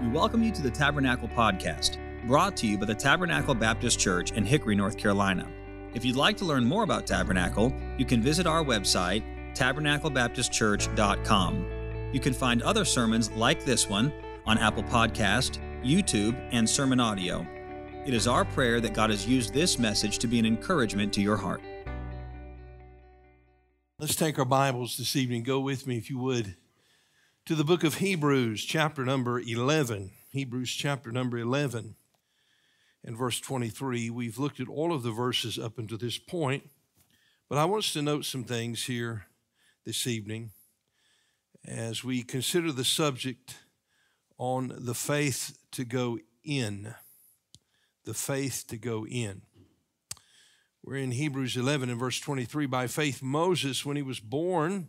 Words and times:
We 0.00 0.08
welcome 0.08 0.42
you 0.42 0.50
to 0.52 0.62
the 0.62 0.70
Tabernacle 0.70 1.28
Podcast, 1.28 1.98
brought 2.26 2.56
to 2.56 2.66
you 2.66 2.78
by 2.78 2.86
the 2.86 2.94
Tabernacle 2.94 3.54
Baptist 3.54 4.00
Church 4.00 4.32
in 4.32 4.46
Hickory, 4.46 4.74
North 4.74 4.96
Carolina. 4.96 5.46
If 5.92 6.06
you'd 6.06 6.16
like 6.16 6.38
to 6.38 6.46
learn 6.46 6.64
more 6.64 6.84
about 6.84 7.06
Tabernacle, 7.06 7.70
you 7.98 8.06
can 8.06 8.22
visit 8.22 8.46
our 8.46 8.64
website, 8.64 9.22
tabernaclebaptistchurch.com. 9.54 12.10
You 12.14 12.20
can 12.20 12.32
find 12.32 12.62
other 12.62 12.86
sermons 12.86 13.30
like 13.32 13.66
this 13.66 13.90
one 13.90 14.10
on 14.46 14.56
Apple 14.56 14.84
Podcast, 14.84 15.58
YouTube, 15.84 16.34
and 16.50 16.66
Sermon 16.66 16.98
Audio. 16.98 17.46
It 18.06 18.14
is 18.14 18.26
our 18.26 18.46
prayer 18.46 18.80
that 18.80 18.94
God 18.94 19.10
has 19.10 19.28
used 19.28 19.52
this 19.52 19.78
message 19.78 20.18
to 20.20 20.26
be 20.26 20.38
an 20.38 20.46
encouragement 20.46 21.12
to 21.12 21.20
your 21.20 21.36
heart. 21.36 21.60
Let's 23.98 24.16
take 24.16 24.38
our 24.38 24.46
Bibles 24.46 24.96
this 24.96 25.14
evening. 25.14 25.42
Go 25.42 25.60
with 25.60 25.86
me, 25.86 25.98
if 25.98 26.08
you 26.08 26.18
would, 26.20 26.56
to 27.46 27.54
the 27.54 27.64
book 27.64 27.82
of 27.84 27.94
Hebrews, 27.94 28.64
chapter 28.64 29.04
number 29.04 29.40
11. 29.40 30.10
Hebrews, 30.30 30.70
chapter 30.70 31.10
number 31.10 31.38
11, 31.38 31.96
and 33.02 33.16
verse 33.16 33.40
23. 33.40 34.10
We've 34.10 34.38
looked 34.38 34.60
at 34.60 34.68
all 34.68 34.92
of 34.92 35.02
the 35.02 35.10
verses 35.10 35.58
up 35.58 35.78
until 35.78 35.98
this 35.98 36.18
point, 36.18 36.70
but 37.48 37.58
I 37.58 37.64
want 37.64 37.84
us 37.84 37.92
to 37.94 38.02
note 38.02 38.26
some 38.26 38.44
things 38.44 38.84
here 38.84 39.26
this 39.84 40.06
evening 40.06 40.50
as 41.66 42.04
we 42.04 42.22
consider 42.22 42.72
the 42.72 42.84
subject 42.84 43.56
on 44.38 44.72
the 44.76 44.94
faith 44.94 45.58
to 45.72 45.84
go 45.84 46.18
in. 46.44 46.94
The 48.04 48.14
faith 48.14 48.64
to 48.68 48.76
go 48.76 49.06
in. 49.06 49.42
We're 50.82 50.96
in 50.96 51.10
Hebrews 51.10 51.56
11 51.56 51.90
and 51.90 51.98
verse 51.98 52.20
23. 52.20 52.66
By 52.66 52.86
faith, 52.86 53.22
Moses, 53.22 53.84
when 53.84 53.96
he 53.96 54.02
was 54.02 54.20
born, 54.20 54.88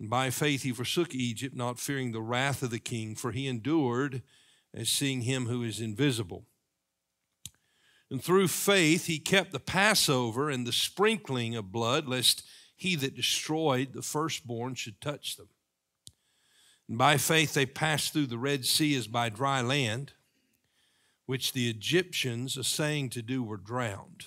By 0.00 0.30
faith 0.30 0.62
he 0.62 0.72
forsook 0.72 1.14
Egypt, 1.14 1.56
not 1.56 1.80
fearing 1.80 2.12
the 2.12 2.20
wrath 2.20 2.62
of 2.62 2.70
the 2.70 2.78
king, 2.78 3.16
for 3.16 3.32
he 3.32 3.48
endured 3.48 4.22
as 4.72 4.88
seeing 4.88 5.22
him 5.22 5.46
who 5.46 5.62
is 5.64 5.80
invisible. 5.80 6.44
And 8.10 8.22
through 8.22 8.48
faith 8.48 9.06
he 9.06 9.18
kept 9.18 9.52
the 9.52 9.60
Passover 9.60 10.50
and 10.50 10.66
the 10.66 10.72
sprinkling 10.72 11.56
of 11.56 11.72
blood, 11.72 12.06
lest 12.06 12.44
he 12.76 12.94
that 12.94 13.16
destroyed 13.16 13.92
the 13.92 14.02
firstborn 14.02 14.76
should 14.76 15.00
touch 15.00 15.36
them. 15.36 15.48
And 16.88 16.96
by 16.96 17.16
faith 17.16 17.54
they 17.54 17.66
passed 17.66 18.12
through 18.12 18.26
the 18.26 18.38
Red 18.38 18.64
Sea 18.64 18.96
as 18.96 19.08
by 19.08 19.28
dry 19.28 19.60
land, 19.60 20.12
which 21.26 21.52
the 21.52 21.68
Egyptians, 21.68 22.56
assaying 22.56 23.10
to 23.10 23.20
do, 23.20 23.42
were 23.42 23.58
drowned. 23.58 24.26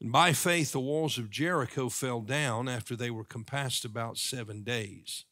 And 0.00 0.10
by 0.10 0.32
faith, 0.32 0.72
the 0.72 0.80
walls 0.80 1.18
of 1.18 1.30
Jericho 1.30 1.88
fell 1.90 2.20
down 2.20 2.68
after 2.68 2.96
they 2.96 3.10
were 3.10 3.24
compassed 3.24 3.84
about 3.84 4.16
seven 4.16 4.62
days. 4.62 5.24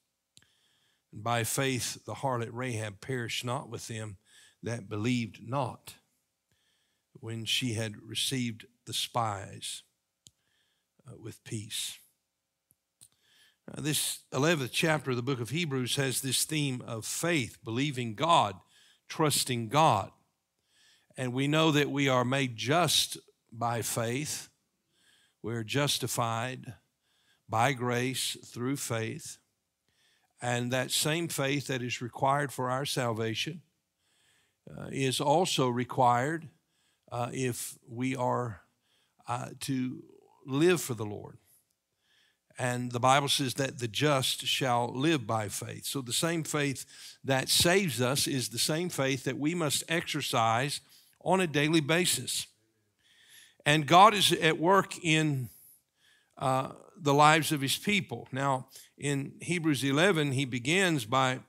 And 1.13 1.25
by 1.25 1.45
faith, 1.45 2.05
the 2.05 2.15
harlot 2.15 2.51
Rahab 2.53 3.01
perished 3.01 3.45
not 3.45 3.71
with 3.71 3.89
them 3.89 4.19
that 4.63 4.89
believed 4.89 5.41
not 5.43 5.95
when 7.15 7.45
she 7.45 7.75
had 7.75 7.95
received 8.07 8.67
the 8.85 8.93
spies 8.93 9.83
uh, 11.09 11.17
with 11.19 11.43
peace. 11.45 11.99
This 13.77 14.21
11th 14.33 14.71
chapter 14.73 15.11
of 15.11 15.17
the 15.17 15.23
book 15.23 15.41
of 15.41 15.51
Hebrews 15.51 15.97
has 15.97 16.21
this 16.21 16.45
theme 16.45 16.83
of 16.87 17.05
faith, 17.05 17.59
believing 17.63 18.15
God, 18.15 18.55
trusting 19.09 19.69
God. 19.69 20.11
And 21.17 21.33
we 21.33 21.49
know 21.49 21.71
that 21.73 21.91
we 21.91 22.09
are 22.09 22.25
made 22.25 22.57
just 22.57 23.19
by 23.53 23.83
faith 23.83 24.48
we're 25.43 25.65
justified 25.65 26.75
by 27.49 27.73
grace 27.73 28.37
through 28.45 28.77
faith. 28.77 29.39
And 30.41 30.71
that 30.73 30.91
same 30.91 31.29
faith 31.29 31.67
that 31.67 31.83
is 31.83 32.01
required 32.01 32.53
for 32.53 32.71
our 32.71 32.85
salvation 32.85 33.63
uh, 34.71 34.89
is 34.93 35.21
also 35.21 35.69
required 35.69 36.49
uh, 37.11 37.31
if 37.33 37.79
we 37.89 38.15
are 38.15 38.63
uh, 39.27 39.49
to 39.61 40.03
live 40.47 40.81
for 40.81 40.95
the 40.95 41.07
Lord. 41.07 41.39
And 42.59 42.91
the 42.91 43.01
Bible 43.01 43.29
says 43.29 43.55
that 43.55 43.79
the 43.79 43.87
just 43.87 44.45
shall 44.45 44.93
live 44.93 45.27
by 45.27 45.49
faith. 45.49 45.87
So 45.87 46.01
the 46.01 46.13
same 46.13 46.43
faith 46.43 46.85
that 47.23 47.49
saves 47.49 48.01
us 48.01 48.27
is 48.27 48.49
the 48.49 48.59
same 48.59 48.89
faith 48.89 49.25
that 49.25 49.39
we 49.39 49.55
must 49.55 49.85
exercise 49.89 50.81
on 51.25 51.41
a 51.41 51.47
daily 51.47 51.81
basis. 51.81 52.49
And 53.69 53.87
God 53.87 54.15
is 54.15 54.33
at 54.33 54.59
work 54.59 54.95
in 55.05 55.51
uh, 56.39 56.71
the 56.97 57.13
lives 57.13 57.53
of 57.53 57.61
his 57.61 57.77
people. 57.77 58.27
Now, 58.33 58.69
in 58.97 59.35
Hebrews 59.43 59.85
11, 59.85 60.33
he 60.33 60.47
begins 60.47 61.05
by, 61.05 61.41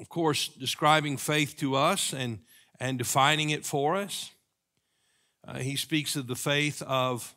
of 0.00 0.08
course, 0.08 0.48
describing 0.48 1.16
faith 1.16 1.56
to 1.58 1.76
us 1.76 2.12
and, 2.12 2.40
and 2.80 2.98
defining 2.98 3.50
it 3.50 3.64
for 3.64 3.94
us. 3.94 4.32
Uh, 5.46 5.58
he 5.58 5.76
speaks 5.76 6.16
of 6.16 6.26
the 6.26 6.34
faith 6.34 6.82
of, 6.82 7.32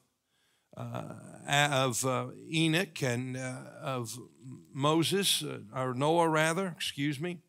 uh, 0.75 1.13
of 1.47 2.03
uh, 2.03 2.29
Enoch 2.51 3.03
and 3.03 3.37
uh, 3.37 3.57
of 3.79 4.17
Moses, 4.73 5.43
uh, 5.43 5.59
or 5.75 5.93
Noah, 5.93 6.29
rather, 6.29 6.73
excuse 6.75 7.19
me. 7.19 7.41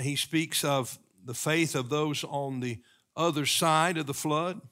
he 0.00 0.16
speaks 0.16 0.64
of 0.64 0.98
the 1.22 1.34
faith 1.34 1.74
of 1.74 1.90
those 1.90 2.24
on 2.24 2.60
the 2.60 2.78
other 3.14 3.44
side 3.44 3.98
of 3.98 4.06
the 4.06 4.14
flood. 4.14 4.62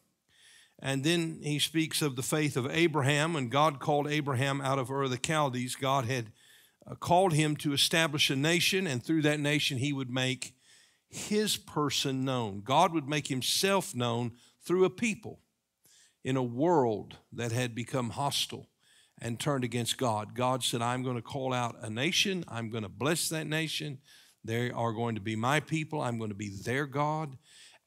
And 0.84 1.04
then 1.04 1.38
he 1.44 1.60
speaks 1.60 2.02
of 2.02 2.16
the 2.16 2.24
faith 2.24 2.56
of 2.56 2.68
Abraham. 2.68 3.34
When 3.34 3.48
God 3.48 3.78
called 3.78 4.08
Abraham 4.08 4.60
out 4.60 4.80
of 4.80 4.90
Ur 4.90 5.02
of 5.02 5.10
the 5.10 5.20
Chaldees, 5.24 5.76
God 5.76 6.06
had 6.06 6.32
uh, 6.84 6.96
called 6.96 7.32
him 7.32 7.54
to 7.58 7.72
establish 7.72 8.28
a 8.30 8.36
nation, 8.36 8.88
and 8.88 9.00
through 9.00 9.22
that 9.22 9.38
nation, 9.38 9.78
he 9.78 9.92
would 9.92 10.10
make 10.10 10.56
his 11.08 11.56
person 11.56 12.24
known. 12.24 12.62
God 12.64 12.92
would 12.92 13.08
make 13.08 13.28
himself 13.28 13.94
known 13.94 14.32
through 14.64 14.84
a 14.84 14.90
people 14.90 15.38
in 16.24 16.36
a 16.36 16.42
world 16.42 17.16
that 17.32 17.52
had 17.52 17.76
become 17.76 18.10
hostile 18.10 18.68
and 19.20 19.38
turned 19.38 19.62
against 19.62 19.98
God. 19.98 20.34
God 20.34 20.64
said, 20.64 20.82
I'm 20.82 21.04
going 21.04 21.16
to 21.16 21.22
call 21.22 21.52
out 21.52 21.76
a 21.80 21.90
nation, 21.90 22.44
I'm 22.48 22.70
going 22.70 22.82
to 22.82 22.88
bless 22.88 23.28
that 23.28 23.46
nation. 23.46 23.98
They 24.44 24.72
are 24.72 24.92
going 24.92 25.14
to 25.14 25.20
be 25.20 25.36
my 25.36 25.60
people, 25.60 26.00
I'm 26.00 26.18
going 26.18 26.30
to 26.30 26.36
be 26.36 26.48
their 26.48 26.86
God 26.86 27.36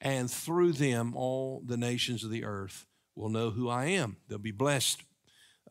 and 0.05 0.29
through 0.29 0.71
them 0.71 1.15
all 1.15 1.63
the 1.65 1.77
nations 1.77 2.23
of 2.23 2.29
the 2.29 2.45
earth 2.45 2.85
will 3.15 3.29
know 3.29 3.49
who 3.49 3.67
I 3.67 3.85
am. 3.85 4.17
They'll 4.29 4.37
be 4.37 4.51
blessed 4.51 5.01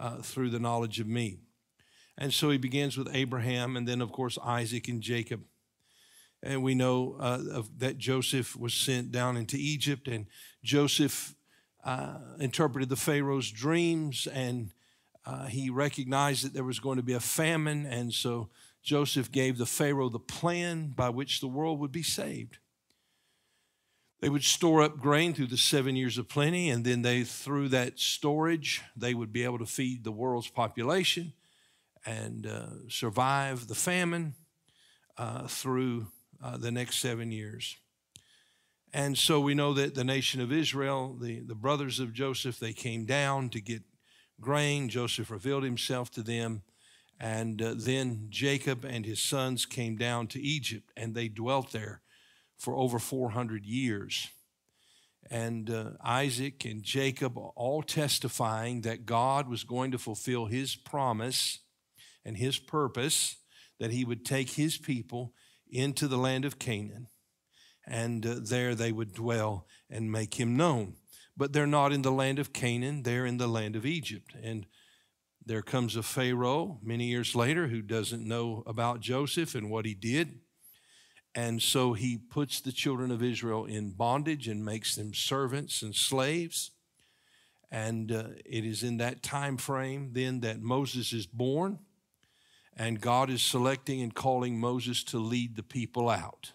uh, 0.00 0.22
through 0.22 0.50
the 0.50 0.58
knowledge 0.58 0.98
of 0.98 1.06
me. 1.06 1.38
And 2.18 2.34
so 2.34 2.50
he 2.50 2.58
begins 2.58 2.98
with 2.98 3.14
Abraham 3.14 3.76
and 3.76 3.86
then, 3.86 4.00
of 4.00 4.10
course, 4.10 4.36
Isaac 4.44 4.88
and 4.88 5.00
Jacob. 5.00 5.44
And 6.42 6.64
we 6.64 6.74
know 6.74 7.16
uh, 7.20 7.62
that 7.78 7.96
Joseph 7.96 8.56
was 8.56 8.74
sent 8.74 9.12
down 9.12 9.36
into 9.36 9.56
Egypt, 9.56 10.08
and 10.08 10.26
Joseph 10.62 11.34
uh, 11.84 12.18
interpreted 12.38 12.88
the 12.88 12.96
Pharaoh's 12.96 13.50
dreams, 13.50 14.26
and 14.26 14.72
uh, 15.24 15.46
he 15.46 15.70
recognized 15.70 16.44
that 16.44 16.52
there 16.52 16.64
was 16.64 16.80
going 16.80 16.96
to 16.96 17.02
be 17.02 17.14
a 17.14 17.20
famine. 17.20 17.86
And 17.86 18.12
so 18.12 18.50
Joseph 18.82 19.32
gave 19.32 19.56
the 19.56 19.64
Pharaoh 19.64 20.10
the 20.10 20.18
plan 20.18 20.92
by 20.94 21.08
which 21.08 21.40
the 21.40 21.48
world 21.48 21.78
would 21.80 21.92
be 21.92 22.02
saved. 22.02 22.58
They 24.24 24.30
would 24.30 24.42
store 24.42 24.80
up 24.80 24.98
grain 24.98 25.34
through 25.34 25.48
the 25.48 25.58
seven 25.58 25.96
years 25.96 26.16
of 26.16 26.30
plenty, 26.30 26.70
and 26.70 26.82
then 26.82 27.02
they, 27.02 27.24
through 27.24 27.68
that 27.68 27.98
storage, 27.98 28.80
they 28.96 29.12
would 29.12 29.34
be 29.34 29.44
able 29.44 29.58
to 29.58 29.66
feed 29.66 30.02
the 30.02 30.12
world's 30.12 30.48
population 30.48 31.34
and 32.06 32.46
uh, 32.46 32.88
survive 32.88 33.66
the 33.66 33.74
famine 33.74 34.34
uh, 35.18 35.46
through 35.46 36.06
uh, 36.42 36.56
the 36.56 36.70
next 36.70 37.00
seven 37.00 37.32
years. 37.32 37.76
And 38.94 39.18
so 39.18 39.40
we 39.40 39.52
know 39.52 39.74
that 39.74 39.94
the 39.94 40.04
nation 40.04 40.40
of 40.40 40.50
Israel, 40.50 41.18
the, 41.20 41.40
the 41.40 41.54
brothers 41.54 42.00
of 42.00 42.14
Joseph, 42.14 42.58
they 42.58 42.72
came 42.72 43.04
down 43.04 43.50
to 43.50 43.60
get 43.60 43.82
grain. 44.40 44.88
Joseph 44.88 45.30
revealed 45.30 45.64
himself 45.64 46.10
to 46.12 46.22
them. 46.22 46.62
And 47.20 47.60
uh, 47.60 47.74
then 47.76 48.28
Jacob 48.30 48.86
and 48.86 49.04
his 49.04 49.20
sons 49.20 49.66
came 49.66 49.96
down 49.96 50.28
to 50.28 50.40
Egypt, 50.40 50.90
and 50.96 51.14
they 51.14 51.28
dwelt 51.28 51.72
there 51.72 52.00
for 52.64 52.74
over 52.76 52.98
400 52.98 53.64
years. 53.64 54.28
And 55.30 55.70
uh, 55.70 55.90
Isaac 56.02 56.64
and 56.64 56.82
Jacob 56.82 57.36
all 57.36 57.82
testifying 57.82 58.82
that 58.82 59.06
God 59.06 59.48
was 59.48 59.64
going 59.64 59.92
to 59.92 59.98
fulfill 59.98 60.46
his 60.46 60.74
promise 60.74 61.60
and 62.24 62.36
his 62.36 62.58
purpose, 62.58 63.36
that 63.78 63.90
he 63.90 64.04
would 64.04 64.24
take 64.24 64.50
his 64.50 64.76
people, 64.78 65.32
into 65.70 66.06
the 66.06 66.16
land 66.16 66.44
of 66.44 66.58
Canaan, 66.58 67.08
and 67.86 68.24
uh, 68.24 68.36
there 68.40 68.74
they 68.74 68.92
would 68.92 69.12
dwell 69.12 69.66
and 69.90 70.10
make 70.10 70.34
him 70.38 70.56
known. 70.56 70.94
But 71.36 71.52
they're 71.52 71.66
not 71.66 71.92
in 71.92 72.02
the 72.02 72.12
land 72.12 72.38
of 72.38 72.52
Canaan, 72.52 73.02
they're 73.02 73.26
in 73.26 73.38
the 73.38 73.48
land 73.48 73.74
of 73.74 73.84
Egypt. 73.84 74.36
And 74.40 74.66
there 75.44 75.62
comes 75.62 75.96
a 75.96 76.02
Pharaoh 76.02 76.78
many 76.82 77.06
years 77.06 77.34
later 77.34 77.66
who 77.66 77.82
doesn't 77.82 78.26
know 78.26 78.62
about 78.66 79.00
Joseph 79.00 79.54
and 79.54 79.68
what 79.68 79.84
he 79.84 79.94
did. 79.94 80.40
And 81.34 81.60
so 81.60 81.94
he 81.94 82.16
puts 82.16 82.60
the 82.60 82.72
children 82.72 83.10
of 83.10 83.22
Israel 83.22 83.64
in 83.64 83.90
bondage 83.90 84.46
and 84.46 84.64
makes 84.64 84.94
them 84.94 85.12
servants 85.12 85.82
and 85.82 85.94
slaves. 85.94 86.70
And 87.70 88.12
uh, 88.12 88.24
it 88.44 88.64
is 88.64 88.84
in 88.84 88.98
that 88.98 89.22
time 89.22 89.56
frame 89.56 90.10
then 90.12 90.40
that 90.40 90.60
Moses 90.60 91.12
is 91.12 91.26
born, 91.26 91.80
and 92.76 93.00
God 93.00 93.30
is 93.30 93.42
selecting 93.42 94.00
and 94.00 94.14
calling 94.14 94.60
Moses 94.60 95.02
to 95.04 95.18
lead 95.18 95.56
the 95.56 95.62
people 95.64 96.08
out. 96.08 96.52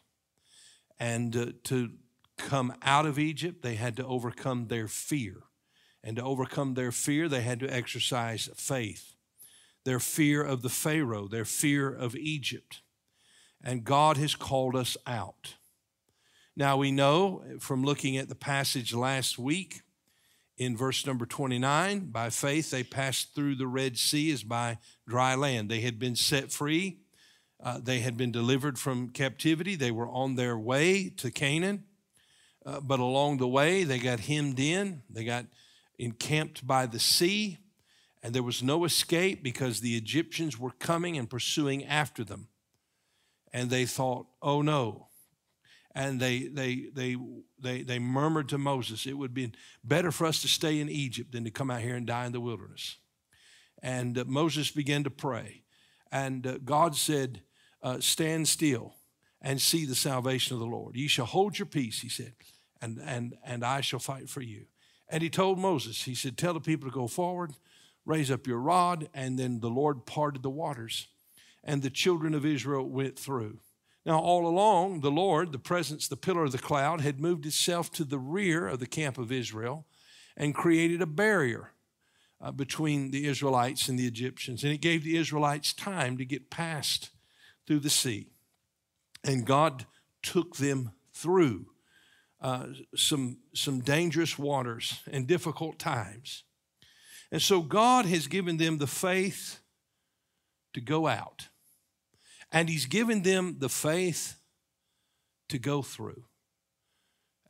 And 0.98 1.36
uh, 1.36 1.46
to 1.66 1.92
come 2.38 2.74
out 2.82 3.06
of 3.06 3.20
Egypt, 3.20 3.62
they 3.62 3.76
had 3.76 3.98
to 3.98 4.06
overcome 4.06 4.68
their 4.68 4.88
fear. 4.88 5.44
And 6.02 6.16
to 6.16 6.24
overcome 6.24 6.76
their 6.76 6.94
fear, 6.94 7.28
they 7.28 7.42
had 7.42 7.60
to 7.60 7.74
exercise 7.74 8.50
faith. 8.56 9.16
Their 9.84 10.00
fear 10.00 10.42
of 10.42 10.62
the 10.62 10.70
Pharaoh, 10.70 11.28
their 11.28 11.46
fear 11.46 11.94
of 11.94 12.16
Egypt. 12.16 12.82
And 13.64 13.84
God 13.84 14.18
has 14.18 14.36
called 14.36 14.76
us 14.76 14.96
out. 15.06 15.56
Now 16.56 16.78
we 16.78 16.92
know 16.92 17.44
from 17.60 17.84
looking 17.84 18.18
at 18.18 18.30
the 18.30 18.36
passage 18.36 18.94
last 18.94 19.40
week 19.40 19.82
in 20.58 20.76
verse 20.76 21.06
number 21.06 21.26
29 21.26 22.12
by 22.12 22.30
faith 22.30 22.70
they 22.70 22.84
passed 22.84 23.34
through 23.34 23.56
the 23.56 23.66
Red 23.66 23.98
Sea 23.98 24.32
as 24.32 24.44
by 24.44 24.78
dry 25.08 25.36
land. 25.36 25.70
They 25.70 25.80
had 25.80 25.98
been 25.98 26.18
set 26.18 26.52
free, 26.52 27.00
uh, 27.64 27.80
they 27.82 28.00
had 28.02 28.18
been 28.18 28.32
delivered 28.32 28.78
from 28.78 29.10
captivity, 29.10 29.76
they 29.76 29.92
were 29.92 30.10
on 30.10 30.36
their 30.36 30.58
way 30.58 31.10
to 31.18 31.32
Canaan. 31.32 31.86
Uh, 32.66 32.82
but 32.82 33.00
along 33.00 33.38
the 33.38 33.48
way, 33.48 33.86
they 33.86 33.98
got 33.98 34.20
hemmed 34.20 34.60
in, 34.60 35.02
they 35.10 35.24
got 35.24 35.46
encamped 35.98 36.68
by 36.68 36.86
the 36.86 37.00
sea, 37.00 37.58
and 38.22 38.36
there 38.36 38.44
was 38.44 38.62
no 38.62 38.84
escape 38.84 39.42
because 39.42 39.80
the 39.80 39.96
Egyptians 39.96 40.60
were 40.60 40.72
coming 40.72 41.18
and 41.18 41.30
pursuing 41.30 41.86
after 41.86 42.26
them. 42.26 42.49
And 43.54 43.70
they 43.70 43.86
thought, 43.86 44.28
oh 44.42 44.62
no. 44.62 45.08
And 45.96 46.20
they, 46.20 46.48
they, 46.48 46.90
they, 46.94 47.18
they, 47.60 47.82
they 47.82 48.00
murmured 48.00 48.50
to 48.50 48.58
Moses, 48.58 49.06
it 49.06 49.18
would 49.18 49.34
be 49.34 49.52
better 49.84 50.12
for 50.12 50.28
us 50.28 50.42
to 50.44 50.48
stay 50.48 50.80
in 50.80 50.90
Egypt 50.90 51.32
than 51.32 51.44
to 51.44 51.52
come 51.52 51.72
out 51.72 51.82
here 51.82 51.96
and 51.96 52.06
die 52.06 52.26
in 52.26 52.32
the 52.32 52.40
wilderness. 52.40 52.98
And 53.82 54.18
uh, 54.18 54.26
Moses 54.26 54.72
began 54.72 55.04
to 55.04 55.10
pray. 55.10 55.64
And 56.12 56.46
uh, 56.46 56.58
God 56.64 56.96
said, 56.96 57.42
uh, 57.82 58.00
Stand 58.00 58.48
still 58.48 58.96
and 59.42 59.62
see 59.62 59.86
the 59.86 59.96
salvation 59.96 60.54
of 60.56 60.60
the 60.60 60.68
Lord. 60.68 60.96
Ye 60.96 61.08
shall 61.08 61.26
hold 61.26 61.58
your 61.58 61.66
peace, 61.66 62.02
he 62.02 62.10
said, 62.10 62.34
and, 62.82 63.00
and, 63.04 63.36
and 63.44 63.64
I 63.64 63.82
shall 63.82 64.00
fight 64.00 64.30
for 64.30 64.42
you. 64.42 64.66
And 65.08 65.24
he 65.24 65.30
told 65.30 65.58
Moses, 65.60 66.04
he 66.04 66.14
said, 66.14 66.38
Tell 66.38 66.54
the 66.54 66.60
people 66.60 66.90
to 66.90 66.94
go 66.94 67.08
forward, 67.08 67.54
raise 68.06 68.30
up 68.30 68.46
your 68.46 68.60
rod. 68.60 69.10
And 69.14 69.40
then 69.40 69.60
the 69.60 69.70
Lord 69.70 70.06
parted 70.06 70.44
the 70.44 70.50
waters, 70.50 71.08
and 71.64 71.82
the 71.82 71.90
children 71.90 72.34
of 72.34 72.46
Israel 72.46 72.88
went 72.88 73.18
through. 73.18 73.60
Now, 74.06 74.20
all 74.20 74.48
along, 74.48 75.02
the 75.02 75.12
Lord, 75.12 75.52
the 75.52 75.60
presence, 75.60 76.08
the 76.08 76.16
pillar 76.16 76.46
of 76.46 76.52
the 76.52 76.58
cloud, 76.58 77.02
had 77.02 77.20
moved 77.20 77.46
itself 77.46 77.92
to 77.94 78.04
the 78.04 78.18
rear 78.18 78.68
of 78.68 78.80
the 78.80 78.88
camp 78.88 79.18
of 79.18 79.32
Israel 79.32 79.86
and 80.38 80.56
created 80.56 81.02
a 81.02 81.06
barrier 81.06 81.74
uh, 82.42 82.52
between 82.52 83.12
the 83.12 83.28
Israelites 83.28 83.90
and 83.90 84.00
the 84.00 84.08
Egyptians. 84.08 84.64
And 84.64 84.72
it 84.72 84.82
gave 84.82 85.04
the 85.04 85.18
Israelites 85.18 85.74
time 85.74 86.18
to 86.18 86.26
get 86.26 86.50
past 86.50 87.10
through 87.68 87.80
the 87.80 87.90
sea. 87.90 88.32
And 89.24 89.46
God 89.46 89.86
took 90.24 90.56
them 90.56 90.92
through 91.14 91.68
uh, 92.42 92.68
some, 92.96 93.40
some 93.54 93.82
dangerous 93.82 94.40
waters 94.40 95.02
and 95.12 95.28
difficult 95.28 95.78
times. 95.78 96.44
And 97.32 97.42
so 97.42 97.62
God 97.62 98.06
has 98.06 98.28
given 98.28 98.58
them 98.58 98.78
the 98.78 98.88
faith 98.88 99.60
to 100.74 100.82
go 100.82 101.08
out. 101.08 101.48
And 102.52 102.70
He's 102.70 102.86
given 102.86 103.22
them 103.24 103.58
the 103.60 103.70
faith 103.70 104.40
to 105.50 105.60
go 105.60 105.82
through. 105.82 106.26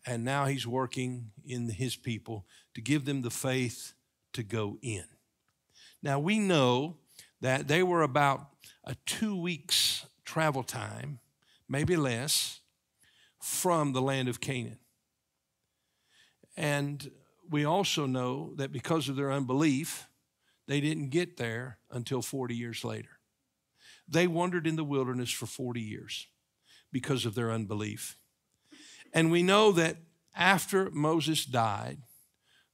And 0.06 0.24
now 0.24 0.45
He's 0.45 0.68
working 0.68 1.31
in 1.45 1.69
His 1.69 1.95
people 1.95 2.45
to 2.74 2.81
give 2.81 3.06
them 3.06 3.21
the 3.21 3.30
faith 3.30 3.94
to 4.33 4.44
go 4.44 4.77
in. 4.81 5.06
Now 6.01 6.19
we 6.19 6.39
know 6.39 6.98
that 7.42 7.68
they 7.68 7.83
were 7.83 8.01
about 8.01 8.48
a 8.83 8.95
two 9.06 9.39
weeks 9.39 10.06
travel 10.25 10.63
time, 10.63 11.19
maybe 11.68 11.95
less, 11.95 12.60
from 13.39 13.94
the 13.94 14.01
land 14.01 14.27
of 14.27 14.39
Canaan. 14.39 14.80
And 16.57 17.12
we 17.50 17.63
also 17.66 18.06
know 18.06 18.54
that 18.57 18.71
because 18.71 19.07
of 19.10 19.16
their 19.16 19.31
unbelief, 19.31 20.08
they 20.69 20.80
didn't 20.80 21.10
get 21.10 21.38
there 21.38 21.80
until 21.89 22.21
40 22.21 22.56
years 22.56 22.83
later. 22.83 23.10
They 24.07 24.27
wandered 24.27 24.68
in 24.68 24.75
the 24.75 24.83
wilderness 24.83 25.31
for 25.31 25.48
40 25.48 25.81
years 25.81 26.27
because 26.92 27.25
of 27.25 27.33
their 27.33 27.51
unbelief. 27.51 28.18
And 29.12 29.31
we 29.31 29.42
know 29.42 29.71
that 29.71 29.98
after 30.36 30.92
Moses 30.92 31.44
died, 31.44 31.98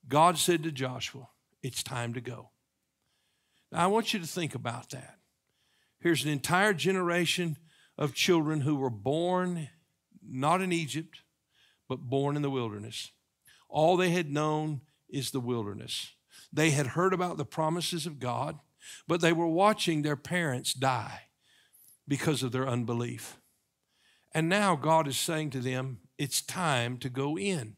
God 0.10 0.38
said 0.38 0.62
to 0.64 0.74
Joshua, 0.74 1.30
It's 1.64 1.84
time 1.84 2.14
to 2.16 2.22
go. 2.22 2.50
Now, 3.72 3.86
I 3.86 3.88
want 3.88 4.14
you 4.14 4.20
to 4.20 4.28
think 4.28 4.56
about 4.56 4.90
that. 4.90 5.16
Here's 6.02 6.26
an 6.26 6.32
entire 6.32 6.74
generation 6.74 7.56
of 7.98 8.14
children 8.14 8.60
who 8.60 8.76
were 8.76 8.90
born 8.90 9.70
not 10.22 10.62
in 10.62 10.74
Egypt, 10.74 11.22
but 11.88 12.02
born 12.02 12.36
in 12.36 12.42
the 12.42 12.50
wilderness. 12.50 13.12
All 13.70 13.96
they 13.96 14.10
had 14.10 14.30
known 14.30 14.82
is 15.08 15.32
the 15.32 15.40
wilderness. 15.40 16.12
They 16.56 16.72
had 16.72 16.88
heard 16.88 17.14
about 17.14 17.36
the 17.36 17.46
promises 17.46 18.06
of 18.06 18.20
God, 18.20 18.60
but 19.08 19.20
they 19.20 19.34
were 19.34 19.48
watching 19.48 20.02
their 20.02 20.16
parents 20.16 20.74
die 20.74 21.24
because 22.08 22.44
of 22.44 22.54
their 22.54 22.68
unbelief. 22.68 23.38
And 24.34 24.48
now 24.48 24.76
God 24.76 25.08
is 25.08 25.18
saying 25.18 25.50
to 25.52 25.60
them, 25.60 26.00
it's 26.18 26.42
time 26.42 26.98
to 27.00 27.10
go 27.10 27.38
in. 27.38 27.76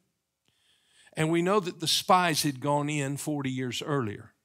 And 1.14 1.32
we 1.32 1.42
know 1.42 1.60
that 1.60 1.80
the 1.80 1.88
spies 1.88 2.44
had 2.44 2.60
gone 2.60 2.88
in 2.88 3.18
40 3.18 3.50
years 3.50 3.82
earlier. 3.82 4.36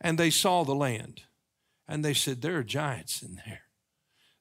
And 0.00 0.16
they 0.16 0.30
saw 0.30 0.64
the 0.64 0.74
land. 0.74 1.22
And 1.86 2.02
they 2.02 2.14
said, 2.14 2.40
There 2.40 2.56
are 2.56 2.64
giants 2.64 3.22
in 3.22 3.34
there. 3.46 3.62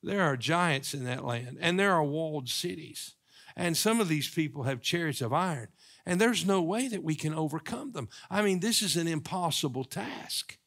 There 0.01 0.21
are 0.21 0.37
giants 0.37 0.93
in 0.93 1.03
that 1.03 1.25
land. 1.25 1.57
And 1.59 1.77
there 1.77 1.91
are 1.91 2.03
walled 2.03 2.47
cities. 2.47 3.14
And 3.55 3.77
some 3.77 4.01
of 4.01 4.07
these 4.07 4.29
people 4.29 4.63
have 4.63 4.81
chariots 4.81 5.21
of 5.21 5.33
iron. 5.33 5.69
And 6.05 6.19
there's 6.19 6.45
no 6.45 6.61
way 6.61 6.87
that 6.87 7.03
we 7.03 7.15
can 7.15 7.33
overcome 7.33 7.93
them. 7.93 8.09
I 8.29 8.41
mean, 8.41 8.59
this 8.59 8.81
is 8.81 8.95
an 8.95 9.07
impossible 9.07 9.85
task. 9.85 10.57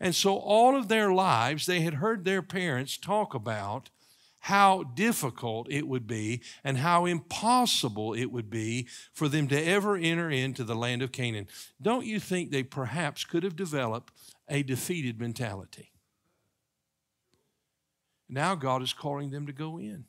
And 0.00 0.14
so, 0.14 0.36
all 0.36 0.76
of 0.76 0.88
their 0.88 1.12
lives, 1.12 1.66
they 1.66 1.80
had 1.80 1.94
heard 1.94 2.24
their 2.24 2.42
parents 2.42 2.96
talk 2.96 3.34
about 3.34 3.90
how 4.46 4.82
difficult 4.82 5.70
it 5.70 5.86
would 5.86 6.06
be 6.06 6.40
and 6.64 6.78
how 6.78 7.04
impossible 7.06 8.12
it 8.12 8.26
would 8.26 8.50
be 8.50 8.88
for 9.12 9.28
them 9.28 9.46
to 9.46 9.62
ever 9.62 9.96
enter 9.96 10.30
into 10.30 10.64
the 10.64 10.74
land 10.74 11.00
of 11.00 11.12
Canaan. 11.12 11.46
Don't 11.80 12.06
you 12.06 12.18
think 12.18 12.50
they 12.50 12.64
perhaps 12.64 13.24
could 13.24 13.44
have 13.44 13.54
developed 13.54 14.12
a 14.48 14.64
defeated 14.64 15.20
mentality? 15.20 15.92
Now, 18.28 18.56
God 18.56 18.82
is 18.82 18.92
calling 18.92 19.30
them 19.30 19.46
to 19.46 19.52
go 19.52 19.78
in. 19.78 20.06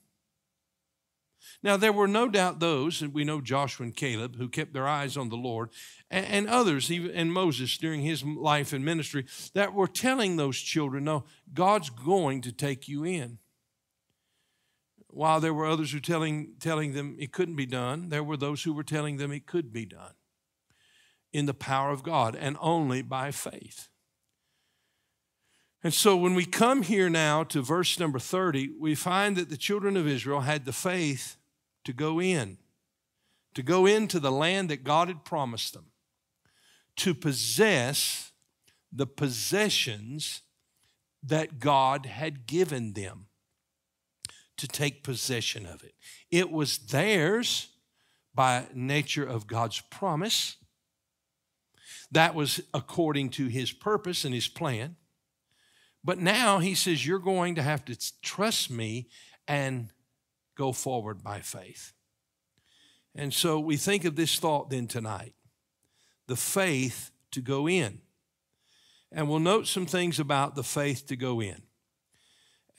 Now, 1.62 1.77
there 1.77 1.93
were 1.93 2.07
no 2.07 2.27
doubt 2.27 2.59
those, 2.59 3.01
and 3.01 3.13
we 3.13 3.23
know 3.23 3.41
Joshua 3.41 3.85
and 3.85 3.95
Caleb, 3.95 4.38
who 4.38 4.50
kept 4.50 4.73
their 4.73 4.88
eyes 4.88 5.17
on 5.17 5.29
the 5.29 5.38
Lord, 5.38 5.69
and, 6.09 6.25
and 6.25 6.50
others, 6.50 6.91
even 6.91 7.12
and 7.12 7.31
Moses 7.31 7.77
during 7.77 8.01
his 8.01 8.23
life 8.23 8.73
and 8.73 8.83
ministry, 8.83 9.25
that 9.53 9.73
were 9.73 9.88
telling 9.88 10.35
those 10.35 10.57
children, 10.57 11.05
no, 11.05 11.25
God's 11.53 11.89
going 11.89 12.41
to 12.41 12.51
take 12.51 12.88
you 12.88 13.03
in. 13.03 13.39
While 15.07 15.39
there 15.39 15.53
were 15.53 15.67
others 15.67 15.91
who 15.91 16.00
telling, 16.00 16.53
telling 16.59 16.93
them 16.93 17.15
it 17.19 17.31
couldn't 17.31 17.55
be 17.55 17.67
done, 17.67 18.09
there 18.09 18.23
were 18.23 18.38
those 18.38 18.63
who 18.63 18.73
were 18.73 18.83
telling 18.83 19.17
them 19.17 19.31
it 19.31 19.45
could 19.45 19.71
be 19.71 19.85
done 19.85 20.13
in 21.31 21.45
the 21.45 21.53
power 21.53 21.91
of 21.91 22.03
God 22.03 22.35
and 22.35 22.57
only 22.59 23.01
by 23.01 23.31
faith. 23.31 23.89
And 25.83 25.93
so 25.93 26.15
when 26.15 26.33
we 26.33 26.45
come 26.45 26.83
here 26.83 27.09
now 27.09 27.43
to 27.43 27.61
verse 27.61 27.99
number 27.99 28.17
30, 28.17 28.71
we 28.79 28.95
find 28.95 29.35
that 29.35 29.49
the 29.49 29.57
children 29.57 29.97
of 29.97 30.07
Israel 30.07 30.41
had 30.41 30.63
the 30.63 30.71
faith 30.71 31.35
to 31.83 31.91
go 31.91 32.21
in, 32.21 32.57
to 33.53 33.61
go 33.61 33.85
into 33.85 34.19
the 34.19 34.31
land 34.31 34.69
that 34.69 34.85
God 34.85 35.09
had 35.09 35.25
promised 35.25 35.73
them, 35.73 35.87
to 36.97 37.13
possess 37.13 38.31
the 38.93 39.05
possessions 39.05 40.41
that 41.21 41.59
God 41.59 42.05
had 42.05 42.47
given 42.47 42.93
them, 42.93 43.27
to 44.55 44.67
take 44.67 45.03
possession 45.03 45.65
of 45.65 45.83
it. 45.83 45.95
It 46.31 46.49
was 46.49 46.77
theirs 46.77 47.69
by 48.33 48.67
nature 48.73 49.25
of 49.25 49.47
God's 49.47 49.81
promise. 49.81 50.55
That 52.09 52.35
was 52.35 52.61
according 52.73 53.31
to 53.31 53.47
his 53.47 53.73
purpose 53.73 54.23
and 54.23 54.33
his 54.33 54.47
plan. 54.47 54.95
But 56.03 56.19
now 56.19 56.60
he 56.60 56.75
says, 56.75 57.05
You're 57.05 57.19
going 57.19 57.55
to 57.55 57.62
have 57.62 57.86
to 57.86 57.98
trust 58.22 58.69
me 58.69 59.07
and 59.48 59.89
go 60.55 60.72
forward 60.72 61.24
by 61.24 61.39
faith. 61.39 61.93
And 63.15 63.33
so 63.33 63.60
we 63.60 63.77
think 63.77 64.05
of 64.05 64.15
this 64.15 64.39
thought 64.39 64.69
then 64.69 64.88
tonight 64.88 65.33
the 66.27 66.36
faith 66.36 67.12
to 67.31 67.41
go 67.41 67.67
in. 67.67 68.00
And 69.12 69.29
we'll 69.29 69.39
note 69.39 69.67
some 69.67 69.86
things 69.86 70.19
about 70.19 70.55
the 70.55 70.63
faith 70.63 71.05
to 71.07 71.15
go 71.15 71.41
in. 71.41 71.62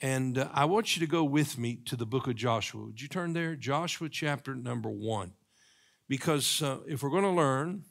And 0.01 0.37
uh, 0.37 0.49
I 0.53 0.65
want 0.65 0.95
you 0.95 0.99
to 0.99 1.09
go 1.09 1.23
with 1.23 1.57
me 1.57 1.77
to 1.85 1.95
the 1.95 2.05
book 2.05 2.27
of 2.27 2.35
Joshua. 2.35 2.85
Would 2.85 3.01
you 3.01 3.07
turn 3.07 3.33
there? 3.33 3.55
Joshua 3.55 4.09
chapter 4.09 4.53
number 4.53 4.89
one. 4.89 5.33
Because 6.09 6.61
uh, 6.61 6.79
if 6.87 7.01
we're 7.01 7.09
going 7.09 7.23
to 7.23 7.29
learn 7.29 7.83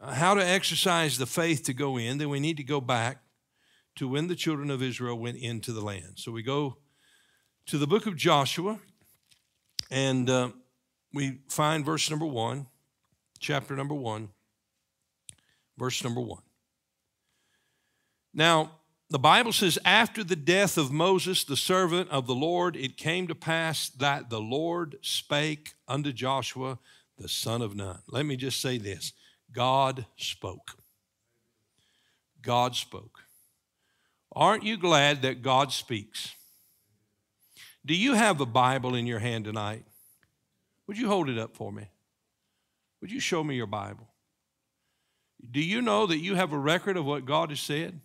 uh, 0.00 0.14
how 0.14 0.34
to 0.34 0.46
exercise 0.46 1.18
the 1.18 1.26
faith 1.26 1.64
to 1.64 1.74
go 1.74 1.96
in, 1.96 2.18
then 2.18 2.28
we 2.28 2.38
need 2.38 2.58
to 2.58 2.62
go 2.62 2.80
back 2.80 3.22
to 3.96 4.08
when 4.08 4.28
the 4.28 4.34
children 4.34 4.70
of 4.70 4.82
Israel 4.82 5.18
went 5.18 5.36
into 5.36 5.72
the 5.72 5.80
land. 5.80 6.14
So 6.16 6.32
we 6.32 6.42
go 6.42 6.78
to 7.66 7.78
the 7.78 7.86
book 7.86 8.06
of 8.06 8.16
Joshua, 8.16 8.78
and 9.90 10.28
uh, 10.28 10.50
we 11.12 11.38
find 11.48 11.84
verse 11.84 12.08
number 12.10 12.26
one, 12.26 12.66
chapter 13.38 13.76
number 13.76 13.94
one, 13.94 14.30
verse 15.76 16.02
number 16.02 16.20
one. 16.20 16.42
Now, 18.34 18.72
the 19.10 19.18
Bible 19.18 19.52
says, 19.52 19.78
after 19.84 20.24
the 20.24 20.36
death 20.36 20.78
of 20.78 20.90
Moses, 20.90 21.44
the 21.44 21.56
servant 21.56 22.08
of 22.08 22.26
the 22.26 22.34
Lord, 22.34 22.76
it 22.76 22.96
came 22.96 23.28
to 23.28 23.34
pass 23.34 23.90
that 23.90 24.30
the 24.30 24.40
Lord 24.40 24.96
spake 25.02 25.74
unto 25.86 26.12
Joshua, 26.12 26.78
the 27.18 27.28
son 27.28 27.60
of 27.60 27.76
Nun. 27.76 27.98
Let 28.08 28.24
me 28.24 28.36
just 28.36 28.62
say 28.62 28.78
this 28.78 29.12
God 29.52 30.06
spoke. 30.16 30.78
God 32.40 32.74
spoke. 32.74 33.21
Aren't 34.34 34.64
you 34.64 34.76
glad 34.76 35.22
that 35.22 35.42
God 35.42 35.72
speaks? 35.72 36.34
Do 37.84 37.94
you 37.94 38.14
have 38.14 38.40
a 38.40 38.46
Bible 38.46 38.94
in 38.94 39.06
your 39.06 39.18
hand 39.18 39.44
tonight? 39.44 39.84
Would 40.86 40.98
you 40.98 41.08
hold 41.08 41.28
it 41.28 41.38
up 41.38 41.54
for 41.56 41.72
me? 41.72 41.88
Would 43.00 43.10
you 43.10 43.20
show 43.20 43.42
me 43.42 43.56
your 43.56 43.66
Bible? 43.66 44.08
Do 45.50 45.60
you 45.60 45.82
know 45.82 46.06
that 46.06 46.18
you 46.18 46.36
have 46.36 46.52
a 46.52 46.58
record 46.58 46.96
of 46.96 47.04
what 47.04 47.24
God 47.24 47.50
has 47.50 47.60
said? 47.60 48.00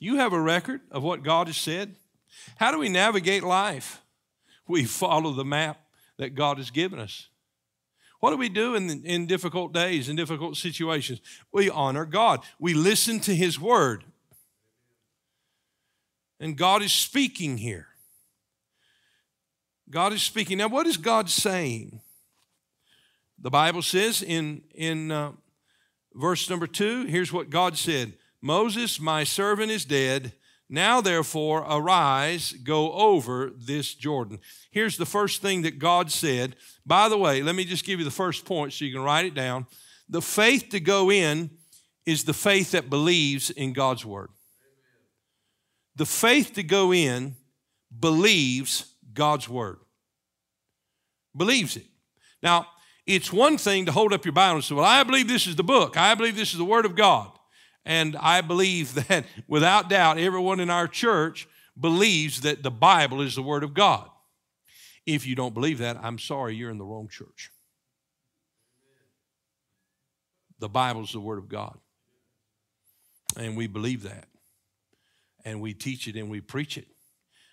You 0.00 0.16
have 0.16 0.32
a 0.32 0.40
record 0.40 0.80
of 0.90 1.02
what 1.02 1.22
God 1.22 1.46
has 1.46 1.56
said. 1.56 1.94
How 2.56 2.72
do 2.72 2.78
we 2.78 2.88
navigate 2.88 3.44
life? 3.44 4.00
We 4.66 4.84
follow 4.84 5.32
the 5.32 5.44
map 5.44 5.78
that 6.16 6.34
God 6.34 6.56
has 6.56 6.70
given 6.70 6.98
us. 6.98 7.28
What 8.22 8.30
do 8.30 8.36
we 8.36 8.48
do 8.48 8.76
in, 8.76 9.04
in 9.04 9.26
difficult 9.26 9.72
days, 9.72 10.08
in 10.08 10.14
difficult 10.14 10.56
situations? 10.56 11.20
We 11.50 11.68
honor 11.68 12.04
God. 12.04 12.44
We 12.60 12.72
listen 12.72 13.18
to 13.18 13.34
His 13.34 13.58
word. 13.58 14.04
And 16.38 16.56
God 16.56 16.82
is 16.82 16.92
speaking 16.92 17.58
here. 17.58 17.88
God 19.90 20.12
is 20.12 20.22
speaking. 20.22 20.58
Now, 20.58 20.68
what 20.68 20.86
is 20.86 20.96
God 20.96 21.28
saying? 21.30 22.00
The 23.40 23.50
Bible 23.50 23.82
says 23.82 24.22
in, 24.22 24.62
in 24.72 25.10
uh, 25.10 25.32
verse 26.14 26.48
number 26.48 26.68
two, 26.68 27.06
here's 27.06 27.32
what 27.32 27.50
God 27.50 27.76
said 27.76 28.12
Moses, 28.40 29.00
my 29.00 29.24
servant, 29.24 29.72
is 29.72 29.84
dead. 29.84 30.32
Now, 30.72 31.02
therefore, 31.02 31.66
arise, 31.68 32.52
go 32.52 32.92
over 32.94 33.52
this 33.54 33.94
Jordan. 33.94 34.38
Here's 34.70 34.96
the 34.96 35.04
first 35.04 35.42
thing 35.42 35.62
that 35.62 35.78
God 35.78 36.10
said. 36.10 36.56
By 36.86 37.10
the 37.10 37.18
way, 37.18 37.42
let 37.42 37.54
me 37.54 37.66
just 37.66 37.84
give 37.84 37.98
you 37.98 38.06
the 38.06 38.10
first 38.10 38.46
point 38.46 38.72
so 38.72 38.86
you 38.86 38.92
can 38.94 39.02
write 39.02 39.26
it 39.26 39.34
down. 39.34 39.66
The 40.08 40.22
faith 40.22 40.70
to 40.70 40.80
go 40.80 41.12
in 41.12 41.50
is 42.06 42.24
the 42.24 42.32
faith 42.32 42.70
that 42.70 42.88
believes 42.88 43.50
in 43.50 43.74
God's 43.74 44.06
word. 44.06 44.30
The 45.96 46.06
faith 46.06 46.54
to 46.54 46.62
go 46.62 46.90
in 46.90 47.36
believes 48.00 48.94
God's 49.12 49.50
word. 49.50 49.76
Believes 51.36 51.76
it. 51.76 51.84
Now, 52.42 52.66
it's 53.06 53.30
one 53.30 53.58
thing 53.58 53.84
to 53.84 53.92
hold 53.92 54.14
up 54.14 54.24
your 54.24 54.32
Bible 54.32 54.56
and 54.56 54.64
say, 54.64 54.74
Well, 54.74 54.86
I 54.86 55.02
believe 55.02 55.28
this 55.28 55.46
is 55.46 55.56
the 55.56 55.62
book. 55.62 55.98
I 55.98 56.14
believe 56.14 56.34
this 56.34 56.52
is 56.52 56.58
the 56.58 56.64
Word 56.64 56.86
of 56.86 56.96
God. 56.96 57.31
And 57.84 58.16
I 58.16 58.40
believe 58.40 58.94
that 59.08 59.24
without 59.46 59.88
doubt, 59.88 60.18
everyone 60.18 60.60
in 60.60 60.70
our 60.70 60.88
church 60.88 61.48
believes 61.78 62.42
that 62.42 62.62
the 62.62 62.70
Bible 62.70 63.20
is 63.20 63.34
the 63.34 63.42
Word 63.42 63.64
of 63.64 63.74
God. 63.74 64.08
If 65.06 65.26
you 65.26 65.34
don't 65.34 65.54
believe 65.54 65.78
that, 65.78 65.96
I'm 66.02 66.18
sorry, 66.18 66.54
you're 66.54 66.70
in 66.70 66.78
the 66.78 66.84
wrong 66.84 67.08
church. 67.08 67.50
The 70.60 70.68
Bible 70.68 71.02
is 71.02 71.12
the 71.12 71.20
Word 71.20 71.38
of 71.38 71.48
God. 71.48 71.76
And 73.36 73.56
we 73.56 73.66
believe 73.66 74.04
that. 74.04 74.26
And 75.44 75.60
we 75.60 75.74
teach 75.74 76.06
it 76.06 76.14
and 76.14 76.30
we 76.30 76.40
preach 76.40 76.78
it. 76.78 76.86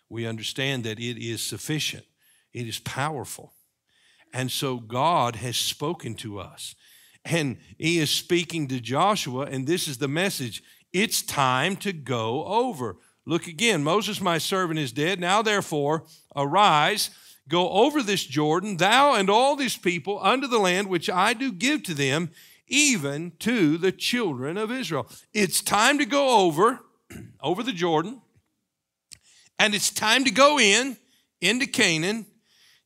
We 0.10 0.28
understand 0.28 0.84
that 0.84 1.00
it 1.00 1.18
is 1.18 1.42
sufficient, 1.42 2.06
it 2.54 2.68
is 2.68 2.80
powerful. 2.80 3.54
And 4.32 4.52
so 4.52 4.78
God 4.78 5.38
has 5.38 5.58
spoken 5.58 6.14
to 6.16 6.40
us. 6.40 6.76
And 7.26 7.58
he 7.78 8.00
is 8.00 8.10
speaking 8.10 8.68
to 8.70 8.80
Joshua, 8.80 9.46
and 9.46 9.68
this 9.68 9.88
is 9.88 9.98
the 9.98 10.08
message 10.08 10.64
it's 10.92 11.22
time 11.22 11.76
to 11.78 11.94
go 11.94 12.46
over. 12.46 12.98
Look 13.26 13.46
again 13.46 13.84
Moses, 13.84 14.20
my 14.20 14.38
servant, 14.38 14.80
is 14.80 14.92
dead. 14.92 15.20
Now, 15.20 15.42
therefore, 15.42 16.06
arise, 16.36 17.12
go 17.48 17.70
over 17.70 18.02
this 18.02 18.24
Jordan, 18.24 18.78
thou 18.78 19.14
and 19.14 19.30
all 19.30 19.56
these 19.56 19.78
people, 19.78 20.20
unto 20.22 20.48
the 20.48 20.58
land 20.58 20.90
which 20.90 21.10
I 21.10 21.34
do 21.34 21.52
give 21.52 21.84
to 21.84 21.94
them, 21.94 22.32
even 22.68 23.34
to 23.40 23.78
the 23.78 23.92
children 23.92 24.58
of 24.58 24.72
Israel. 24.72 25.08
It's 25.34 25.62
time 25.62 26.00
to 26.00 26.06
go 26.06 26.46
over, 26.46 26.80
over 27.42 27.62
the 27.62 27.72
Jordan, 27.72 28.22
and 29.60 29.76
it's 29.76 29.92
time 29.92 30.24
to 30.24 30.32
go 30.32 30.60
in, 30.60 30.98
into 31.42 31.68
Canaan, 31.68 32.26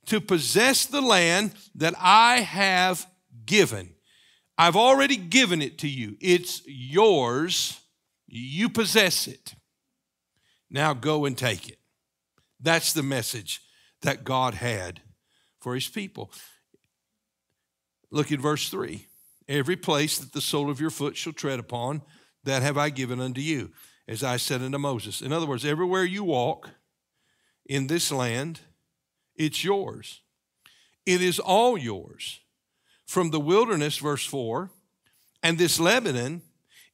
to 0.08 0.20
possess 0.20 0.86
the 0.86 1.02
land 1.02 1.54
that 1.75 1.94
I 1.98 2.42
have 2.42 3.08
given. 3.46 3.93
I've 4.63 4.77
already 4.77 5.17
given 5.17 5.62
it 5.62 5.79
to 5.79 5.89
you. 5.89 6.15
It's 6.22 6.62
yours. 6.65 7.82
You 8.27 8.70
possess 8.70 9.27
it. 9.27 9.55
Now 10.72 10.93
go 10.93 11.25
and 11.25 11.38
take 11.38 11.67
it. 11.67 11.79
That's 12.62 12.93
the 12.93 13.03
message 13.03 13.60
that 14.03 14.24
God 14.24 14.53
had 14.53 15.01
for 15.60 15.75
his 15.75 15.89
people. 15.89 16.32
Look 18.10 18.32
at 18.32 18.39
verse 18.39 18.70
3. 18.70 19.05
Every 19.50 19.75
place 19.75 20.17
that 20.17 20.32
the 20.32 20.39
sole 20.39 20.70
of 20.70 20.79
your 20.79 20.91
foot 20.91 21.17
shall 21.17 21.34
tread 21.34 21.60
upon, 21.60 22.01
that 22.46 22.62
have 22.62 22.77
I 22.77 22.89
given 22.89 23.20
unto 23.20 23.41
you, 23.41 23.74
as 24.08 24.24
I 24.24 24.38
said 24.38 24.62
unto 24.62 24.77
Moses. 24.77 25.22
In 25.22 25.34
other 25.34 25.46
words, 25.46 25.65
everywhere 25.65 26.05
you 26.05 26.24
walk 26.24 26.70
in 27.65 27.88
this 27.88 28.13
land, 28.13 28.62
it's 29.36 29.62
yours. 29.62 30.22
It 31.05 31.22
is 31.22 31.38
all 31.38 31.77
yours. 31.77 32.39
From 33.13 33.29
the 33.29 33.39
wilderness, 33.39 34.00
verse 34.00 34.25
4, 34.25 34.72
and 35.43 35.60
this 35.60 35.79
Lebanon, 35.79 36.41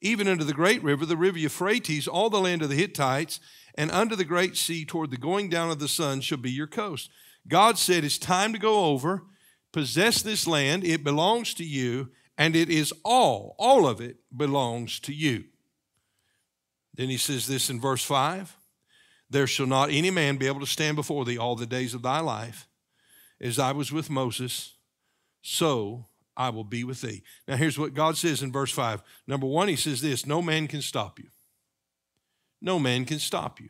even 0.01 0.27
unto 0.27 0.43
the 0.43 0.53
great 0.53 0.83
river, 0.83 1.05
the 1.05 1.15
river 1.15 1.37
Euphrates, 1.37 2.09
all 2.09 2.29
the 2.29 2.41
land 2.41 2.61
of 2.61 2.67
the 2.67 2.75
Hittites, 2.75 3.39
and 3.75 3.89
under 3.89 4.17
the 4.17 4.25
great 4.25 4.57
sea 4.57 4.83
toward 4.83 5.11
the 5.11 5.17
going 5.17 5.47
down 5.47 5.71
of 5.71 5.79
the 5.79 5.87
sun 5.87 6.19
shall 6.19 6.37
be 6.37 6.51
your 6.51 6.67
coast. 6.67 7.09
God 7.47 7.77
said, 7.77 8.03
It's 8.03 8.17
time 8.17 8.51
to 8.51 8.59
go 8.59 8.87
over, 8.87 9.23
possess 9.71 10.21
this 10.21 10.45
land. 10.45 10.83
It 10.83 11.05
belongs 11.05 11.53
to 11.53 11.63
you, 11.63 12.09
and 12.37 12.53
it 12.53 12.69
is 12.69 12.93
all, 13.05 13.55
all 13.57 13.87
of 13.87 14.01
it 14.01 14.17
belongs 14.35 14.99
to 14.99 15.13
you. 15.13 15.45
Then 16.93 17.07
he 17.07 17.15
says 17.15 17.47
this 17.47 17.69
in 17.69 17.79
verse 17.79 18.03
5 18.03 18.57
there 19.29 19.47
shall 19.47 19.67
not 19.67 19.89
any 19.89 20.11
man 20.11 20.35
be 20.35 20.47
able 20.47 20.59
to 20.59 20.65
stand 20.65 20.97
before 20.97 21.23
thee 21.23 21.37
all 21.37 21.55
the 21.55 21.65
days 21.65 21.93
of 21.93 22.01
thy 22.01 22.19
life. 22.19 22.67
As 23.39 23.57
I 23.57 23.71
was 23.71 23.89
with 23.89 24.09
Moses, 24.09 24.73
so 25.41 26.08
I 26.39 26.49
will 26.49 26.63
be 26.63 26.85
with 26.85 27.01
thee. 27.01 27.21
Now, 27.49 27.57
here's 27.57 27.77
what 27.77 27.93
God 27.93 28.15
says 28.15 28.41
in 28.41 28.53
verse 28.53 28.71
5. 28.71 29.03
Number 29.27 29.45
one, 29.45 29.67
he 29.67 29.75
says 29.75 30.01
this 30.01 30.25
No 30.25 30.41
man 30.41 30.67
can 30.67 30.81
stop 30.81 31.19
you. 31.19 31.27
No 32.61 32.79
man 32.79 33.03
can 33.03 33.19
stop 33.19 33.59
you. 33.59 33.69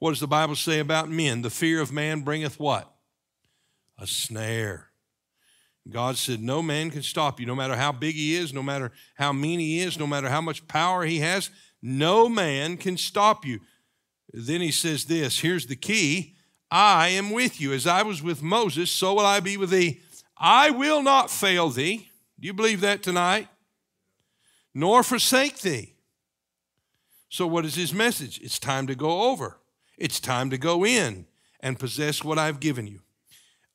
What 0.00 0.10
does 0.10 0.20
the 0.20 0.26
Bible 0.26 0.56
say 0.56 0.80
about 0.80 1.08
men? 1.08 1.42
The 1.42 1.50
fear 1.50 1.80
of 1.80 1.92
man 1.92 2.22
bringeth 2.22 2.58
what? 2.58 2.92
A 3.96 4.08
snare. 4.08 4.88
God 5.88 6.16
said, 6.16 6.42
No 6.42 6.62
man 6.62 6.90
can 6.90 7.02
stop 7.02 7.38
you, 7.38 7.46
no 7.46 7.54
matter 7.54 7.76
how 7.76 7.92
big 7.92 8.16
he 8.16 8.34
is, 8.34 8.52
no 8.52 8.62
matter 8.62 8.90
how 9.14 9.32
mean 9.32 9.60
he 9.60 9.78
is, 9.78 9.98
no 9.98 10.06
matter 10.06 10.28
how 10.28 10.40
much 10.40 10.66
power 10.66 11.04
he 11.04 11.20
has. 11.20 11.48
No 11.80 12.28
man 12.28 12.76
can 12.76 12.96
stop 12.96 13.46
you. 13.46 13.60
Then 14.32 14.60
he 14.60 14.72
says 14.72 15.04
this 15.04 15.38
here's 15.38 15.66
the 15.66 15.76
key 15.76 16.34
I 16.72 17.08
am 17.10 17.30
with 17.30 17.60
you. 17.60 17.72
As 17.72 17.86
I 17.86 18.02
was 18.02 18.20
with 18.20 18.42
Moses, 18.42 18.90
so 18.90 19.14
will 19.14 19.24
I 19.24 19.38
be 19.38 19.56
with 19.56 19.70
thee. 19.70 20.00
I 20.38 20.70
will 20.70 21.02
not 21.02 21.30
fail 21.30 21.68
thee. 21.68 22.08
Do 22.38 22.46
you 22.46 22.52
believe 22.52 22.80
that 22.80 23.02
tonight? 23.02 23.48
Nor 24.74 25.02
forsake 25.02 25.58
thee. 25.60 25.94
So, 27.28 27.46
what 27.46 27.64
is 27.64 27.74
his 27.74 27.92
message? 27.92 28.40
It's 28.42 28.58
time 28.58 28.86
to 28.86 28.94
go 28.94 29.30
over, 29.30 29.58
it's 29.96 30.20
time 30.20 30.50
to 30.50 30.58
go 30.58 30.84
in 30.84 31.26
and 31.60 31.78
possess 31.78 32.22
what 32.22 32.38
I've 32.38 32.60
given 32.60 32.86
you. 32.86 33.00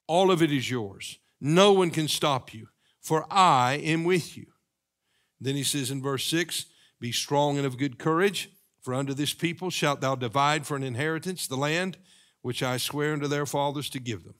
All 0.07 0.31
of 0.31 0.41
it 0.41 0.51
is 0.51 0.69
yours. 0.69 1.19
No 1.39 1.73
one 1.73 1.91
can 1.91 2.07
stop 2.07 2.53
you, 2.53 2.69
for 3.01 3.25
I 3.29 3.73
am 3.83 4.05
with 4.05 4.37
you. 4.37 4.47
Then 5.39 5.55
he 5.55 5.63
says 5.63 5.91
in 5.91 6.01
verse 6.01 6.25
6 6.25 6.65
Be 6.99 7.11
strong 7.11 7.57
and 7.57 7.65
of 7.65 7.77
good 7.77 7.99
courage 7.99 8.49
For 8.81 8.93
unto 8.93 9.13
this 9.13 9.33
people 9.33 9.69
shalt 9.69 10.01
thou 10.01 10.15
divide 10.15 10.65
for 10.65 10.77
an 10.77 10.83
inheritance 10.83 11.45
the 11.45 11.57
land 11.57 11.97
which 12.41 12.63
I 12.63 12.77
swear 12.77 13.13
unto 13.13 13.27
their 13.27 13.45
fathers 13.45 13.89
to 13.91 13.99
give 13.99 14.23
them. 14.23 14.35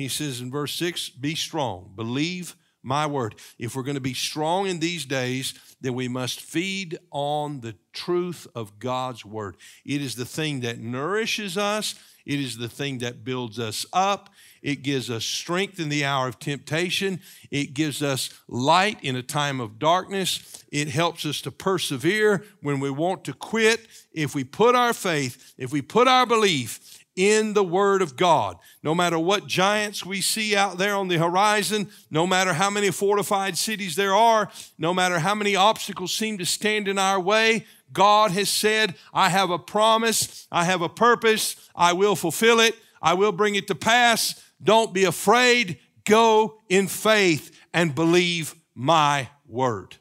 He 0.00 0.08
says 0.08 0.40
in 0.40 0.50
verse 0.50 0.74
6 0.76 1.10
Be 1.10 1.34
strong, 1.34 1.92
believe 1.94 2.56
my 2.82 3.06
word. 3.06 3.34
If 3.58 3.76
we're 3.76 3.82
going 3.82 3.96
to 3.96 4.00
be 4.00 4.14
strong 4.14 4.66
in 4.66 4.80
these 4.80 5.04
days, 5.04 5.52
then 5.82 5.92
we 5.92 6.08
must 6.08 6.40
feed 6.40 6.98
on 7.10 7.60
the 7.60 7.74
truth 7.92 8.46
of 8.54 8.78
God's 8.78 9.26
word. 9.26 9.58
It 9.84 10.00
is 10.00 10.14
the 10.14 10.24
thing 10.24 10.60
that 10.60 10.78
nourishes 10.78 11.58
us, 11.58 11.96
it 12.24 12.40
is 12.40 12.56
the 12.56 12.68
thing 12.70 12.98
that 12.98 13.24
builds 13.24 13.58
us 13.58 13.84
up. 13.92 14.30
It 14.62 14.82
gives 14.82 15.10
us 15.10 15.24
strength 15.24 15.80
in 15.80 15.88
the 15.88 16.04
hour 16.04 16.28
of 16.28 16.38
temptation. 16.38 17.20
It 17.50 17.72
gives 17.72 18.02
us 18.02 18.28
light 18.46 19.02
in 19.02 19.16
a 19.16 19.22
time 19.22 19.58
of 19.58 19.78
darkness. 19.78 20.64
It 20.70 20.88
helps 20.88 21.24
us 21.24 21.40
to 21.42 21.50
persevere 21.50 22.44
when 22.60 22.78
we 22.78 22.90
want 22.90 23.24
to 23.24 23.32
quit. 23.32 23.86
If 24.12 24.34
we 24.34 24.44
put 24.44 24.74
our 24.74 24.92
faith, 24.92 25.54
if 25.56 25.72
we 25.72 25.80
put 25.80 26.08
our 26.08 26.26
belief 26.26 26.99
in 27.20 27.52
the 27.52 27.64
Word 27.64 28.00
of 28.00 28.16
God. 28.16 28.56
No 28.82 28.94
matter 28.94 29.18
what 29.18 29.46
giants 29.46 30.06
we 30.06 30.20
see 30.20 30.56
out 30.56 30.78
there 30.78 30.94
on 30.94 31.08
the 31.08 31.18
horizon, 31.18 31.90
no 32.10 32.26
matter 32.26 32.54
how 32.54 32.70
many 32.70 32.90
fortified 32.90 33.58
cities 33.58 33.94
there 33.94 34.14
are, 34.14 34.50
no 34.78 34.94
matter 34.94 35.18
how 35.18 35.34
many 35.34 35.54
obstacles 35.54 36.14
seem 36.14 36.38
to 36.38 36.46
stand 36.46 36.88
in 36.88 36.98
our 36.98 37.20
way, 37.20 37.66
God 37.92 38.30
has 38.30 38.48
said, 38.48 38.94
I 39.12 39.28
have 39.28 39.50
a 39.50 39.58
promise, 39.58 40.46
I 40.50 40.64
have 40.64 40.80
a 40.80 40.88
purpose, 40.88 41.56
I 41.74 41.92
will 41.92 42.16
fulfill 42.16 42.60
it, 42.60 42.74
I 43.02 43.14
will 43.14 43.32
bring 43.32 43.54
it 43.54 43.66
to 43.66 43.74
pass. 43.74 44.42
Don't 44.62 44.94
be 44.94 45.04
afraid. 45.04 45.78
Go 46.04 46.58
in 46.68 46.86
faith 46.86 47.58
and 47.74 47.94
believe 47.94 48.54
my 48.74 49.28
word. 49.46 49.96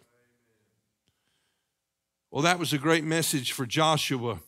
Well, 2.31 2.43
that 2.43 2.59
was 2.59 2.73
a 2.73 2.77
great 2.77 3.03
message 3.03 3.51
for 3.51 3.65
Joshua 3.65 4.39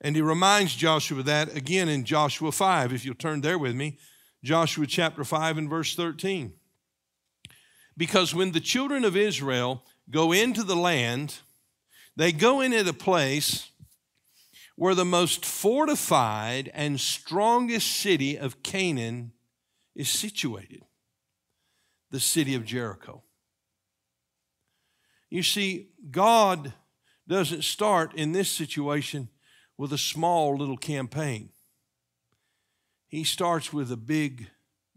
and 0.00 0.16
he 0.16 0.22
reminds 0.22 0.74
Joshua 0.74 1.22
that 1.24 1.54
again 1.56 1.88
in 1.88 2.04
Joshua 2.04 2.52
5, 2.52 2.92
if 2.92 3.04
you'll 3.04 3.14
turn 3.14 3.40
there 3.40 3.58
with 3.58 3.74
me, 3.74 3.98
Joshua 4.42 4.86
chapter 4.86 5.24
5 5.24 5.58
and 5.58 5.68
verse 5.68 5.94
13. 5.94 6.52
Because 7.96 8.34
when 8.34 8.52
the 8.52 8.60
children 8.60 9.04
of 9.04 9.16
Israel 9.16 9.84
go 10.08 10.32
into 10.32 10.62
the 10.62 10.76
land, 10.76 11.40
they 12.16 12.32
go 12.32 12.60
into 12.60 12.82
the 12.82 12.94
place 12.94 13.70
where 14.76 14.94
the 14.94 15.04
most 15.04 15.44
fortified 15.44 16.70
and 16.72 16.98
strongest 16.98 17.88
city 17.88 18.38
of 18.38 18.62
Canaan 18.62 19.32
is 19.94 20.08
situated 20.08 20.82
the 22.10 22.20
city 22.20 22.54
of 22.54 22.64
Jericho. 22.64 23.22
You 25.28 25.42
see, 25.42 25.90
God 26.10 26.72
doesn't 27.28 27.62
start 27.62 28.14
in 28.14 28.32
this 28.32 28.50
situation 28.50 29.28
with 29.80 29.94
a 29.94 29.98
small 29.98 30.58
little 30.58 30.76
campaign. 30.76 31.48
He 33.08 33.24
starts 33.24 33.72
with 33.72 33.90
a 33.90 33.96
big, 33.96 34.50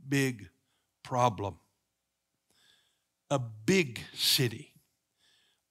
big 0.10 0.50
problem. 1.04 1.56
A 3.32 3.40
big 3.40 4.02
city, 4.14 4.74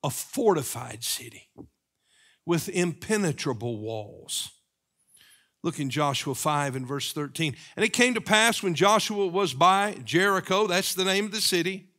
a 0.03 0.09
fortified 0.09 1.05
city 1.05 1.51
with 2.47 2.71
impenetrable 2.71 3.77
walls. 3.77 4.51
Look 5.63 5.79
in 5.79 5.91
Joshua 5.91 6.35
5 6.35 6.75
and 6.75 6.87
verse 6.87 7.13
13. 7.13 7.55
And 7.77 7.85
it 7.85 7.93
came 7.93 8.15
to 8.15 8.23
pass 8.23 8.63
when 8.63 8.75
Joshua 8.75 9.27
was 9.27 9.53
by 9.53 9.99
Jericho, 10.07 10.67
that's 10.67 10.95
the 10.95 11.05
name 11.05 11.27
of 11.27 11.33
the 11.33 11.43
city, 11.43 11.91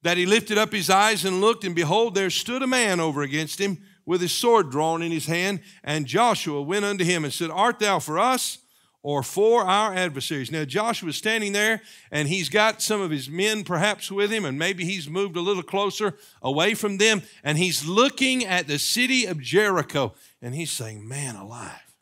that 0.00 0.16
he 0.16 0.24
lifted 0.24 0.56
up 0.56 0.72
his 0.72 0.88
eyes 0.88 1.26
and 1.26 1.42
looked, 1.42 1.64
and 1.64 1.74
behold, 1.74 2.14
there 2.14 2.30
stood 2.30 2.62
a 2.62 2.66
man 2.66 2.98
over 2.98 3.20
against 3.20 3.60
him 3.60 3.76
with 4.06 4.20
his 4.20 4.32
sword 4.32 4.70
drawn 4.70 5.02
in 5.02 5.12
his 5.12 5.26
hand. 5.26 5.60
And 5.82 6.06
Joshua 6.06 6.62
went 6.62 6.84
unto 6.84 7.04
him 7.04 7.24
and 7.24 7.32
said, 7.32 7.50
Art 7.50 7.78
thou 7.78 7.98
for 7.98 8.18
us 8.18 8.58
or 9.02 9.22
for 9.22 9.62
our 9.62 9.94
adversaries? 9.94 10.50
Now, 10.50 10.64
Joshua 10.64 11.10
is 11.10 11.16
standing 11.16 11.52
there 11.52 11.82
and 12.10 12.28
he's 12.28 12.48
got 12.48 12.82
some 12.82 13.00
of 13.00 13.10
his 13.10 13.28
men 13.28 13.64
perhaps 13.64 14.10
with 14.10 14.30
him, 14.30 14.44
and 14.44 14.58
maybe 14.58 14.84
he's 14.84 15.08
moved 15.08 15.36
a 15.36 15.40
little 15.40 15.62
closer 15.62 16.16
away 16.42 16.74
from 16.74 16.98
them. 16.98 17.22
And 17.42 17.58
he's 17.58 17.86
looking 17.86 18.44
at 18.44 18.66
the 18.66 18.78
city 18.78 19.26
of 19.26 19.40
Jericho 19.40 20.14
and 20.42 20.54
he's 20.54 20.70
saying, 20.70 21.06
Man 21.06 21.36
alive, 21.36 21.94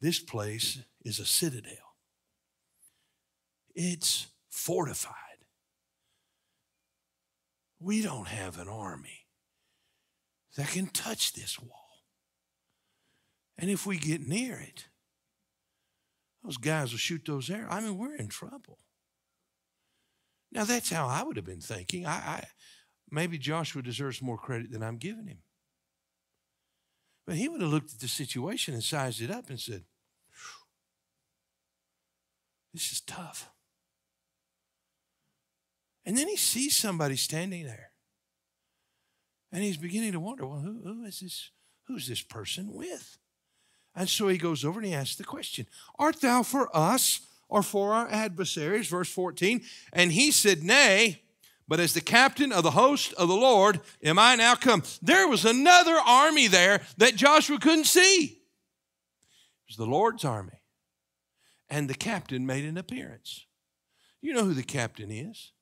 this 0.00 0.18
place 0.18 0.78
is 1.04 1.18
a 1.18 1.26
citadel, 1.26 1.94
it's 3.74 4.26
fortified. 4.50 5.14
We 7.80 8.02
don't 8.02 8.26
have 8.26 8.58
an 8.58 8.66
army 8.66 9.17
that 10.58 10.70
can 10.70 10.88
touch 10.88 11.34
this 11.34 11.56
wall. 11.60 12.02
And 13.56 13.70
if 13.70 13.86
we 13.86 13.96
get 13.96 14.26
near 14.26 14.58
it, 14.58 14.88
those 16.42 16.56
guys 16.56 16.90
will 16.90 16.98
shoot 16.98 17.22
those 17.24 17.48
arrows. 17.48 17.68
I 17.70 17.80
mean, 17.80 17.96
we're 17.96 18.16
in 18.16 18.26
trouble. 18.26 18.78
Now, 20.50 20.64
that's 20.64 20.90
how 20.90 21.06
I 21.06 21.22
would 21.22 21.36
have 21.36 21.44
been 21.44 21.60
thinking. 21.60 22.06
I, 22.06 22.10
I 22.10 22.44
maybe 23.08 23.38
Joshua 23.38 23.82
deserves 23.82 24.20
more 24.20 24.36
credit 24.36 24.72
than 24.72 24.82
I'm 24.82 24.96
giving 24.96 25.28
him. 25.28 25.38
But 27.24 27.36
he 27.36 27.48
would 27.48 27.60
have 27.60 27.70
looked 27.70 27.92
at 27.92 28.00
the 28.00 28.08
situation 28.08 28.74
and 28.74 28.82
sized 28.82 29.22
it 29.22 29.30
up 29.30 29.50
and 29.50 29.60
said, 29.60 29.84
This 32.74 32.90
is 32.90 33.00
tough. 33.00 33.48
And 36.04 36.16
then 36.16 36.26
he 36.26 36.36
sees 36.36 36.76
somebody 36.76 37.14
standing 37.14 37.64
there. 37.64 37.92
And 39.52 39.62
he's 39.62 39.76
beginning 39.76 40.12
to 40.12 40.20
wonder, 40.20 40.46
well, 40.46 40.60
who, 40.60 40.80
who 40.84 41.04
is 41.04 41.20
this? 41.20 41.50
Who's 41.86 42.06
this 42.06 42.20
person 42.20 42.74
with? 42.74 43.16
And 43.96 44.08
so 44.08 44.28
he 44.28 44.38
goes 44.38 44.64
over 44.64 44.78
and 44.78 44.86
he 44.86 44.94
asks 44.94 45.16
the 45.16 45.24
question, 45.24 45.66
Art 45.98 46.20
thou 46.20 46.42
for 46.42 46.74
us 46.76 47.20
or 47.48 47.62
for 47.62 47.94
our 47.94 48.08
adversaries? 48.08 48.88
Verse 48.88 49.10
14. 49.10 49.62
And 49.92 50.12
he 50.12 50.30
said, 50.30 50.62
Nay, 50.62 51.22
but 51.66 51.80
as 51.80 51.94
the 51.94 52.00
captain 52.00 52.52
of 52.52 52.62
the 52.62 52.70
host 52.72 53.12
of 53.14 53.28
the 53.28 53.34
Lord 53.34 53.80
am 54.02 54.18
I 54.18 54.36
now 54.36 54.54
come. 54.54 54.82
There 55.02 55.28
was 55.28 55.44
another 55.44 55.96
army 55.96 56.46
there 56.46 56.82
that 56.98 57.16
Joshua 57.16 57.58
couldn't 57.58 57.84
see. 57.84 58.24
It 58.24 59.68
was 59.68 59.76
the 59.76 59.86
Lord's 59.86 60.24
army. 60.24 60.62
And 61.70 61.88
the 61.88 61.94
captain 61.94 62.46
made 62.46 62.64
an 62.64 62.78
appearance. 62.78 63.46
You 64.22 64.32
know 64.32 64.44
who 64.44 64.54
the 64.54 64.62
captain 64.62 65.10
is? 65.10 65.52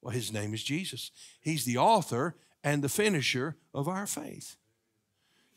Well, 0.00 0.14
his 0.14 0.32
name 0.32 0.54
is 0.54 0.62
Jesus. 0.62 1.10
He's 1.40 1.64
the 1.64 1.78
author 1.78 2.36
and 2.64 2.82
the 2.82 2.88
finisher 2.88 3.56
of 3.74 3.88
our 3.88 4.06
faith. 4.06 4.56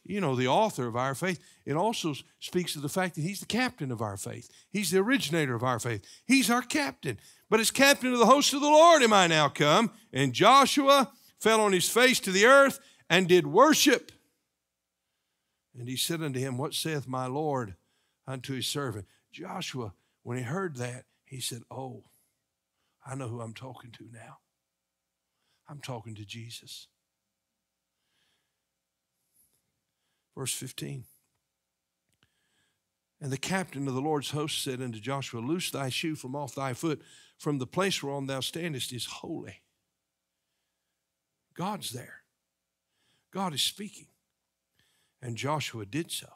You 0.03 0.21
know, 0.21 0.35
the 0.35 0.47
author 0.47 0.87
of 0.87 0.95
our 0.95 1.15
faith. 1.15 1.39
It 1.65 1.73
also 1.73 2.13
speaks 2.39 2.75
of 2.75 2.83
the 2.83 2.89
fact 2.89 3.15
that 3.15 3.21
he's 3.21 3.39
the 3.39 3.47
captain 3.47 3.91
of 3.91 4.01
our 4.01 4.17
faith. 4.17 4.51
He's 4.69 4.91
the 4.91 4.99
originator 4.99 5.55
of 5.55 5.63
our 5.63 5.79
faith. 5.79 6.05
He's 6.25 6.49
our 6.49 6.61
captain. 6.61 7.19
But 7.49 7.59
as 7.59 7.71
captain 7.71 8.13
of 8.13 8.19
the 8.19 8.27
host 8.27 8.53
of 8.53 8.61
the 8.61 8.67
Lord 8.67 9.01
am 9.01 9.13
I 9.13 9.25
now 9.25 9.49
come. 9.49 9.91
And 10.13 10.31
Joshua 10.31 11.11
fell 11.39 11.61
on 11.61 11.73
his 11.73 11.89
face 11.89 12.19
to 12.21 12.31
the 12.31 12.45
earth 12.45 12.79
and 13.09 13.27
did 13.27 13.47
worship. 13.47 14.11
And 15.77 15.89
he 15.89 15.97
said 15.97 16.21
unto 16.21 16.39
him, 16.39 16.57
What 16.57 16.75
saith 16.75 17.07
my 17.07 17.25
Lord 17.25 17.75
unto 18.27 18.53
his 18.53 18.67
servant? 18.67 19.05
Joshua, 19.31 19.93
when 20.21 20.37
he 20.37 20.43
heard 20.43 20.77
that, 20.77 21.05
he 21.25 21.39
said, 21.39 21.63
Oh, 21.69 22.03
I 23.05 23.15
know 23.15 23.27
who 23.27 23.41
I'm 23.41 23.53
talking 23.53 23.91
to 23.91 24.05
now. 24.11 24.37
I'm 25.67 25.79
talking 25.79 26.15
to 26.15 26.25
Jesus. 26.25 26.87
Verse 30.37 30.53
15. 30.53 31.05
And 33.21 33.31
the 33.31 33.37
captain 33.37 33.87
of 33.87 33.93
the 33.93 34.01
Lord's 34.01 34.31
host 34.31 34.63
said 34.63 34.81
unto 34.81 34.99
Joshua, 34.99 35.39
Loose 35.39 35.71
thy 35.71 35.89
shoe 35.89 36.15
from 36.15 36.35
off 36.35 36.55
thy 36.55 36.73
foot, 36.73 37.01
from 37.37 37.57
the 37.57 37.67
place 37.67 38.03
whereon 38.03 38.27
thou 38.27 38.41
standest 38.41 38.93
is 38.93 39.05
holy. 39.05 39.61
God's 41.53 41.91
there. 41.91 42.21
God 43.31 43.53
is 43.53 43.61
speaking. 43.61 44.07
And 45.21 45.37
Joshua 45.37 45.85
did 45.85 46.11
so. 46.11 46.27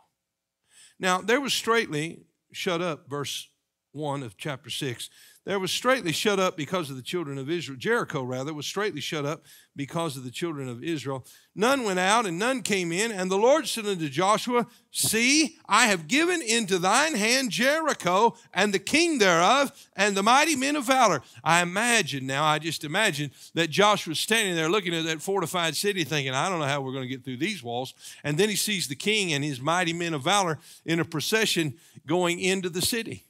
Now, 0.98 1.22
there 1.22 1.42
was 1.42 1.54
straightly 1.54 2.22
shut 2.52 2.82
up, 2.82 3.10
verse 3.10 3.50
1 3.92 4.24
of 4.24 4.38
chapter 4.38 4.70
6 4.70 5.10
there 5.46 5.60
was 5.60 5.72
straightly 5.72 6.12
shut 6.12 6.38
up 6.40 6.58
because 6.58 6.90
of 6.90 6.96
the 6.96 7.02
children 7.02 7.38
of 7.38 7.50
Israel. 7.50 7.78
Jericho, 7.80 8.22
rather, 8.24 8.54
was 8.54 8.66
straightly 8.66 9.00
shut 9.00 9.26
up 9.26 9.46
because 9.76 10.18
of 10.18 10.24
the 10.24 10.32
children 10.32 10.68
of 10.68 10.84
Israel. 10.84 11.26
None 11.56 11.84
went 11.84 11.98
out 11.98 12.26
and 12.26 12.38
none 12.38 12.62
came 12.62 12.92
in. 12.92 13.12
And 13.12 13.32
the 13.32 13.38
Lord 13.38 13.66
said 13.66 13.86
unto 13.86 14.10
Joshua, 14.10 14.68
See, 14.92 15.58
I 15.66 15.88
have 15.88 16.08
given 16.08 16.42
into 16.42 16.78
thine 16.78 17.16
hand 17.16 17.52
Jericho 17.52 18.36
and 18.54 18.74
the 18.74 18.80
king 18.80 19.18
thereof 19.18 19.72
and 19.96 20.16
the 20.16 20.24
mighty 20.24 20.58
men 20.58 20.76
of 20.76 20.84
valor. 20.84 21.22
I 21.44 21.62
imagine 21.62 22.28
now, 22.28 22.44
I 22.44 22.60
just 22.60 22.84
imagine 22.84 23.32
that 23.54 23.70
Joshua's 23.70 24.20
standing 24.20 24.56
there 24.56 24.70
looking 24.70 24.94
at 24.94 25.06
that 25.06 25.22
fortified 25.22 25.76
city 25.76 26.04
thinking, 26.04 26.34
I 26.34 26.50
don't 26.50 26.60
know 26.60 26.66
how 26.66 26.82
we're 26.82 26.94
going 26.94 27.06
to 27.06 27.10
get 27.10 27.24
through 27.24 27.38
these 27.38 27.64
walls. 27.64 27.94
And 28.26 28.38
then 28.38 28.50
he 28.50 28.56
sees 28.56 28.88
the 28.88 28.96
king 28.96 29.32
and 29.32 29.44
his 29.44 29.62
mighty 29.62 29.94
men 29.94 30.14
of 30.14 30.24
valor 30.24 30.60
in 30.86 31.00
a 31.00 31.06
procession 31.06 31.76
going 32.06 32.40
into 32.40 32.70
the 32.70 32.82
city 32.82 33.26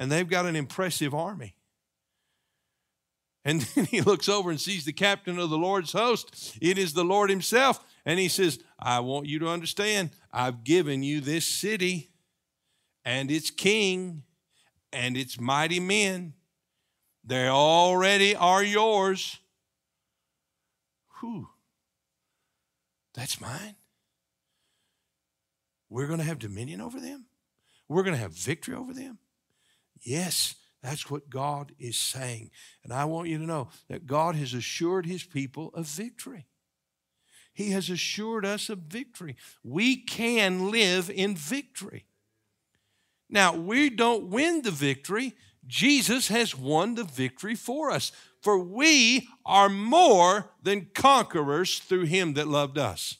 and 0.00 0.10
they've 0.10 0.28
got 0.28 0.46
an 0.46 0.56
impressive 0.56 1.14
army. 1.14 1.54
And 3.44 3.60
then 3.74 3.84
he 3.84 4.00
looks 4.00 4.28
over 4.30 4.50
and 4.50 4.58
sees 4.58 4.86
the 4.86 4.94
captain 4.94 5.38
of 5.38 5.50
the 5.50 5.58
Lord's 5.58 5.92
host. 5.92 6.58
It 6.60 6.78
is 6.78 6.94
the 6.94 7.04
Lord 7.04 7.28
himself. 7.28 7.84
And 8.06 8.18
he 8.18 8.28
says, 8.28 8.58
I 8.78 9.00
want 9.00 9.26
you 9.26 9.38
to 9.40 9.48
understand, 9.48 10.10
I've 10.32 10.64
given 10.64 11.02
you 11.02 11.20
this 11.20 11.44
city 11.44 12.08
and 13.04 13.30
its 13.30 13.50
king 13.50 14.22
and 14.90 15.18
its 15.18 15.38
mighty 15.38 15.80
men. 15.80 16.32
They 17.22 17.46
already 17.46 18.34
are 18.34 18.64
yours. 18.64 19.38
Whew. 21.20 21.48
That's 23.12 23.38
mine. 23.38 23.76
We're 25.90 26.06
going 26.06 26.20
to 26.20 26.24
have 26.24 26.38
dominion 26.38 26.80
over 26.80 26.98
them. 26.98 27.26
We're 27.86 28.02
going 28.02 28.14
to 28.14 28.22
have 28.22 28.32
victory 28.32 28.74
over 28.74 28.94
them. 28.94 29.18
Yes, 30.02 30.54
that's 30.82 31.10
what 31.10 31.30
God 31.30 31.72
is 31.78 31.98
saying. 31.98 32.50
And 32.84 32.92
I 32.92 33.04
want 33.04 33.28
you 33.28 33.38
to 33.38 33.44
know 33.44 33.68
that 33.88 34.06
God 34.06 34.34
has 34.36 34.54
assured 34.54 35.06
his 35.06 35.24
people 35.24 35.70
of 35.74 35.86
victory. 35.86 36.46
He 37.52 37.70
has 37.70 37.90
assured 37.90 38.46
us 38.46 38.70
of 38.70 38.78
victory. 38.78 39.36
We 39.62 39.96
can 39.96 40.70
live 40.70 41.10
in 41.10 41.36
victory. 41.36 42.06
Now, 43.28 43.54
we 43.54 43.90
don't 43.90 44.28
win 44.28 44.62
the 44.62 44.70
victory. 44.70 45.34
Jesus 45.66 46.28
has 46.28 46.56
won 46.56 46.94
the 46.94 47.04
victory 47.04 47.54
for 47.54 47.90
us. 47.90 48.12
For 48.40 48.58
we 48.58 49.28
are 49.44 49.68
more 49.68 50.50
than 50.62 50.88
conquerors 50.94 51.78
through 51.78 52.06
him 52.06 52.34
that 52.34 52.48
loved 52.48 52.78
us. 52.78 53.18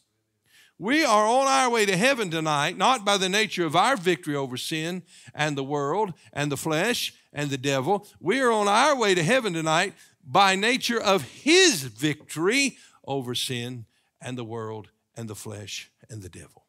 We 0.81 1.05
are 1.05 1.27
on 1.27 1.47
our 1.47 1.69
way 1.69 1.85
to 1.85 1.95
heaven 1.95 2.31
tonight, 2.31 2.79
not 2.79 3.05
by 3.05 3.19
the 3.19 3.29
nature 3.29 3.67
of 3.67 3.77
our 3.77 3.99
victory 3.99 4.35
over 4.35 4.57
sin 4.57 5.03
and 5.35 5.55
the 5.55 5.63
world 5.63 6.15
and 6.33 6.51
the 6.51 6.57
flesh 6.57 7.13
and 7.35 7.51
the 7.51 7.59
devil. 7.59 8.07
We 8.19 8.41
are 8.41 8.51
on 8.51 8.67
our 8.67 8.97
way 8.97 9.15
to 9.15 9.23
heaven 9.23 9.53
tonight 9.53 9.93
by 10.27 10.55
nature 10.57 10.99
of 10.99 11.23
his 11.23 11.83
victory 11.83 12.79
over 13.05 13.35
sin 13.35 13.85
and 14.23 14.39
the 14.39 14.45
world 14.45 14.89
and 15.15 15.29
the 15.29 15.35
flesh 15.35 15.91
and 16.09 16.23
the 16.23 16.31
devil. 16.31 16.65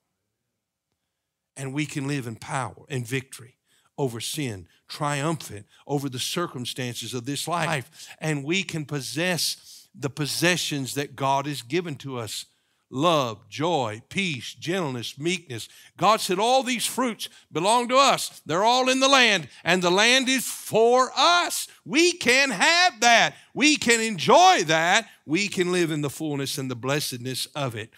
And 1.56 1.74
we 1.74 1.86
can 1.86 2.06
live 2.06 2.28
in 2.28 2.36
power 2.36 2.84
and 2.90 3.08
victory 3.08 3.56
over 3.98 4.20
sin, 4.20 4.68
triumphant 4.90 5.68
over 5.88 6.10
the 6.10 6.20
circumstances 6.20 7.14
of 7.14 7.24
this 7.24 7.48
life. 7.48 8.10
And 8.20 8.44
we 8.44 8.64
can 8.64 8.84
possess 8.84 9.88
the 9.96 10.10
possessions 10.10 10.96
that 10.96 11.16
God 11.16 11.46
has 11.46 11.62
given 11.62 11.96
to 11.96 12.18
us 12.18 12.48
love, 12.92 13.48
joy, 13.48 14.02
peace, 14.10 14.54
gentleness, 14.54 15.18
meekness. 15.18 15.70
God 15.98 16.20
said 16.20 16.38
all 16.38 16.62
these 16.62 16.86
fruits 16.86 17.30
belong 17.52 17.88
to 17.88 17.96
us. 17.96 18.42
They're 18.46 18.64
all 18.64 18.90
in 18.90 19.00
the 19.00 19.08
land, 19.08 19.48
and 19.64 19.82
the 19.82 19.90
land 19.90 20.28
is 20.28 20.46
for 20.46 21.12
us. 21.16 21.68
We 21.86 22.12
can 22.12 22.52
have 22.52 23.00
that. 23.00 23.36
We 23.54 23.78
can 23.78 24.02
enjoy 24.02 24.64
that. 24.66 25.08
We 25.26 25.48
can 25.48 25.72
live 25.72 25.90
in 25.90 26.02
the 26.02 26.10
fullness 26.10 26.58
and 26.58 26.70
the 26.70 26.76
blessedness 26.76 27.46
of 27.48 27.76
it. 27.76 27.92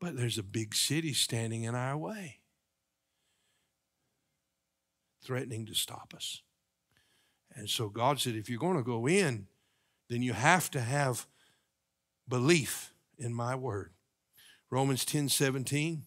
But 0.00 0.16
there's 0.16 0.38
a 0.38 0.42
big 0.42 0.74
city 0.74 1.14
standing 1.14 1.62
in 1.62 1.74
our 1.74 1.96
way, 1.96 2.40
threatening 5.24 5.66
to 5.66 5.74
stop 5.74 6.12
us. 6.14 6.42
And 7.54 7.70
so 7.70 7.88
God 7.88 8.20
said, 8.20 8.34
if 8.34 8.50
you're 8.50 8.58
going 8.58 8.76
to 8.76 8.82
go 8.82 9.06
in, 9.06 9.46
then 10.10 10.22
you 10.22 10.32
have 10.32 10.70
to 10.72 10.80
have 10.80 11.26
belief 12.28 12.93
in 13.18 13.34
my 13.34 13.54
word. 13.54 13.92
Romans 14.70 15.04
10 15.04 15.28
17. 15.28 16.02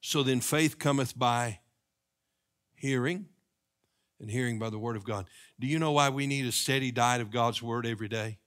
So 0.00 0.22
then 0.22 0.40
faith 0.40 0.78
cometh 0.78 1.18
by 1.18 1.60
hearing, 2.74 3.26
and 4.20 4.30
hearing 4.30 4.58
by 4.58 4.70
the 4.70 4.78
word 4.78 4.96
of 4.96 5.04
God. 5.04 5.26
Do 5.58 5.66
you 5.66 5.78
know 5.78 5.92
why 5.92 6.10
we 6.10 6.26
need 6.26 6.46
a 6.46 6.52
steady 6.52 6.90
diet 6.90 7.20
of 7.20 7.30
God's 7.30 7.62
word 7.62 7.86
every 7.86 8.08
day? 8.08 8.38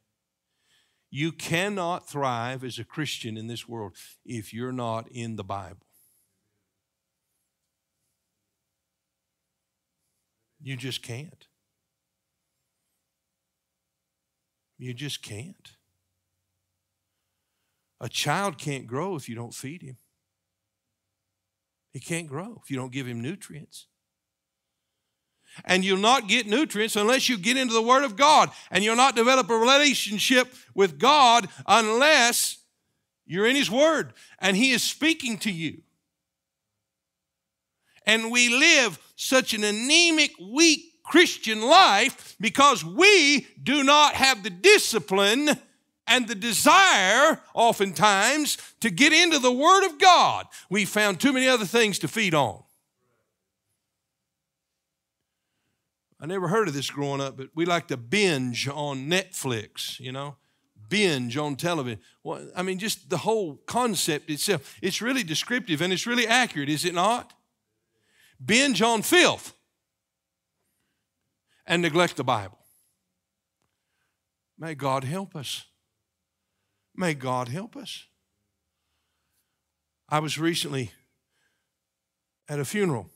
You 1.09 1.31
cannot 1.31 2.09
thrive 2.09 2.63
as 2.63 2.77
a 2.77 2.83
Christian 2.83 3.37
in 3.37 3.47
this 3.47 3.67
world 3.67 3.95
if 4.25 4.53
you're 4.53 4.71
not 4.71 5.07
in 5.09 5.35
the 5.35 5.43
Bible. 5.43 5.87
You 10.61 10.75
just 10.75 11.01
can't. 11.01 11.47
You 14.77 14.93
just 14.93 15.23
can't. 15.23 15.76
A 17.99 18.09
child 18.09 18.57
can't 18.57 18.87
grow 18.87 19.15
if 19.15 19.27
you 19.27 19.35
don't 19.35 19.53
feed 19.53 19.81
him. 19.81 19.97
He 21.91 21.99
can't 21.99 22.27
grow 22.27 22.61
if 22.63 22.69
you 22.69 22.77
don't 22.77 22.91
give 22.91 23.07
him 23.07 23.21
nutrients. 23.21 23.87
And 25.65 25.83
you'll 25.83 25.97
not 25.97 26.27
get 26.27 26.45
nutrients 26.45 26.95
unless 26.95 27.29
you 27.29 27.37
get 27.37 27.57
into 27.57 27.73
the 27.73 27.81
Word 27.81 28.03
of 28.03 28.15
God. 28.15 28.51
And 28.69 28.83
you'll 28.83 28.95
not 28.95 29.15
develop 29.15 29.49
a 29.49 29.57
relationship 29.57 30.53
with 30.75 30.99
God 30.99 31.47
unless 31.65 32.57
you're 33.25 33.47
in 33.47 33.55
His 33.55 33.71
Word 33.71 34.13
and 34.39 34.55
He 34.55 34.71
is 34.71 34.83
speaking 34.83 35.37
to 35.39 35.51
you. 35.51 35.81
And 38.05 38.31
we 38.31 38.49
live 38.49 38.99
such 39.15 39.53
an 39.53 39.63
anemic, 39.63 40.31
weak 40.39 40.93
Christian 41.03 41.61
life 41.61 42.35
because 42.39 42.83
we 42.83 43.47
do 43.61 43.83
not 43.83 44.13
have 44.13 44.43
the 44.43 44.49
discipline 44.49 45.49
and 46.07 46.27
the 46.27 46.35
desire, 46.35 47.39
oftentimes, 47.53 48.57
to 48.79 48.89
get 48.89 49.13
into 49.13 49.39
the 49.39 49.51
Word 49.51 49.85
of 49.85 49.99
God. 49.99 50.47
We 50.69 50.85
found 50.85 51.19
too 51.19 51.33
many 51.33 51.47
other 51.47 51.65
things 51.65 51.99
to 51.99 52.07
feed 52.07 52.33
on. 52.33 52.63
I 56.19 56.25
never 56.25 56.47
heard 56.47 56.67
of 56.67 56.73
this 56.73 56.89
growing 56.89 57.21
up, 57.21 57.37
but 57.37 57.49
we 57.53 57.65
like 57.65 57.87
to 57.89 57.97
binge 57.97 58.67
on 58.67 59.07
Netflix, 59.07 59.99
you 59.99 60.11
know, 60.11 60.35
binge 60.89 61.37
on 61.37 61.55
television. 61.55 61.99
Well, 62.23 62.49
I 62.55 62.63
mean, 62.63 62.79
just 62.79 63.09
the 63.09 63.17
whole 63.17 63.57
concept 63.67 64.29
itself, 64.29 64.77
it's 64.81 65.01
really 65.01 65.23
descriptive 65.23 65.81
and 65.81 65.93
it's 65.93 66.07
really 66.07 66.25
accurate, 66.25 66.69
is 66.69 66.85
it 66.85 66.95
not? 66.95 67.33
Binge 68.43 68.81
on 68.81 69.03
filth 69.03 69.53
and 71.67 71.81
neglect 71.81 72.15
the 72.15 72.23
Bible. 72.23 72.57
May 74.57 74.73
God 74.73 75.03
help 75.03 75.35
us. 75.35 75.65
May 76.97 77.13
God 77.13 77.49
help 77.49 77.77
us. 77.77 78.07
I 80.09 80.17
was 80.17 80.39
recently 80.39 80.91
at 82.49 82.59
a 82.59 82.65
funeral, 82.65 83.09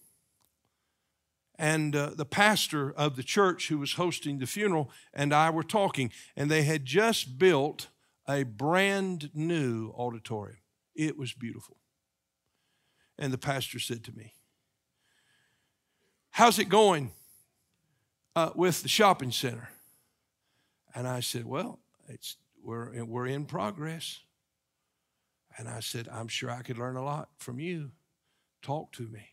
and 1.58 1.96
uh, 1.96 2.12
the 2.16 2.26
pastor 2.26 2.92
of 2.92 3.16
the 3.16 3.24
church 3.24 3.70
who 3.70 3.80
was 3.80 3.94
hosting 3.94 4.38
the 4.38 4.46
funeral 4.46 4.92
and 5.14 5.34
I 5.34 5.50
were 5.50 5.64
talking, 5.64 6.12
and 6.36 6.52
they 6.52 6.62
had 6.64 6.86
just 6.86 7.40
built 7.40 7.88
a 8.28 8.44
brand 8.44 9.32
new 9.34 9.94
auditorium. 9.98 10.60
It 10.94 11.18
was 11.18 11.34
beautiful. 11.34 11.78
And 13.18 13.34
the 13.34 13.38
pastor 13.38 13.80
said 13.80 14.04
to 14.04 14.12
me, 14.12 14.36
How's 16.32 16.60
it 16.60 16.70
going 16.70 17.12
uh, 18.36 18.52
with 18.56 18.84
the 18.84 18.90
shopping 18.90 19.32
center? 19.32 19.70
And 20.94 21.08
I 21.08 21.20
said, 21.22 21.46
Well, 21.46 21.80
it's 22.08 22.38
we're, 22.64 23.04
we're 23.06 23.28
in 23.28 23.46
progress. 23.46 24.20
And 25.58 25.68
I 25.68 25.80
said, 25.82 26.08
I'm 26.12 26.28
sure 26.28 26.50
I 26.50 26.62
could 26.62 26.78
learn 26.78 26.96
a 26.96 27.04
lot 27.04 27.30
from 27.38 27.60
you. 27.60 27.92
Talk 28.62 28.92
to 28.94 29.04
me. 29.04 29.30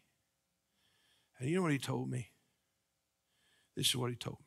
And 1.39 1.49
you 1.49 1.57
know 1.57 1.63
what 1.63 1.73
he 1.73 1.79
told 1.79 2.11
me? 2.11 2.31
This 3.77 3.89
is 3.89 3.97
what 3.97 4.11
he 4.11 4.17
told 4.17 4.39
me. 4.41 4.45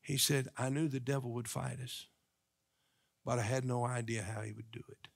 He 0.00 0.16
said, 0.18 0.48
I 0.56 0.70
knew 0.70 0.88
the 0.88 1.00
devil 1.00 1.32
would 1.32 1.48
fight 1.48 1.78
us, 1.82 2.06
but 3.24 3.38
I 3.38 3.42
had 3.42 3.64
no 3.64 3.84
idea 3.84 4.22
how 4.22 4.42
he 4.42 4.52
would 4.52 4.70
do 4.72 4.82
it 4.88 5.08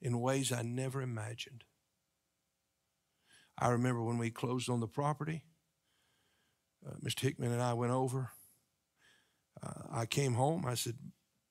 in 0.00 0.20
ways 0.20 0.52
I 0.52 0.62
never 0.62 1.02
imagined. 1.02 1.64
I 3.58 3.68
remember 3.68 4.02
when 4.02 4.18
we 4.18 4.30
closed 4.30 4.68
on 4.68 4.80
the 4.80 4.86
property, 4.86 5.44
uh, 6.86 6.94
Mr. 7.02 7.20
Hickman 7.20 7.52
and 7.52 7.62
I 7.62 7.72
went 7.72 7.92
over 7.92 8.32
uh, 9.62 9.82
I 9.90 10.06
came 10.06 10.34
home. 10.34 10.64
I 10.66 10.74
said, 10.74 10.94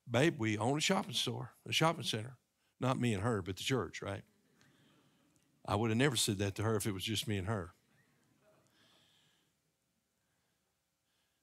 Babe, 0.10 0.36
we 0.38 0.58
own 0.58 0.78
a 0.78 0.82
shopping 0.82 1.14
store, 1.14 1.52
a 1.68 1.74
shopping 1.74 2.04
center. 2.04 2.38
Not 2.80 3.00
me 3.00 3.14
and 3.14 3.24
her, 3.24 3.42
but 3.42 3.58
the 3.58 3.64
church, 3.64 4.02
right? 4.02 4.24
I 5.66 5.76
would 5.76 5.90
have 5.90 5.98
never 5.98 6.16
said 6.16 6.38
that 6.40 6.56
to 6.56 6.64
her 6.64 6.76
if 6.76 6.86
it 6.86 6.94
was 6.94 7.04
just 7.04 7.28
me 7.28 7.38
and 7.38 7.48
her. 7.48 7.72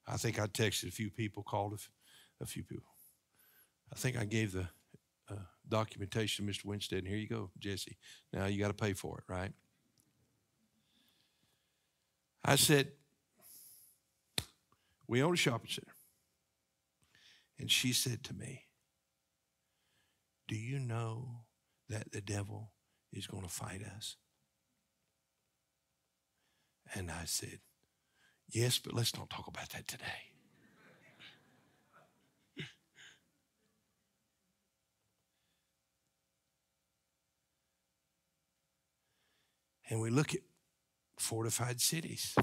I 0.07 0.17
think 0.17 0.39
I 0.39 0.47
texted 0.47 0.89
a 0.89 0.93
few 0.93 1.11
people, 1.11 1.43
called 1.43 1.79
a, 2.41 2.47
few 2.47 2.65
people. 2.65 2.93
I 3.93 3.97
think 3.97 4.19
I 4.19 4.25
gave 4.25 4.53
the 4.53 4.67
uh, 5.31 5.37
documentation 5.69 6.47
to 6.47 6.53
Mr. 6.53 6.65
Winstead, 6.65 7.01
and 7.01 7.09
here 7.09 7.17
you 7.17 7.29
go, 7.29 7.51
Jesse. 7.59 7.97
Now 8.33 8.47
you 8.47 8.59
got 8.59 8.69
to 8.69 8.75
pay 8.75 8.93
for 8.93 9.19
it, 9.19 9.25
right? 9.33 9.53
I 12.45 12.57
said, 12.57 12.89
We 15.07 15.23
own 15.23 15.35
a 15.35 15.37
shopping 15.37 15.71
center. 15.71 15.93
And 17.63 17.71
she 17.71 17.93
said 17.93 18.25
to 18.25 18.35
me, 18.35 18.65
Do 20.49 20.57
you 20.57 20.81
know 20.81 21.45
that 21.89 22.11
the 22.11 22.21
devil 22.21 22.73
is 23.13 23.29
going 23.29 23.45
to 23.45 23.49
fight 23.49 23.83
us? 23.85 24.17
And 26.93 27.09
I 27.09 27.23
said, 27.25 27.61
Yes, 28.51 28.81
but 28.81 28.95
let's 28.95 29.17
not 29.17 29.31
talk 29.31 29.47
about 29.47 29.69
that 29.71 29.87
today. 29.87 30.33
and 39.89 40.01
we 40.01 40.11
look 40.11 40.35
at 40.35 40.41
fortified 41.17 41.81
cities 41.81 42.35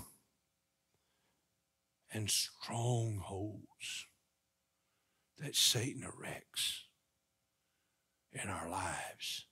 and 2.09 2.29
strongholds 2.29 4.08
that 5.39 5.55
Satan 5.55 6.03
erects 6.03 6.85
in 8.31 8.49
our 8.49 8.69
lives 8.69 9.45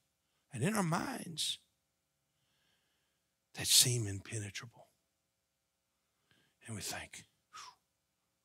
and 0.54 0.63
in 0.63 0.76
our 0.76 0.84
minds 0.84 1.60
that 3.56 3.67
seem 3.67 4.08
impenetrable. 4.08 4.88
And 6.65 6.76
we 6.76 6.82
think, 6.82 7.23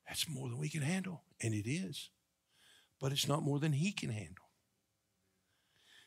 that's 0.07 0.29
more 0.29 0.49
than 0.49 0.57
we 0.57 0.69
can 0.69 0.81
handle. 0.81 1.23
And 1.41 1.53
it 1.53 1.69
is. 1.69 2.09
But 2.99 3.11
it's 3.11 3.27
not 3.27 3.43
more 3.43 3.59
than 3.59 3.73
he 3.73 3.91
can 3.91 4.09
handle. 4.09 4.45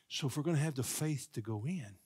So 0.07 0.27
if 0.27 0.37
we're 0.37 0.43
going 0.43 0.55
to 0.55 0.63
have 0.63 0.75
the 0.75 0.83
faith 0.83 1.27
to 1.33 1.41
go 1.41 1.63
in, 1.65 1.97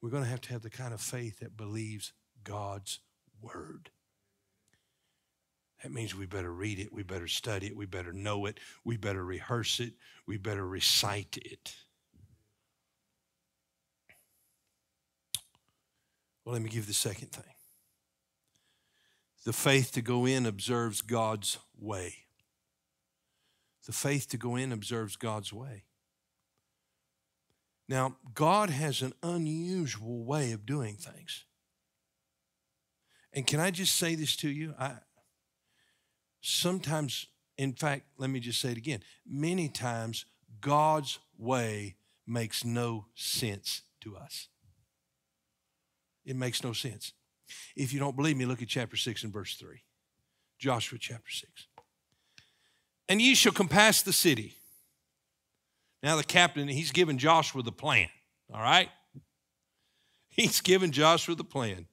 we're 0.00 0.10
going 0.10 0.22
to 0.22 0.28
have 0.28 0.42
to 0.42 0.52
have 0.52 0.62
the 0.62 0.70
kind 0.70 0.92
of 0.92 1.00
faith 1.00 1.40
that 1.40 1.56
believes 1.56 2.12
God's 2.44 3.00
word. 3.40 3.90
That 5.84 5.92
means 5.92 6.14
we 6.14 6.24
better 6.24 6.50
read 6.50 6.78
it, 6.78 6.94
we 6.94 7.02
better 7.02 7.28
study 7.28 7.66
it, 7.66 7.76
we 7.76 7.84
better 7.84 8.10
know 8.10 8.46
it, 8.46 8.58
we 8.84 8.96
better 8.96 9.22
rehearse 9.22 9.80
it, 9.80 9.92
we 10.26 10.38
better 10.38 10.66
recite 10.66 11.36
it. 11.36 11.74
Well, 16.42 16.54
let 16.54 16.62
me 16.62 16.70
give 16.70 16.86
the 16.86 16.94
second 16.94 17.32
thing. 17.32 17.52
The 19.44 19.52
faith 19.52 19.92
to 19.92 20.00
go 20.00 20.24
in 20.24 20.46
observes 20.46 21.02
God's 21.02 21.58
way. 21.78 22.14
The 23.84 23.92
faith 23.92 24.26
to 24.30 24.38
go 24.38 24.56
in 24.56 24.72
observes 24.72 25.16
God's 25.16 25.52
way. 25.52 25.84
Now, 27.90 28.16
God 28.32 28.70
has 28.70 29.02
an 29.02 29.12
unusual 29.22 30.24
way 30.24 30.52
of 30.52 30.64
doing 30.64 30.94
things. 30.94 31.44
And 33.34 33.46
can 33.46 33.60
I 33.60 33.70
just 33.70 33.98
say 33.98 34.14
this 34.14 34.34
to 34.36 34.48
you? 34.48 34.74
I 34.80 34.94
sometimes, 36.44 37.26
in 37.56 37.72
fact, 37.72 38.02
let 38.18 38.28
me 38.28 38.38
just 38.38 38.60
say 38.60 38.70
it 38.70 38.76
again. 38.76 39.00
Many 39.26 39.68
times, 39.68 40.26
God's 40.60 41.18
way 41.38 41.96
makes 42.26 42.64
no 42.64 43.06
sense 43.14 43.82
to 44.02 44.16
us. 44.16 44.48
It 46.24 46.36
makes 46.36 46.62
no 46.62 46.72
sense. 46.72 47.12
If 47.76 47.92
you 47.92 47.98
don't 47.98 48.16
believe 48.16 48.36
me, 48.36 48.44
look 48.44 48.60
at 48.60 48.68
chapter 48.68 48.96
6 48.96 49.24
and 49.24 49.32
verse 49.32 49.56
3. 49.56 49.82
Joshua 50.58 50.98
chapter 50.98 51.30
6. 51.30 51.66
And 53.08 53.22
ye 53.22 53.34
shall 53.34 53.52
compass 53.52 54.02
the 54.02 54.12
city. 54.12 54.54
Now, 56.02 56.16
the 56.16 56.24
captain, 56.24 56.68
he's 56.68 56.92
given 56.92 57.16
Joshua 57.16 57.62
the 57.62 57.72
plan, 57.72 58.08
all 58.52 58.60
right? 58.60 58.90
He's 60.28 60.60
given 60.60 60.92
Joshua 60.92 61.34
the 61.34 61.44
plan. 61.44 61.86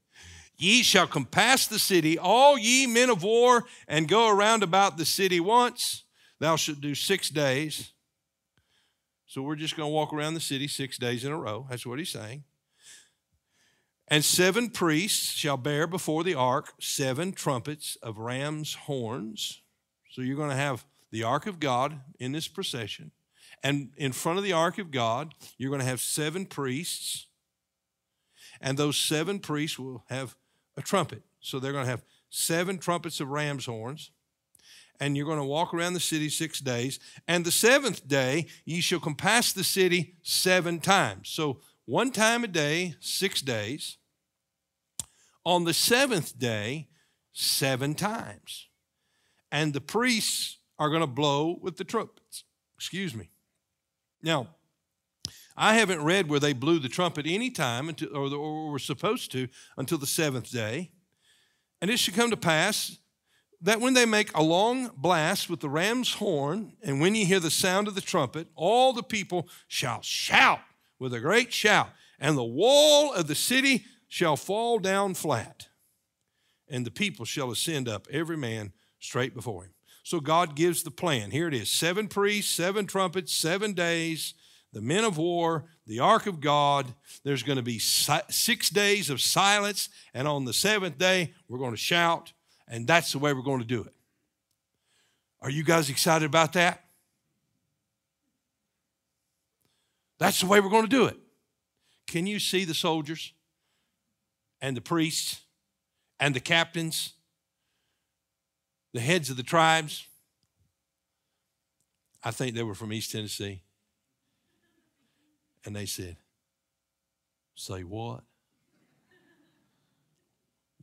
Ye 0.62 0.84
shall 0.84 1.08
compass 1.08 1.65
the 1.65 1.80
city, 1.80 2.19
all 2.19 2.56
ye 2.56 2.86
men 2.86 3.10
of 3.10 3.24
war, 3.24 3.65
and 3.88 4.08
go 4.08 4.30
around 4.30 4.62
about 4.62 4.95
the 4.95 5.06
city 5.06 5.39
once. 5.39 6.04
Thou 6.39 6.56
shalt 6.56 6.82
do 6.82 6.93
six 6.93 7.32
days. 7.32 7.93
So 9.26 9.41
we're 9.41 9.56
just 9.56 9.76
going 9.76 9.89
to 9.89 9.93
walk 9.93 10.13
around 10.13 10.36
the 10.36 10.39
city 10.39 10.67
six 10.67 11.00
days 11.00 11.26
in 11.26 11.32
a 11.32 11.39
row. 11.39 11.65
That's 11.67 11.84
what 11.84 11.97
he's 11.97 12.12
saying. 12.12 12.43
And 14.08 14.24
seven 14.24 14.69
priests 14.69 15.32
shall 15.32 15.58
bear 15.58 15.88
before 15.88 16.24
the 16.24 16.36
ark 16.36 16.74
seven 16.80 17.32
trumpets 17.32 17.97
of 18.04 18.19
ram's 18.19 18.76
horns. 18.76 19.63
So 20.12 20.21
you're 20.21 20.38
going 20.38 20.52
to 20.52 20.56
have 20.56 20.86
the 21.10 21.24
ark 21.24 21.47
of 21.47 21.60
God 21.60 22.02
in 22.19 22.34
this 22.34 22.47
procession. 22.47 23.10
And 23.63 23.93
in 23.97 24.12
front 24.12 24.38
of 24.38 24.43
the 24.43 24.54
ark 24.54 24.78
of 24.78 24.91
God, 24.91 25.34
you're 25.58 25.71
going 25.71 25.82
to 25.82 25.88
have 25.88 26.02
seven 26.02 26.45
priests. 26.45 27.26
And 28.62 28.78
those 28.78 28.97
seven 28.97 29.39
priests 29.39 29.80
will 29.80 30.04
have 30.10 30.36
a 30.78 30.82
trumpet. 30.82 31.22
So 31.40 31.60
they're 31.60 31.72
going 31.72 31.86
to 31.86 31.92
have 31.92 32.04
seven 32.30 32.78
trumpets 32.78 33.20
of 33.20 33.30
ram's 33.30 33.66
horns. 33.66 34.12
And 35.00 35.18
you're 35.18 35.26
going 35.26 35.40
to 35.40 35.44
walk 35.44 35.74
around 35.74 35.94
the 35.94 36.00
city 36.00 36.30
six 36.30 36.60
days. 36.60 37.00
And 37.28 37.44
the 37.44 37.52
seventh 37.52 38.08
day, 38.08 38.46
ye 38.66 38.82
shall 38.82 39.00
compass 39.00 39.52
the 39.52 39.64
city 39.64 40.16
seven 40.22 40.80
times. 40.80 41.30
So 41.30 41.60
one 41.86 42.12
time 42.12 42.44
a 42.44 42.48
day, 42.48 42.96
six 43.00 43.42
days 43.42 43.98
on 45.44 45.64
the 45.64 45.74
seventh 45.74 46.38
day 46.38 46.88
seven 47.34 47.96
times. 47.96 48.68
And 49.52 49.74
the 49.74 49.82
priests 49.82 50.58
are 50.78 50.90
going 50.90 51.02
to 51.02 51.08
blow 51.08 51.58
with 51.62 51.78
the 51.78 51.84
trumpets. 51.84 52.44
Excuse 52.76 53.16
me. 53.16 53.30
Now, 54.22 54.48
I 55.56 55.76
haven't 55.76 56.04
read 56.04 56.30
where 56.30 56.40
they 56.40 56.54
blew 56.54 56.80
the 56.80 56.90
trumpet 56.90 57.26
any 57.28 57.50
time 57.50 57.90
or, 57.90 58.18
or 58.34 58.72
were 58.72 58.80
supposed 58.80 59.32
to 59.34 59.48
until 59.78 59.98
the 59.98 60.08
seventh 60.08 60.52
day. 60.52 60.92
And 61.82 61.90
it 61.90 61.98
should 61.98 62.14
come 62.14 62.30
to 62.30 62.38
pass 62.38 62.98
that 63.62 63.80
when 63.80 63.94
they 63.94 64.06
make 64.06 64.36
a 64.36 64.42
long 64.42 64.92
blast 64.96 65.50
with 65.50 65.60
the 65.60 65.70
ram's 65.70 66.14
horn, 66.16 66.74
and 66.82 67.00
when 67.00 67.14
you 67.14 67.26
hear 67.26 67.40
the 67.40 67.52
sound 67.52 67.88
of 67.88 67.96
the 67.96 68.02
trumpet, 68.02 68.48
all 68.56 68.92
the 68.92 69.04
people 69.04 69.48
shall 69.68 70.02
shout 70.02 70.62
with 70.98 71.14
a 71.14 71.20
great 71.20 71.54
shout, 71.54 71.90
and 72.20 72.38
the 72.38 72.44
wall 72.44 73.14
of 73.14 73.28
the 73.28 73.36
city 73.36 73.86
shall 74.08 74.36
fall 74.36 74.80
down 74.80 75.14
flat, 75.14 75.68
and 76.68 76.86
the 76.86 76.92
people 76.92 77.26
shall 77.26 77.52
ascend 77.52 77.88
up, 77.88 78.08
every 78.12 78.38
man 78.38 78.74
straight 79.00 79.36
before 79.36 79.64
him. 79.64 79.74
So 80.04 80.20
God 80.20 80.56
gives 80.56 80.82
the 80.82 80.92
plan. 80.92 81.30
Here 81.30 81.48
it 81.48 81.54
is 81.54 81.70
seven 81.70 82.08
priests, 82.08 82.52
seven 82.52 82.88
trumpets, 82.88 83.32
seven 83.32 83.74
days, 83.74 84.34
the 84.74 84.82
men 84.82 85.04
of 85.04 85.18
war, 85.18 85.66
the 85.86 86.00
ark 86.00 86.28
of 86.28 86.40
God. 86.40 86.94
There's 87.24 87.44
going 87.44 87.58
to 87.58 87.64
be 87.64 87.80
six 87.80 88.70
days 88.70 89.10
of 89.10 89.22
silence, 89.22 89.90
and 90.14 90.28
on 90.28 90.46
the 90.46 90.54
seventh 90.54 90.98
day, 90.98 91.34
we're 91.48 91.60
going 91.60 91.72
to 91.72 91.78
shout, 91.78 92.34
and 92.68 92.88
that's 92.88 93.12
the 93.12 93.20
way 93.20 93.34
we're 93.34 93.42
going 93.42 93.60
to 93.60 93.66
do 93.66 93.84
it. 93.84 93.94
Are 95.42 95.50
you 95.50 95.64
guys 95.64 95.90
excited 95.90 96.26
about 96.26 96.54
that? 96.54 96.84
That's 100.20 100.40
the 100.40 100.46
way 100.46 100.60
we're 100.60 100.70
going 100.70 100.84
to 100.84 100.90
do 100.90 101.06
it. 101.06 101.18
Can 102.08 102.28
you 102.28 102.40
see 102.40 102.64
the 102.64 102.76
soldiers? 102.76 103.34
and 104.62 104.78
the 104.78 104.82
priests 104.82 105.42
and 106.20 106.36
the 106.36 106.40
captains, 106.40 107.14
the 108.94 109.00
heads 109.00 109.30
of 109.30 109.38
the 109.38 109.44
tribes. 109.44 110.08
I 112.24 112.32
think 112.32 112.56
they 112.56 112.64
were 112.64 112.76
from 112.76 112.94
East 112.94 113.12
Tennessee. 113.12 113.64
And 115.65 115.76
they 115.76 115.86
said, 115.86 116.17
Say 117.56 117.82
what? 117.82 118.24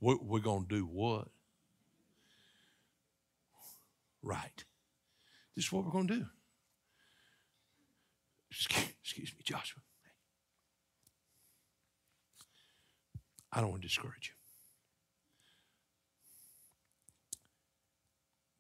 We're 0.01 0.39
going 0.39 0.67
to 0.67 0.69
do 0.69 0.85
what? 0.85 1.29
Right. 4.23 4.65
This 5.57 5.65
is 5.67 5.73
what 5.73 5.85
we're 5.85 5.91
going 5.91 6.07
to 6.07 6.15
do. 6.19 6.27
Excuse 8.51 9.33
me, 9.37 9.43
Joshua. 9.45 9.81
I 13.53 13.61
don't 13.61 13.71
want 13.71 13.83
to 13.83 13.89
discourage 13.89 14.33
you. 14.33 14.35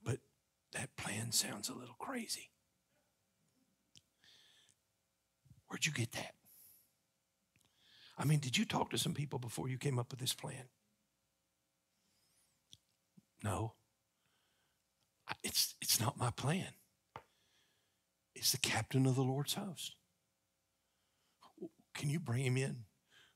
But 0.02 0.18
that 0.72 0.96
plan 0.96 1.30
sounds 1.30 1.68
a 1.68 1.74
little 1.74 1.96
crazy. 1.98 2.50
Where'd 5.68 5.86
you 5.86 5.92
get 5.92 6.12
that? 6.12 6.34
I 8.18 8.24
mean, 8.24 8.40
did 8.40 8.56
you 8.56 8.64
talk 8.64 8.90
to 8.90 8.98
some 8.98 9.14
people 9.14 9.38
before 9.38 9.68
you 9.68 9.78
came 9.78 9.98
up 9.98 10.10
with 10.10 10.20
this 10.20 10.34
plan? 10.34 10.64
No. 13.44 13.74
It's, 15.44 15.74
it's 15.80 16.00
not 16.00 16.18
my 16.18 16.30
plan. 16.30 16.68
It's 18.34 18.52
the 18.52 18.58
captain 18.58 19.06
of 19.06 19.14
the 19.14 19.22
Lord's 19.22 19.54
host. 19.54 19.94
Can 21.94 22.08
you 22.08 22.18
bring 22.18 22.44
him 22.44 22.56
in? 22.56 22.84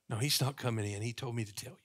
No, 0.08 0.16
he's 0.16 0.40
not 0.40 0.56
coming 0.56 0.90
in. 0.90 1.02
He 1.02 1.12
told 1.12 1.34
me 1.34 1.44
to 1.44 1.54
tell 1.54 1.72
you. 1.72 1.78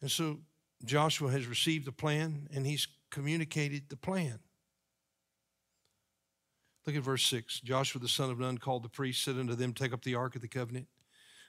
And 0.00 0.10
so 0.10 0.38
Joshua 0.84 1.30
has 1.30 1.46
received 1.46 1.86
the 1.86 1.92
plan 1.92 2.48
and 2.54 2.66
he's 2.66 2.86
communicated 3.16 3.88
the 3.88 3.96
plan. 3.96 4.38
Look 6.86 6.96
at 6.96 7.02
verse 7.02 7.24
6. 7.24 7.60
Joshua 7.60 7.98
the 7.98 8.08
son 8.08 8.30
of 8.30 8.38
Nun 8.38 8.58
called 8.58 8.82
the 8.82 8.90
priests, 8.90 9.24
said 9.24 9.38
unto 9.38 9.54
them, 9.54 9.72
Take 9.72 9.94
up 9.94 10.04
the 10.04 10.14
ark 10.14 10.36
of 10.36 10.42
the 10.42 10.48
covenant, 10.48 10.86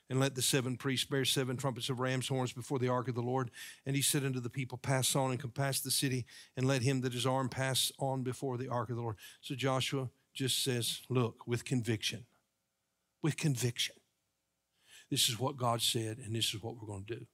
and 0.09 0.17
let 0.17 0.33
the 0.33 0.41
seven 0.41 0.77
priests 0.77 1.05
bear 1.05 1.25
seven 1.25 1.57
trumpets 1.57 1.89
of 1.89 1.99
ram's 1.99 2.29
horns 2.29 2.53
before 2.53 2.79
the 2.79 2.87
ark 2.87 3.09
of 3.09 3.15
the 3.15 3.21
Lord. 3.21 3.51
And 3.85 3.97
he 3.97 4.01
said 4.01 4.23
unto 4.23 4.39
the 4.39 4.49
people, 4.49 4.77
Pass 4.77 5.13
on 5.13 5.31
and 5.31 5.39
compass 5.41 5.81
the 5.81 5.91
city, 5.91 6.25
and 6.55 6.65
let 6.65 6.83
him 6.83 7.01
that 7.01 7.13
is 7.13 7.25
armed 7.25 7.51
pass 7.51 7.91
on 7.99 8.23
before 8.23 8.57
the 8.57 8.69
ark 8.69 8.89
of 8.89 8.95
the 8.95 9.01
Lord. 9.01 9.17
So 9.41 9.53
Joshua 9.53 10.09
just 10.33 10.63
says, 10.63 11.01
Look, 11.09 11.45
with 11.45 11.65
conviction, 11.65 12.27
with 13.21 13.35
conviction, 13.35 13.97
this 15.11 15.27
is 15.27 15.37
what 15.37 15.57
God 15.57 15.81
said, 15.81 16.19
and 16.19 16.33
this 16.33 16.53
is 16.53 16.63
what 16.63 16.77
we're 16.77 16.87
going 16.87 17.03
to 17.07 17.15
do. 17.17 17.25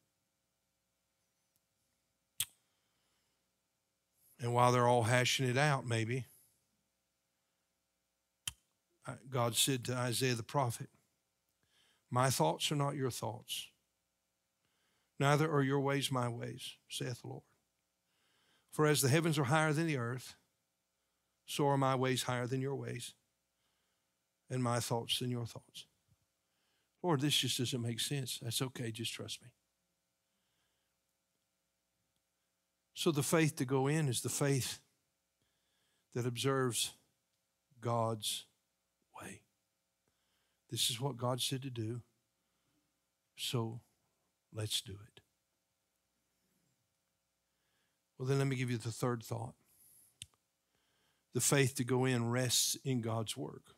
And 4.44 4.54
while 4.54 4.74
they're 4.74 4.90
all 4.90 5.04
hashing 5.04 5.48
it 5.48 5.58
out, 5.58 5.88
maybe, 5.88 6.26
uh, 9.08 9.14
God 9.30 9.56
said 9.56 9.86
to 9.86 9.96
Isaiah 9.96 10.36
the 10.36 10.44
prophet, 10.44 10.90
My 12.12 12.30
thoughts 12.30 12.70
are 12.70 12.76
not 12.76 12.98
your 12.98 13.10
thoughts, 13.10 13.68
neither 15.18 15.50
are 15.50 15.64
your 15.64 15.80
ways 15.80 16.12
my 16.12 16.28
ways, 16.28 16.74
saith 16.90 17.22
the 17.22 17.30
Lord. 17.30 17.44
For 18.70 18.86
as 18.86 19.02
the 19.02 19.08
heavens 19.08 19.40
are 19.40 19.46
higher 19.46 19.72
than 19.72 19.88
the 19.88 19.98
earth, 19.98 20.36
so 21.46 21.66
are 21.70 21.78
my 21.78 21.96
ways 21.96 22.24
higher 22.24 22.46
than 22.46 22.60
your 22.60 22.76
ways, 22.76 23.14
and 24.50 24.62
my 24.62 24.82
thoughts 24.82 25.20
than 25.20 25.30
your 25.30 25.46
thoughts. 25.46 25.86
Lord, 27.02 27.22
this 27.22 27.38
just 27.38 27.60
doesn't 27.60 27.82
make 27.82 28.02
sense. 28.02 28.40
That's 28.42 28.62
okay, 28.62 28.92
just 28.92 29.14
trust 29.14 29.42
me. 29.42 29.48
So 32.94 33.12
the 33.12 33.24
faith 33.24 33.56
to 33.58 33.66
go 33.66 33.88
in 33.88 34.08
is 34.08 34.22
the 34.22 34.30
faith 34.30 34.80
that 36.14 36.26
observes 36.26 36.94
God's 37.82 38.46
way. 39.20 39.42
This 40.70 40.90
is 40.90 41.02
what 41.02 41.18
God 41.18 41.42
said 41.42 41.62
to 41.64 41.70
do, 41.70 42.02
so 43.36 43.82
let's 44.54 44.82
do 44.82 44.94
it. 44.94 45.22
Well, 48.18 48.28
then 48.28 48.38
let 48.38 48.48
me 48.48 48.56
give 48.56 48.72
you 48.72 48.78
the 48.78 48.92
third 48.92 49.24
thought. 49.24 49.56
The 51.34 51.42
faith 51.42 51.76
to 51.76 51.84
go 51.84 52.06
in 52.06 52.30
rests 52.30 52.78
in 52.86 53.02
God's 53.02 53.36
work. 53.36 53.76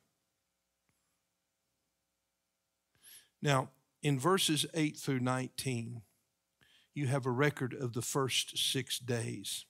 Now, 3.41 3.69
in 4.01 4.19
verses 4.19 4.65
8 4.73 4.97
through 4.97 5.21
19, 5.21 6.01
you 6.95 7.07
have 7.07 7.25
a 7.25 7.31
record 7.31 7.73
of 7.73 7.93
the 7.93 8.01
first 8.01 8.57
six 8.57 8.97
days. 8.97 9.65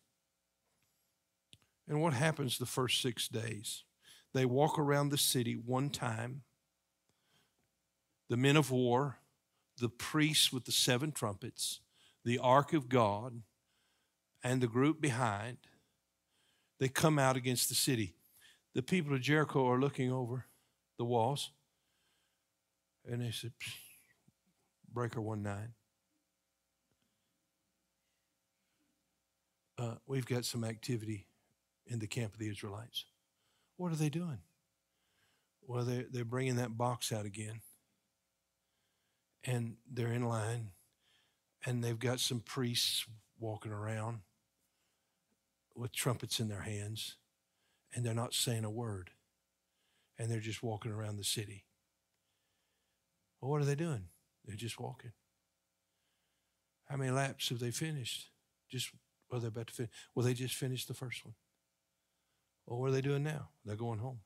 And 1.88 2.02
what 2.02 2.14
happens 2.14 2.58
the 2.58 2.66
first 2.66 3.02
six 3.02 3.28
days? 3.28 3.84
They 4.34 4.46
walk 4.46 4.78
around 4.78 5.10
the 5.10 5.18
city 5.18 5.56
one 5.56 5.90
time. 5.90 6.44
The 8.30 8.38
men 8.38 8.56
of 8.56 8.72
war, 8.72 9.18
the 9.80 9.90
priests 9.90 10.54
with 10.54 10.66
the 10.66 10.72
seven 10.72 11.12
trumpets, 11.12 11.80
the 12.24 12.38
ark 12.38 12.74
of 12.74 12.90
God, 12.90 13.42
and 14.44 14.62
the 14.62 14.68
group 14.68 15.02
behind, 15.02 15.58
they 16.80 16.88
come 16.88 17.18
out 17.18 17.36
against 17.36 17.70
the 17.70 17.76
city. 17.76 18.14
The 18.74 18.84
people 18.84 19.14
of 19.14 19.22
Jericho 19.22 19.68
are 19.68 19.80
looking 19.80 20.12
over 20.12 20.46
the 20.98 21.06
walls, 21.06 21.52
and 23.10 23.22
they 23.22 23.32
said, 23.32 23.54
Breaker 24.92 25.22
1 25.22 25.42
9. 25.42 25.74
Uh, 29.78 29.96
we've 30.08 30.26
got 30.26 30.46
some 30.46 30.64
activity 30.64 31.28
in 31.86 32.00
the 32.00 32.08
camp 32.08 32.34
of 32.34 32.40
the 32.40 32.50
Israelites. 32.50 33.06
What 33.78 33.92
are 33.92 33.98
they 33.98 34.10
doing? 34.10 34.40
Well, 35.68 35.84
they're, 35.84 36.06
they're 36.10 36.24
bringing 36.24 36.56
that 36.58 36.78
box 36.78 37.12
out 37.12 37.26
again. 37.26 37.62
And 39.44 39.76
they're 39.92 40.14
in 40.14 40.28
line. 40.28 40.72
And 41.66 41.84
they've 41.84 42.00
got 42.00 42.20
some 42.20 42.40
priests 42.40 43.06
walking 43.40 43.72
around 43.72 44.20
with 45.76 45.92
trumpets 45.92 46.40
in 46.40 46.48
their 46.48 46.62
hands. 46.62 47.18
And 47.94 48.06
they're 48.06 48.14
not 48.14 48.34
saying 48.34 48.64
a 48.64 48.70
word. 48.70 49.12
And 50.18 50.32
they're 50.32 50.40
just 50.40 50.64
walking 50.64 50.92
around 50.92 51.18
the 51.18 51.24
city. 51.24 51.66
Well, 53.42 53.52
what 53.52 53.62
are 53.62 53.66
they 53.66 53.76
doing? 53.76 54.06
They're 54.46 54.56
just 54.56 54.80
walking. 54.80 55.12
How 56.86 56.98
many 56.98 57.12
laps 57.12 57.50
have 57.50 57.60
they 57.60 57.72
finished? 57.72 58.30
Just, 58.70 58.92
well, 59.30 59.40
they're 59.40 59.50
about 59.50 59.68
to 59.68 59.74
finish. 59.74 59.92
Well, 60.14 60.26
they 60.26 60.34
just 60.34 60.56
finished 60.56 60.88
the 60.88 60.94
first 60.94 61.26
one. 61.26 61.34
Well, 62.66 62.80
what 62.80 62.90
are 62.90 62.94
they 62.94 63.02
doing 63.02 63.24
now? 63.24 63.50
They're 63.66 63.76
going 63.76 64.00
home. 64.00 64.20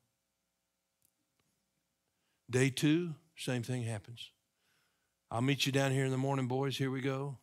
Day 2.49 2.69
two, 2.69 3.13
same 3.37 3.63
thing 3.63 3.83
happens. 3.83 4.31
I'll 5.31 5.41
meet 5.41 5.65
you 5.65 5.71
down 5.71 5.91
here 5.91 6.05
in 6.05 6.11
the 6.11 6.17
morning, 6.17 6.47
boys. 6.47 6.77
Here 6.77 6.89
we 6.89 7.01
go. 7.01 7.37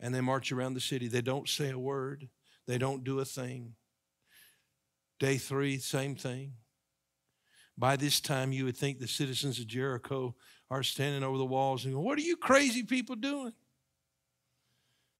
And 0.00 0.14
they 0.14 0.20
march 0.20 0.50
around 0.50 0.74
the 0.74 0.80
city. 0.80 1.06
They 1.06 1.20
don't 1.20 1.48
say 1.48 1.70
a 1.70 1.78
word, 1.78 2.28
they 2.66 2.78
don't 2.78 3.04
do 3.04 3.20
a 3.20 3.24
thing. 3.24 3.74
Day 5.18 5.36
three, 5.36 5.78
same 5.78 6.14
thing. 6.14 6.52
By 7.76 7.96
this 7.96 8.20
time, 8.20 8.52
you 8.52 8.64
would 8.64 8.76
think 8.76 8.98
the 8.98 9.08
citizens 9.08 9.58
of 9.58 9.66
Jericho 9.66 10.34
are 10.70 10.82
standing 10.82 11.22
over 11.22 11.38
the 11.38 11.44
walls 11.44 11.84
and 11.84 11.94
going, 11.94 12.04
What 12.04 12.18
are 12.18 12.22
you 12.22 12.36
crazy 12.36 12.82
people 12.82 13.16
doing? 13.16 13.52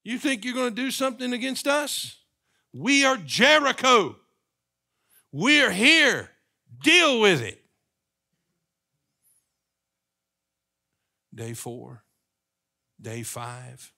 You 0.08 0.16
think 0.16 0.42
you're 0.42 0.54
going 0.54 0.74
to 0.74 0.82
do 0.82 0.90
something 0.90 1.34
against 1.34 1.66
us? 1.66 2.16
We 2.72 3.04
are 3.04 3.18
Jericho. 3.18 4.16
We're 5.32 5.70
here. 5.70 6.30
Deal 6.82 7.20
with 7.20 7.42
it. 7.42 7.62
Day 11.34 11.52
four, 11.52 12.04
day 12.98 13.22
five. 13.22 13.92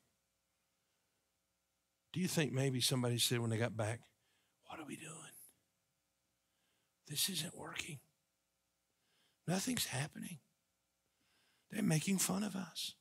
Do 2.12 2.18
you 2.18 2.26
think 2.26 2.52
maybe 2.52 2.80
somebody 2.80 3.18
said 3.18 3.38
when 3.38 3.50
they 3.50 3.56
got 3.56 3.76
back, 3.76 4.00
What 4.66 4.80
are 4.80 4.86
we 4.88 4.96
doing? 4.96 5.14
This 7.06 7.28
isn't 7.28 7.56
working. 7.56 8.00
Nothing's 9.46 9.86
happening. 9.86 10.38
They're 11.70 11.84
making 11.84 12.18
fun 12.18 12.42
of 12.42 12.56
us. 12.56 12.96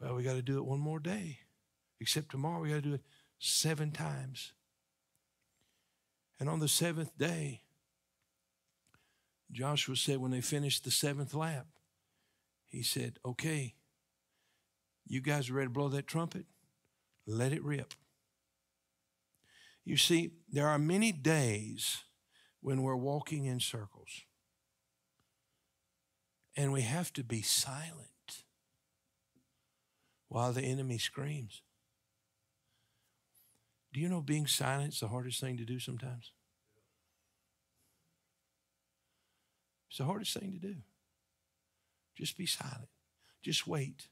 Well, 0.00 0.14
we 0.14 0.22
got 0.22 0.34
to 0.34 0.42
do 0.42 0.58
it 0.58 0.64
one 0.64 0.80
more 0.80 0.98
day. 0.98 1.40
Except 2.00 2.30
tomorrow, 2.30 2.60
we 2.60 2.70
got 2.70 2.76
to 2.76 2.80
do 2.82 2.94
it 2.94 3.02
seven 3.38 3.92
times. 3.92 4.52
And 6.38 6.48
on 6.48 6.60
the 6.60 6.68
seventh 6.68 7.16
day, 7.18 7.60
Joshua 9.52 9.96
said, 9.96 10.18
when 10.18 10.30
they 10.30 10.40
finished 10.40 10.84
the 10.84 10.90
seventh 10.90 11.34
lap, 11.34 11.66
he 12.66 12.82
said, 12.82 13.18
Okay, 13.24 13.74
you 15.06 15.20
guys 15.20 15.50
are 15.50 15.54
ready 15.54 15.66
to 15.66 15.72
blow 15.72 15.88
that 15.88 16.06
trumpet? 16.06 16.46
Let 17.26 17.52
it 17.52 17.62
rip. 17.62 17.94
You 19.84 19.96
see, 19.96 20.30
there 20.50 20.68
are 20.68 20.78
many 20.78 21.12
days 21.12 22.04
when 22.60 22.82
we're 22.82 22.96
walking 22.96 23.44
in 23.44 23.60
circles, 23.60 24.22
and 26.56 26.72
we 26.72 26.82
have 26.82 27.12
to 27.14 27.24
be 27.24 27.42
silent 27.42 28.09
while 30.30 30.52
the 30.52 30.62
enemy 30.62 30.96
screams. 30.96 31.62
Do 33.92 34.00
you 34.00 34.08
know 34.08 34.20
being 34.20 34.46
silent 34.46 34.94
is 34.94 35.00
the 35.00 35.08
hardest 35.08 35.40
thing 35.40 35.56
to 35.56 35.64
do 35.64 35.80
sometimes? 35.80 36.30
It's 39.88 39.98
the 39.98 40.04
hardest 40.04 40.38
thing 40.38 40.52
to 40.52 40.58
do. 40.58 40.76
Just 42.16 42.38
be 42.38 42.46
silent. 42.46 42.88
Just 43.42 43.66
wait. 43.66 44.06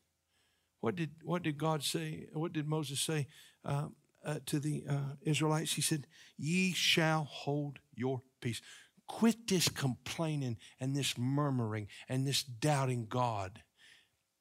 What 0.80 0.96
did 0.96 1.10
what 1.22 1.44
did 1.44 1.56
God 1.56 1.84
say? 1.84 2.26
What 2.32 2.52
did 2.52 2.66
Moses 2.66 3.00
say 3.00 3.28
uh, 3.64 3.86
uh, 4.24 4.40
to 4.46 4.58
the 4.58 4.84
uh, 4.90 5.14
Israelites? 5.22 5.74
He 5.74 5.82
said, 5.82 6.08
"Ye 6.36 6.72
shall 6.72 7.24
hold 7.24 7.78
your 7.94 8.22
peace." 8.40 8.60
Quit 9.06 9.46
this 9.46 9.68
complaining 9.68 10.56
and 10.80 10.96
this 10.96 11.16
murmuring 11.16 11.86
and 12.08 12.26
this 12.26 12.42
doubting 12.42 13.06
God. 13.08 13.62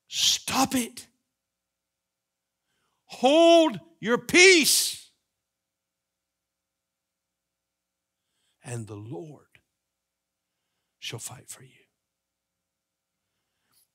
Stop 0.07 0.73
it. 0.75 1.07
Hold 3.07 3.79
your 3.99 4.17
peace. 4.17 5.07
and 8.67 8.85
the 8.85 8.95
Lord 8.95 9.45
shall 10.99 11.19
fight 11.19 11.47
for 11.47 11.63
you. 11.63 11.85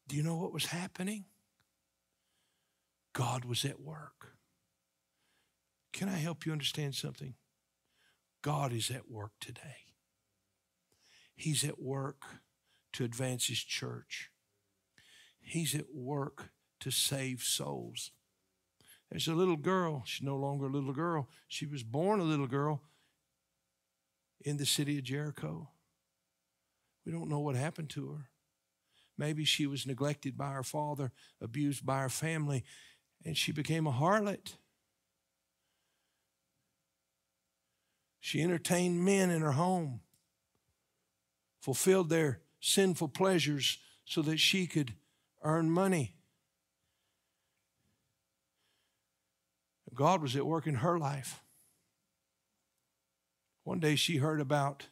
Do 0.08 0.16
you 0.16 0.22
know 0.22 0.36
what 0.36 0.52
was 0.52 0.66
happening? 0.66 1.26
God 3.12 3.44
was 3.44 3.66
at 3.66 3.80
work. 3.80 4.32
Can 5.92 6.08
I 6.08 6.16
help 6.16 6.46
you 6.46 6.52
understand 6.52 6.94
something? 6.94 7.34
God 8.40 8.72
is 8.72 8.90
at 8.90 9.10
work 9.10 9.32
today. 9.40 9.92
He's 11.34 11.64
at 11.64 11.78
work 11.78 12.22
to 12.94 13.04
advance 13.04 13.48
His 13.48 13.62
church, 13.62 14.30
He's 15.38 15.74
at 15.74 15.94
work 15.94 16.50
to 16.80 16.90
save 16.90 17.42
souls. 17.42 18.10
There's 19.12 19.28
a 19.28 19.34
little 19.34 19.58
girl, 19.58 20.04
she's 20.06 20.24
no 20.24 20.36
longer 20.36 20.64
a 20.64 20.70
little 20.70 20.94
girl. 20.94 21.28
She 21.46 21.66
was 21.66 21.82
born 21.82 22.18
a 22.18 22.24
little 22.24 22.46
girl, 22.46 22.80
in 24.40 24.56
the 24.56 24.64
city 24.64 24.96
of 24.96 25.04
Jericho. 25.04 25.68
We 27.04 27.12
don't 27.12 27.28
know 27.28 27.40
what 27.40 27.54
happened 27.54 27.90
to 27.90 28.10
her. 28.12 28.30
Maybe 29.18 29.44
she 29.44 29.66
was 29.66 29.86
neglected 29.86 30.38
by 30.38 30.52
her 30.52 30.62
father, 30.62 31.12
abused 31.42 31.84
by 31.84 32.00
her 32.00 32.08
family, 32.08 32.64
and 33.22 33.36
she 33.36 33.52
became 33.52 33.86
a 33.86 33.92
harlot. 33.92 34.54
She 38.18 38.40
entertained 38.40 39.04
men 39.04 39.28
in 39.28 39.42
her 39.42 39.52
home, 39.52 40.00
fulfilled 41.60 42.08
their 42.08 42.40
sinful 42.60 43.08
pleasures 43.08 43.76
so 44.06 44.22
that 44.22 44.38
she 44.38 44.66
could 44.66 44.94
earn 45.42 45.70
money. 45.70 46.14
God 49.94 50.22
was 50.22 50.36
at 50.36 50.46
work 50.46 50.66
in 50.66 50.76
her 50.76 50.98
life. 50.98 51.42
One 53.64 53.80
day 53.80 53.94
she 53.94 54.16
heard 54.16 54.40
about 54.40 54.86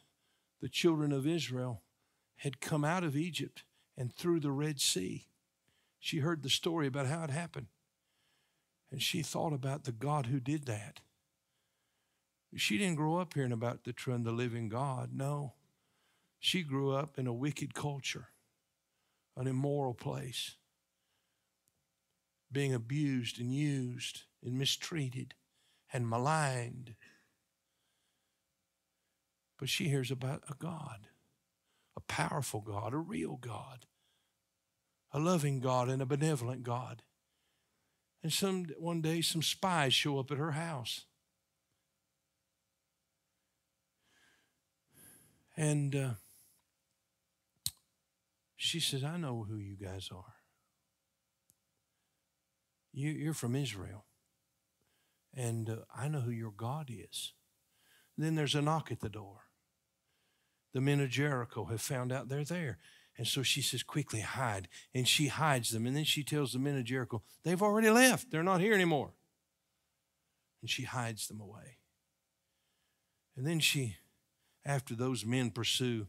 the 0.61 0.69
children 0.69 1.11
of 1.11 1.27
Israel 1.27 1.81
had 2.37 2.61
come 2.61 2.85
out 2.85 3.03
of 3.03 3.15
Egypt 3.15 3.63
and 3.97 4.13
through 4.13 4.39
the 4.39 4.51
Red 4.51 4.79
Sea. 4.79 5.25
She 5.99 6.19
heard 6.19 6.43
the 6.43 6.49
story 6.49 6.87
about 6.87 7.07
how 7.07 7.23
it 7.23 7.31
happened. 7.31 7.67
And 8.91 9.01
she 9.01 9.21
thought 9.21 9.53
about 9.53 9.83
the 9.83 9.91
God 9.91 10.27
who 10.27 10.39
did 10.39 10.65
that. 10.65 10.99
She 12.55 12.77
didn't 12.77 12.95
grow 12.95 13.17
up 13.17 13.33
hearing 13.33 13.51
about 13.51 13.85
the 13.85 13.93
true 13.93 14.13
and 14.13 14.25
the 14.25 14.31
living 14.31 14.67
God. 14.67 15.11
No. 15.13 15.53
She 16.39 16.63
grew 16.63 16.91
up 16.91 17.17
in 17.17 17.27
a 17.27 17.33
wicked 17.33 17.73
culture, 17.73 18.29
an 19.37 19.47
immoral 19.47 19.93
place, 19.93 20.55
being 22.51 22.73
abused 22.73 23.39
and 23.39 23.53
used 23.53 24.23
and 24.43 24.57
mistreated 24.57 25.35
and 25.93 26.09
maligned. 26.09 26.95
But 29.59 29.69
she 29.69 29.89
hears 29.89 30.09
about 30.09 30.43
a 30.49 30.55
God, 30.55 31.07
a 31.95 32.01
powerful 32.01 32.61
God, 32.61 32.93
a 32.93 32.97
real 32.97 33.37
God, 33.37 33.85
a 35.11 35.19
loving 35.19 35.59
God, 35.59 35.89
and 35.89 36.01
a 36.01 36.05
benevolent 36.05 36.63
God. 36.63 37.03
And 38.23 38.31
some 38.31 38.65
one 38.77 39.01
day 39.01 39.21
some 39.21 39.41
spies 39.41 39.93
show 39.93 40.19
up 40.19 40.31
at 40.31 40.37
her 40.37 40.51
house. 40.51 41.05
And 45.57 45.95
uh, 45.95 46.09
she 48.55 48.79
says, 48.79 49.03
I 49.03 49.17
know 49.17 49.45
who 49.47 49.57
you 49.57 49.75
guys 49.75 50.09
are. 50.11 50.35
You, 52.93 53.09
you're 53.11 53.33
from 53.33 53.55
Israel. 53.55 54.05
And 55.35 55.69
uh, 55.69 55.75
I 55.95 56.07
know 56.07 56.21
who 56.21 56.31
your 56.31 56.51
God 56.51 56.89
is. 56.89 57.33
And 58.17 58.25
then 58.25 58.35
there's 58.35 58.55
a 58.55 58.61
knock 58.61 58.91
at 58.91 58.99
the 58.99 59.09
door. 59.09 59.41
The 60.73 60.81
men 60.81 60.99
of 60.99 61.09
Jericho 61.09 61.65
have 61.65 61.81
found 61.81 62.11
out 62.11 62.29
they're 62.29 62.43
there. 62.43 62.77
And 63.17 63.27
so 63.27 63.43
she 63.43 63.61
says, 63.61 63.83
quickly 63.83 64.21
hide. 64.21 64.67
And 64.93 65.07
she 65.07 65.27
hides 65.27 65.71
them. 65.71 65.85
And 65.85 65.95
then 65.95 66.05
she 66.05 66.23
tells 66.23 66.53
the 66.53 66.59
men 66.59 66.77
of 66.77 66.85
Jericho, 66.85 67.21
they've 67.43 67.61
already 67.61 67.89
left. 67.89 68.31
They're 68.31 68.43
not 68.43 68.61
here 68.61 68.73
anymore. 68.73 69.11
And 70.61 70.69
she 70.69 70.83
hides 70.83 71.27
them 71.27 71.41
away. 71.41 71.77
And 73.35 73.45
then 73.45 73.59
she, 73.59 73.97
after 74.65 74.95
those 74.95 75.25
men 75.25 75.51
pursue, 75.51 76.07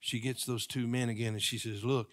she 0.00 0.20
gets 0.20 0.44
those 0.44 0.66
two 0.66 0.86
men 0.86 1.08
again 1.08 1.34
and 1.34 1.42
she 1.42 1.58
says, 1.58 1.84
Look, 1.84 2.08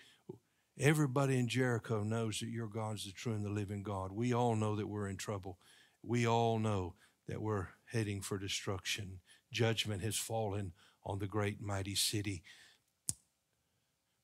everybody 0.80 1.40
in 1.40 1.48
Jericho 1.48 2.04
knows 2.04 2.40
that 2.40 2.50
your 2.50 2.68
God's 2.68 3.06
the 3.06 3.12
true 3.12 3.34
and 3.34 3.44
the 3.44 3.50
living 3.50 3.84
God. 3.84 4.12
We 4.12 4.34
all 4.34 4.56
know 4.56 4.76
that 4.76 4.88
we're 4.88 5.08
in 5.08 5.18
trouble. 5.18 5.58
We 6.04 6.28
all 6.28 6.60
know 6.60 6.96
that 7.28 7.42
we're 7.42 7.70
heading 7.92 8.22
for 8.22 8.38
destruction. 8.38 9.20
Judgment 9.52 10.02
has 10.04 10.16
fallen 10.16 10.74
on 11.06 11.20
the 11.20 11.28
great 11.28 11.62
mighty 11.62 11.96
city. 11.96 12.44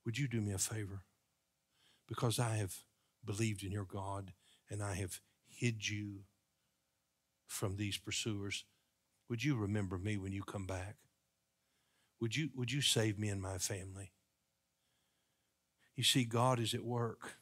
Would 0.05 0.17
you 0.17 0.27
do 0.27 0.41
me 0.41 0.53
a 0.53 0.57
favor? 0.57 1.03
Because 2.07 2.39
I 2.39 2.57
have 2.57 2.75
believed 3.23 3.63
in 3.63 3.71
your 3.71 3.85
God 3.85 4.33
and 4.69 4.83
I 4.83 4.95
have 4.95 5.19
hid 5.47 5.89
you 5.89 6.21
from 7.47 7.75
these 7.77 7.97
pursuers. 7.97 8.65
Would 9.29 9.43
you 9.43 9.55
remember 9.55 9.97
me 9.97 10.17
when 10.17 10.31
you 10.31 10.43
come 10.43 10.67
back? 10.67 10.95
Would 12.19 12.35
you, 12.35 12.49
would 12.55 12.71
you 12.71 12.81
save 12.81 13.17
me 13.17 13.29
and 13.29 13.41
my 13.41 13.57
family? 13.57 14.11
You 15.95 16.03
see, 16.03 16.25
God 16.25 16.59
is 16.59 16.73
at 16.73 16.83
work. 16.83 17.37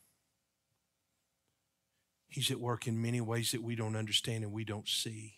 He's 2.33 2.49
at 2.49 2.59
work 2.59 2.87
in 2.87 2.99
many 2.99 3.21
ways 3.21 3.51
that 3.51 3.61
we 3.61 3.75
don't 3.75 3.95
understand 3.95 4.43
and 4.43 4.51
we 4.51 4.63
don't 4.63 4.87
see. 4.87 5.35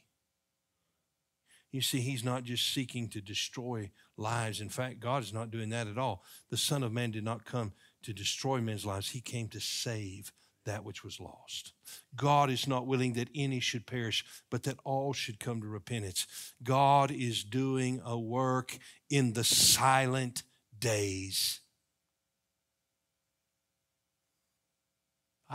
You 1.74 1.82
see, 1.82 2.00
he's 2.00 2.24
not 2.24 2.46
just 2.46 2.74
seeking 2.74 3.10
to 3.10 3.20
destroy 3.20 3.92
lives. 4.16 4.62
In 4.62 4.70
fact, 4.70 5.02
God 5.02 5.22
is 5.22 5.34
not 5.34 5.52
doing 5.52 5.72
that 5.72 5.88
at 5.88 5.98
all. 5.98 6.24
The 6.50 6.56
Son 6.56 6.84
of 6.84 6.94
Man 6.94 7.12
did 7.12 7.26
not 7.26 7.44
come 7.44 7.74
to 8.04 8.14
destroy 8.14 8.62
men's 8.62 8.86
lives, 8.86 9.10
he 9.10 9.20
came 9.20 9.50
to 9.50 9.60
save 9.60 10.32
that 10.64 10.86
which 10.86 11.04
was 11.04 11.20
lost. 11.20 11.74
God 12.16 12.50
is 12.50 12.66
not 12.66 12.88
willing 12.88 13.12
that 13.14 13.28
any 13.36 13.60
should 13.60 13.86
perish, 13.86 14.24
but 14.50 14.64
that 14.64 14.80
all 14.86 15.12
should 15.12 15.38
come 15.38 15.60
to 15.60 15.68
repentance. 15.68 16.54
God 16.64 17.12
is 17.12 17.44
doing 17.44 18.02
a 18.06 18.18
work 18.18 18.78
in 19.10 19.34
the 19.34 19.44
silent 19.44 20.44
days. 20.80 21.60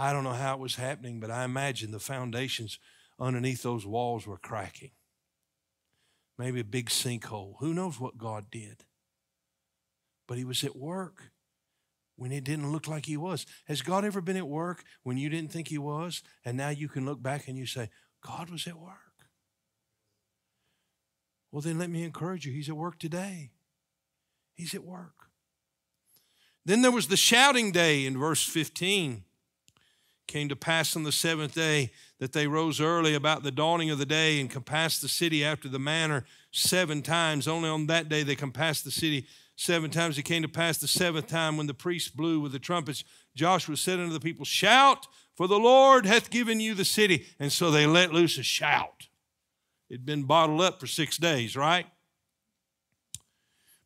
I 0.00 0.12
don't 0.12 0.24
know 0.24 0.32
how 0.32 0.54
it 0.54 0.60
was 0.60 0.76
happening, 0.76 1.20
but 1.20 1.30
I 1.30 1.44
imagine 1.44 1.90
the 1.90 2.00
foundations 2.00 2.78
underneath 3.18 3.62
those 3.62 3.84
walls 3.84 4.26
were 4.26 4.38
cracking 4.38 4.92
maybe 6.40 6.60
a 6.60 6.64
big 6.64 6.88
sinkhole. 6.88 7.56
Who 7.60 7.74
knows 7.74 8.00
what 8.00 8.16
God 8.16 8.46
did? 8.50 8.84
But 10.26 10.38
He 10.38 10.44
was 10.44 10.64
at 10.64 10.74
work 10.74 11.32
when 12.16 12.32
it 12.32 12.44
didn't 12.44 12.72
look 12.72 12.88
like 12.88 13.04
He 13.04 13.18
was. 13.18 13.44
Has 13.66 13.82
God 13.82 14.06
ever 14.06 14.22
been 14.22 14.38
at 14.38 14.48
work 14.48 14.82
when 15.02 15.18
you 15.18 15.28
didn't 15.28 15.52
think 15.52 15.68
He 15.68 15.76
was? 15.76 16.22
And 16.42 16.56
now 16.56 16.70
you 16.70 16.88
can 16.88 17.04
look 17.04 17.22
back 17.22 17.46
and 17.46 17.58
you 17.58 17.66
say, 17.66 17.90
God 18.22 18.48
was 18.48 18.66
at 18.66 18.78
work. 18.78 18.96
Well, 21.52 21.60
then 21.60 21.78
let 21.78 21.90
me 21.90 22.04
encourage 22.04 22.46
you. 22.46 22.52
He's 22.52 22.70
at 22.70 22.76
work 22.76 22.98
today. 22.98 23.50
He's 24.54 24.74
at 24.74 24.84
work. 24.84 25.26
Then 26.64 26.80
there 26.80 26.90
was 26.90 27.08
the 27.08 27.18
shouting 27.18 27.70
day 27.70 28.06
in 28.06 28.16
verse 28.16 28.46
15 28.46 29.24
came 30.30 30.48
to 30.48 30.56
pass 30.56 30.94
on 30.94 31.02
the 31.02 31.12
seventh 31.12 31.54
day 31.54 31.90
that 32.20 32.32
they 32.32 32.46
rose 32.46 32.80
early 32.80 33.14
about 33.14 33.42
the 33.42 33.50
dawning 33.50 33.90
of 33.90 33.98
the 33.98 34.06
day 34.06 34.40
and 34.40 34.48
compassed 34.48 35.02
the 35.02 35.08
city 35.08 35.44
after 35.44 35.68
the 35.68 35.78
manner 35.78 36.24
seven 36.52 37.02
times. 37.02 37.48
Only 37.48 37.68
on 37.68 37.88
that 37.88 38.08
day 38.08 38.22
they 38.22 38.36
compassed 38.36 38.84
the 38.84 38.92
city 38.92 39.26
seven 39.56 39.90
times. 39.90 40.16
It 40.16 40.22
came 40.22 40.42
to 40.42 40.48
pass 40.48 40.78
the 40.78 40.86
seventh 40.86 41.26
time 41.26 41.56
when 41.56 41.66
the 41.66 41.74
priests 41.74 42.10
blew 42.10 42.38
with 42.38 42.52
the 42.52 42.60
trumpets. 42.60 43.02
Joshua 43.34 43.76
said 43.76 43.98
unto 43.98 44.12
the 44.12 44.20
people, 44.20 44.44
Shout, 44.44 45.08
for 45.34 45.48
the 45.48 45.58
Lord 45.58 46.06
hath 46.06 46.30
given 46.30 46.60
you 46.60 46.74
the 46.74 46.84
city. 46.84 47.26
And 47.40 47.50
so 47.50 47.72
they 47.72 47.86
let 47.86 48.12
loose 48.12 48.38
a 48.38 48.44
shout. 48.44 49.08
It'd 49.88 50.06
been 50.06 50.22
bottled 50.22 50.60
up 50.60 50.78
for 50.78 50.86
six 50.86 51.18
days, 51.18 51.56
right? 51.56 51.86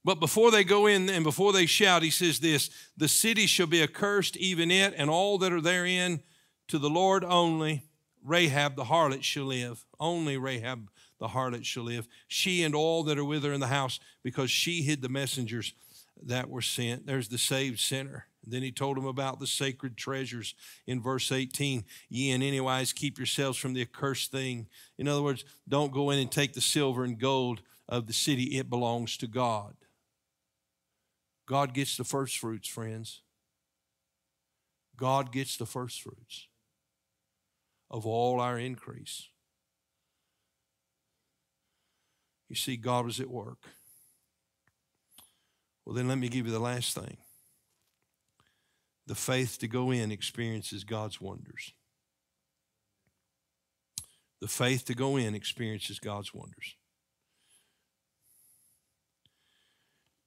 But 0.05 0.21
before 0.21 0.51
they 0.51 0.65
go 0.65 0.87
in 0.87 1.09
and 1.09 1.25
before 1.25 1.55
they 1.55 1.65
shout, 1.65 2.03
he 2.03 2.11
says 2.11 2.39
this 2.39 2.69
The 2.99 3.09
city 3.09 3.47
shall 3.47 3.67
be 3.67 3.83
accursed, 3.83 4.37
even 4.37 4.71
it, 4.71 4.93
and 4.95 5.09
all 5.09 5.39
that 5.39 5.53
are 5.53 5.63
therein 5.63 6.23
to 6.69 6.79
the 6.79 6.91
Lord 6.91 7.25
only, 7.25 7.85
Rahab 8.25 8.75
the 8.75 8.85
harlot 8.85 9.23
shall 9.23 9.45
live. 9.45 9.85
Only 10.01 10.37
Rahab 10.37 10.91
the 11.21 11.29
harlot 11.29 11.65
shall 11.65 11.85
live. 11.85 12.09
She 12.27 12.63
and 12.63 12.75
all 12.75 13.03
that 13.05 13.19
are 13.19 13.25
with 13.25 13.45
her 13.45 13.53
in 13.53 13.61
the 13.61 13.67
house, 13.67 14.01
because 14.23 14.51
she 14.51 14.83
hid 14.83 15.03
the 15.03 15.09
messengers 15.09 15.75
that 16.23 16.49
were 16.49 16.63
sent. 16.63 17.07
There's 17.07 17.29
the 17.29 17.39
saved 17.39 17.81
sinner. 17.81 18.27
Then 18.47 18.63
he 18.63 18.73
told 18.73 18.97
them 18.97 19.07
about 19.07 19.41
the 19.41 19.47
sacred 19.47 19.97
treasures 19.97 20.55
in 20.87 21.01
verse 21.01 21.33
18. 21.33 21.85
Ye 22.09 22.31
in 22.31 22.43
any 22.43 22.61
wise 22.61 22.93
keep 22.93 23.19
yourselves 23.19 23.59
from 23.59 23.75
the 23.75 23.83
accursed 23.83 24.31
thing. 24.31 24.67
In 24.99 25.09
other 25.09 25.23
words, 25.23 25.45
don't 25.69 25.93
go 25.93 26.11
in 26.11 26.19
and 26.19 26.31
take 26.31 26.53
the 26.53 26.61
silver 26.61 27.05
and 27.05 27.19
gold 27.19 27.63
of 27.89 28.07
the 28.07 28.13
city, 28.13 28.57
it 28.57 28.71
belongs 28.71 29.19
to 29.19 29.27
God. 29.27 29.75
God 31.47 31.75
gets 31.75 31.99
the 31.99 32.05
first 32.05 32.39
fruits, 32.39 32.67
friends. 32.67 33.21
God 34.97 35.33
gets 35.33 35.59
the 35.59 35.67
first 35.67 36.01
fruits 36.01 36.49
of 37.95 38.07
all 38.07 38.41
our 38.41 38.59
increase. 38.59 39.29
You 42.49 42.57
see, 42.57 42.77
God 42.77 43.05
was 43.05 43.21
at 43.21 43.31
work. 43.31 43.69
Well, 45.85 45.95
then 45.95 46.09
let 46.09 46.19
me 46.19 46.29
give 46.29 46.45
you 46.45 46.51
the 46.51 46.59
last 46.59 46.97
thing. 46.97 47.19
The 49.07 49.15
faith 49.15 49.59
to 49.61 49.69
go 49.69 49.93
in 49.93 50.11
experiences 50.11 50.83
God's 50.83 51.21
wonders. 51.21 51.73
The 54.41 54.49
faith 54.49 54.85
to 54.87 54.95
go 54.97 55.17
in 55.17 55.37
experiences 55.37 56.01
God's 56.01 56.35
wonders. 56.35 56.75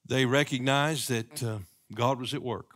They 0.05 0.25
recognized 0.25 1.09
that 1.09 1.43
uh, 1.43 1.57
God 1.93 2.17
was 2.17 2.33
at 2.33 2.41
work. 2.41 2.75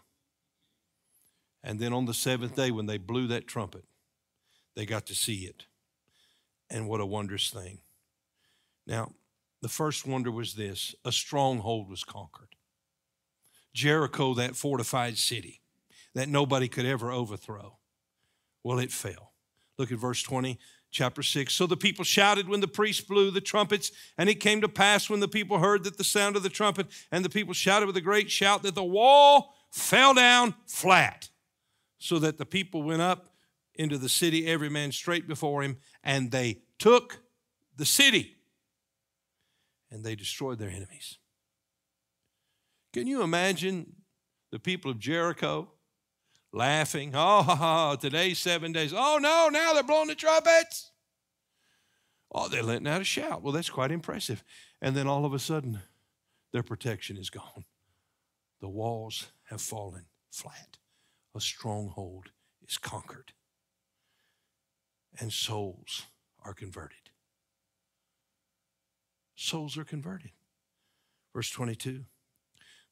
And 1.63 1.79
then 1.79 1.93
on 1.93 2.07
the 2.07 2.13
seventh 2.13 2.57
day, 2.57 2.71
when 2.71 2.87
they 2.87 2.97
blew 2.97 3.27
that 3.27 3.47
trumpet, 3.47 3.85
they 4.75 4.85
got 4.85 5.05
to 5.07 5.15
see 5.15 5.45
it. 5.45 5.65
And 6.69 6.87
what 6.87 7.01
a 7.01 7.05
wondrous 7.05 7.49
thing. 7.49 7.79
Now, 8.87 9.11
the 9.61 9.69
first 9.69 10.07
wonder 10.07 10.31
was 10.31 10.55
this 10.55 10.95
a 11.05 11.11
stronghold 11.11 11.89
was 11.89 12.03
conquered. 12.03 12.55
Jericho, 13.73 14.33
that 14.33 14.55
fortified 14.55 15.17
city 15.17 15.61
that 16.13 16.27
nobody 16.27 16.67
could 16.67 16.85
ever 16.85 17.11
overthrow, 17.11 17.77
well, 18.63 18.79
it 18.79 18.91
fell. 18.91 19.31
Look 19.77 19.91
at 19.91 19.97
verse 19.97 20.21
20, 20.21 20.59
chapter 20.91 21.23
6. 21.23 21.53
So 21.53 21.65
the 21.65 21.77
people 21.77 22.03
shouted 22.03 22.47
when 22.49 22.59
the 22.59 22.67
priest 22.67 23.07
blew 23.07 23.31
the 23.31 23.41
trumpets, 23.41 23.91
and 24.17 24.29
it 24.29 24.35
came 24.35 24.61
to 24.61 24.69
pass 24.69 25.09
when 25.09 25.21
the 25.21 25.27
people 25.27 25.59
heard 25.59 25.83
that 25.85 25.97
the 25.97 26.03
sound 26.03 26.35
of 26.35 26.43
the 26.43 26.49
trumpet, 26.49 26.87
and 27.11 27.23
the 27.23 27.29
people 27.29 27.53
shouted 27.53 27.87
with 27.87 27.97
a 27.97 28.01
great 28.01 28.29
shout 28.29 28.61
that 28.63 28.75
the 28.75 28.83
wall 28.83 29.55
fell 29.71 30.13
down 30.13 30.53
flat, 30.67 31.29
so 31.97 32.19
that 32.19 32.37
the 32.37 32.45
people 32.45 32.83
went 32.83 33.01
up 33.01 33.30
into 33.75 33.97
the 33.97 34.09
city, 34.09 34.47
every 34.47 34.69
man 34.69 34.91
straight 34.91 35.27
before 35.27 35.63
him, 35.63 35.77
and 36.03 36.31
they 36.31 36.61
took 36.77 37.21
the 37.77 37.85
city 37.85 38.37
and 39.89 40.03
they 40.03 40.15
destroyed 40.15 40.59
their 40.59 40.69
enemies. 40.69 41.17
Can 42.93 43.07
you 43.07 43.21
imagine 43.21 43.93
the 44.51 44.59
people 44.59 44.91
of 44.91 44.99
Jericho 44.99 45.69
laughing? 46.53 47.13
Oh, 47.15 47.43
ha, 47.43 47.55
ha, 47.55 47.95
today's 47.95 48.39
seven 48.39 48.71
days. 48.71 48.93
Oh, 48.95 49.19
no, 49.21 49.49
now 49.51 49.73
they're 49.73 49.83
blowing 49.83 50.07
the 50.07 50.15
trumpets. 50.15 50.91
Oh, 52.33 52.47
they're 52.47 52.63
letting 52.63 52.87
out 52.87 53.01
a 53.01 53.05
shout. 53.05 53.41
Well, 53.41 53.51
that's 53.51 53.69
quite 53.69 53.91
impressive. 53.91 54.43
And 54.81 54.95
then 54.95 55.07
all 55.07 55.25
of 55.25 55.33
a 55.33 55.39
sudden, 55.39 55.81
their 56.53 56.63
protection 56.63 57.17
is 57.17 57.29
gone. 57.29 57.65
The 58.61 58.69
walls 58.69 59.27
have 59.49 59.61
fallen 59.61 60.05
flat. 60.31 60.77
A 61.35 61.41
stronghold 61.41 62.31
is 62.67 62.77
conquered. 62.77 63.33
And 65.19 65.31
souls 65.31 66.03
are 66.43 66.53
converted. 66.53 66.97
Souls 69.35 69.77
are 69.77 69.83
converted. 69.83 70.31
Verse 71.33 71.49
22. 71.49 72.05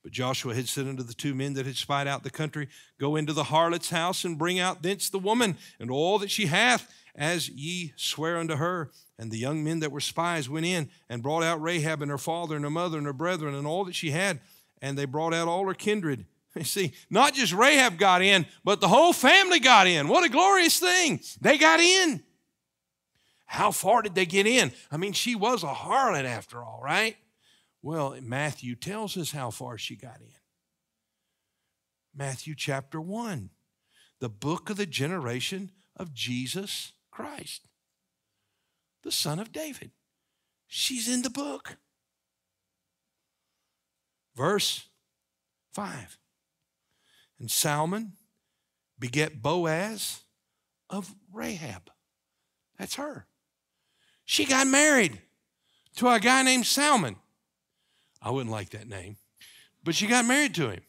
But 0.04 0.12
Joshua 0.12 0.56
had 0.56 0.70
said 0.70 0.88
unto 0.88 1.04
the 1.04 1.14
two 1.14 1.36
men 1.36 1.54
that 1.54 1.66
had 1.66 1.76
spied 1.76 2.08
out 2.08 2.24
the 2.24 2.30
country, 2.30 2.70
Go 3.00 3.16
into 3.16 3.34
the 3.34 3.46
harlot's 3.46 3.90
house 3.90 4.24
and 4.24 4.38
bring 4.38 4.60
out 4.60 4.82
thence 4.82 5.10
the 5.10 5.20
woman 5.20 5.58
and 5.80 5.92
all 5.92 6.18
that 6.20 6.32
she 6.32 6.46
hath, 6.46 6.92
as 7.16 7.50
ye 7.50 7.94
swear 7.98 8.38
unto 8.38 8.56
her. 8.56 8.92
And 9.18 9.30
the 9.30 9.38
young 9.38 9.64
men 9.64 9.80
that 9.80 9.92
were 9.92 10.00
spies 10.00 10.50
went 10.50 10.66
in 10.66 10.90
and 11.10 11.22
brought 11.22 11.44
out 11.44 11.62
Rahab 11.62 12.02
and 12.02 12.10
her 12.10 12.18
father 12.18 12.56
and 12.56 12.64
her 12.64 12.72
mother 12.72 12.98
and 12.98 13.06
her 13.06 13.14
brethren 13.14 13.54
and 13.54 13.68
all 13.68 13.84
that 13.86 13.96
she 13.96 14.12
had. 14.12 14.40
And 14.82 14.98
they 14.98 15.06
brought 15.06 15.34
out 15.34 15.50
all 15.50 15.68
her 15.68 15.74
kindred. 15.74 16.26
You 16.60 16.66
see, 16.66 16.92
not 17.10 17.34
just 17.34 17.54
Rahab 17.54 17.98
got 17.98 18.22
in, 18.22 18.46
but 18.66 18.82
the 18.82 18.90
whole 18.90 19.14
family 19.14 19.62
got 19.62 19.88
in. 19.88 20.10
What 20.10 20.26
a 20.26 20.30
glorious 20.30 20.78
thing. 20.78 21.22
They 21.40 21.58
got 21.58 21.80
in. 21.80 22.22
How 23.46 23.72
far 23.72 24.02
did 24.02 24.14
they 24.14 24.26
get 24.26 24.46
in? 24.46 24.74
I 24.92 24.98
mean, 24.98 25.14
she 25.14 25.36
was 25.36 25.64
a 25.64 25.68
harlot 25.68 26.26
after 26.26 26.62
all, 26.62 26.82
right? 26.84 27.16
Well, 27.82 28.18
Matthew 28.22 28.76
tells 28.76 29.16
us 29.16 29.32
how 29.32 29.52
far 29.52 29.78
she 29.78 29.96
got 29.96 30.20
in. 30.20 30.34
Matthew 32.14 32.56
chapter 32.56 33.00
1, 33.00 33.52
the 34.20 34.28
book 34.28 34.70
of 34.70 34.76
the 34.76 34.86
generation 34.86 35.72
of 35.96 36.14
Jesus 36.14 36.92
Christ, 37.10 37.70
the 39.04 39.14
son 39.14 39.40
of 39.40 39.54
David. 39.54 39.92
She's 40.68 41.08
in 41.08 41.22
the 41.22 41.30
book. 41.30 41.78
Verse 44.36 44.90
5. 45.72 46.19
And 47.40 47.50
Salmon 47.50 48.14
beget 49.00 49.42
Boaz 49.42 50.22
of 50.90 51.14
Rahab. 51.32 51.90
That's 52.78 52.96
her. 52.96 53.26
She 54.26 54.46
got 54.46 54.68
married 54.68 55.22
to 55.96 56.08
a 56.10 56.20
guy 56.20 56.44
named 56.44 56.66
Salmon. 56.66 57.16
I 58.22 58.32
wouldn't 58.32 58.52
like 58.52 58.72
that 58.72 58.88
name. 58.88 59.18
But 59.84 59.96
she 59.96 60.08
got 60.08 60.26
married 60.26 60.54
to 60.56 60.70
him. 60.70 60.82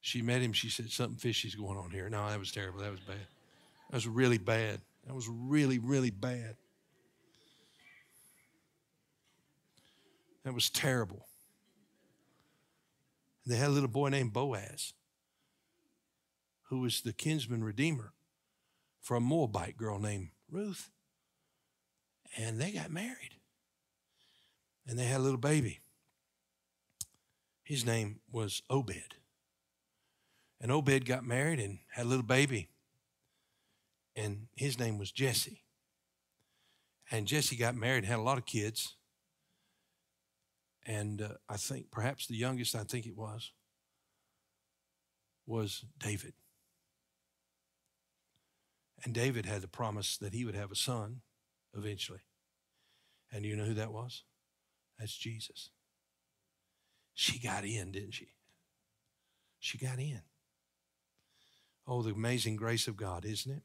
She 0.00 0.22
met 0.22 0.40
him. 0.40 0.52
She 0.52 0.70
said, 0.70 0.90
Something 0.90 1.18
fishy's 1.18 1.54
going 1.54 1.76
on 1.76 1.90
here. 1.90 2.08
No, 2.08 2.28
that 2.28 2.38
was 2.38 2.50
terrible. 2.50 2.80
That 2.80 2.90
was 2.90 3.00
bad. 3.00 3.26
That 3.90 3.96
was 3.96 4.08
really 4.08 4.38
bad. 4.38 4.80
That 5.06 5.14
was 5.14 5.28
really, 5.28 5.78
really 5.78 6.10
bad. 6.10 6.56
That 10.44 10.54
was 10.54 10.70
terrible. 10.70 11.26
They 13.46 13.56
had 13.56 13.68
a 13.68 13.72
little 13.72 13.88
boy 13.88 14.08
named 14.10 14.32
Boaz, 14.32 14.92
who 16.64 16.80
was 16.80 17.00
the 17.00 17.12
kinsman 17.12 17.64
redeemer 17.64 18.12
for 19.00 19.16
a 19.16 19.20
Moabite 19.20 19.76
girl 19.76 19.98
named 19.98 20.28
Ruth 20.50 20.90
and 22.36 22.60
they 22.60 22.72
got 22.72 22.90
married. 22.90 23.36
And 24.86 24.98
they 24.98 25.04
had 25.04 25.18
a 25.18 25.22
little 25.22 25.38
baby. 25.38 25.80
His 27.62 27.84
name 27.84 28.20
was 28.30 28.62
Obed. 28.70 29.16
And 30.60 30.72
Obed 30.72 31.04
got 31.04 31.24
married 31.24 31.60
and 31.60 31.78
had 31.92 32.06
a 32.06 32.08
little 32.08 32.24
baby. 32.24 32.70
And 34.16 34.48
his 34.56 34.78
name 34.78 34.98
was 34.98 35.12
Jesse. 35.12 35.62
And 37.10 37.26
Jesse 37.26 37.56
got 37.56 37.74
married 37.74 37.98
and 37.98 38.06
had 38.06 38.18
a 38.18 38.22
lot 38.22 38.38
of 38.38 38.46
kids. 38.46 38.96
And 40.88 41.20
uh, 41.20 41.28
I 41.50 41.58
think 41.58 41.90
perhaps 41.90 42.26
the 42.26 42.34
youngest, 42.34 42.74
I 42.74 42.82
think 42.82 43.06
it 43.06 43.14
was, 43.14 43.52
was 45.46 45.84
David. 45.98 46.32
And 49.04 49.14
David 49.14 49.44
had 49.44 49.60
the 49.60 49.68
promise 49.68 50.16
that 50.16 50.32
he 50.32 50.46
would 50.46 50.54
have 50.54 50.72
a 50.72 50.74
son 50.74 51.20
eventually. 51.76 52.20
And 53.30 53.44
you 53.44 53.54
know 53.54 53.64
who 53.64 53.74
that 53.74 53.92
was? 53.92 54.24
That's 54.98 55.14
Jesus. 55.14 55.68
She 57.12 57.38
got 57.38 57.66
in, 57.66 57.92
didn't 57.92 58.14
she? 58.14 58.28
She 59.58 59.76
got 59.76 59.98
in. 59.98 60.22
Oh, 61.86 62.00
the 62.00 62.12
amazing 62.12 62.56
grace 62.56 62.88
of 62.88 62.96
God, 62.96 63.26
isn't 63.26 63.52
it? 63.52 63.62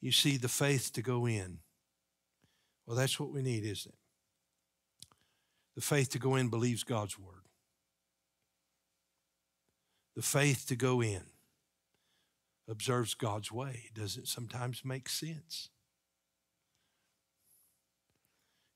You 0.00 0.12
see, 0.12 0.38
the 0.38 0.48
faith 0.48 0.92
to 0.94 1.02
go 1.02 1.26
in. 1.26 1.58
Well, 2.86 2.96
that's 2.96 3.20
what 3.20 3.32
we 3.32 3.42
need, 3.42 3.64
isn't 3.64 3.92
it? 3.92 3.98
The 5.74 5.80
faith 5.80 6.10
to 6.10 6.18
go 6.18 6.36
in 6.36 6.48
believes 6.48 6.84
God's 6.84 7.18
word. 7.18 7.46
The 10.14 10.22
faith 10.22 10.66
to 10.68 10.76
go 10.76 11.00
in 11.00 11.22
observes 12.68 13.14
God's 13.14 13.50
way. 13.50 13.90
Does 13.94 14.16
it 14.16 14.28
sometimes 14.28 14.84
make 14.84 15.08
sense? 15.08 15.70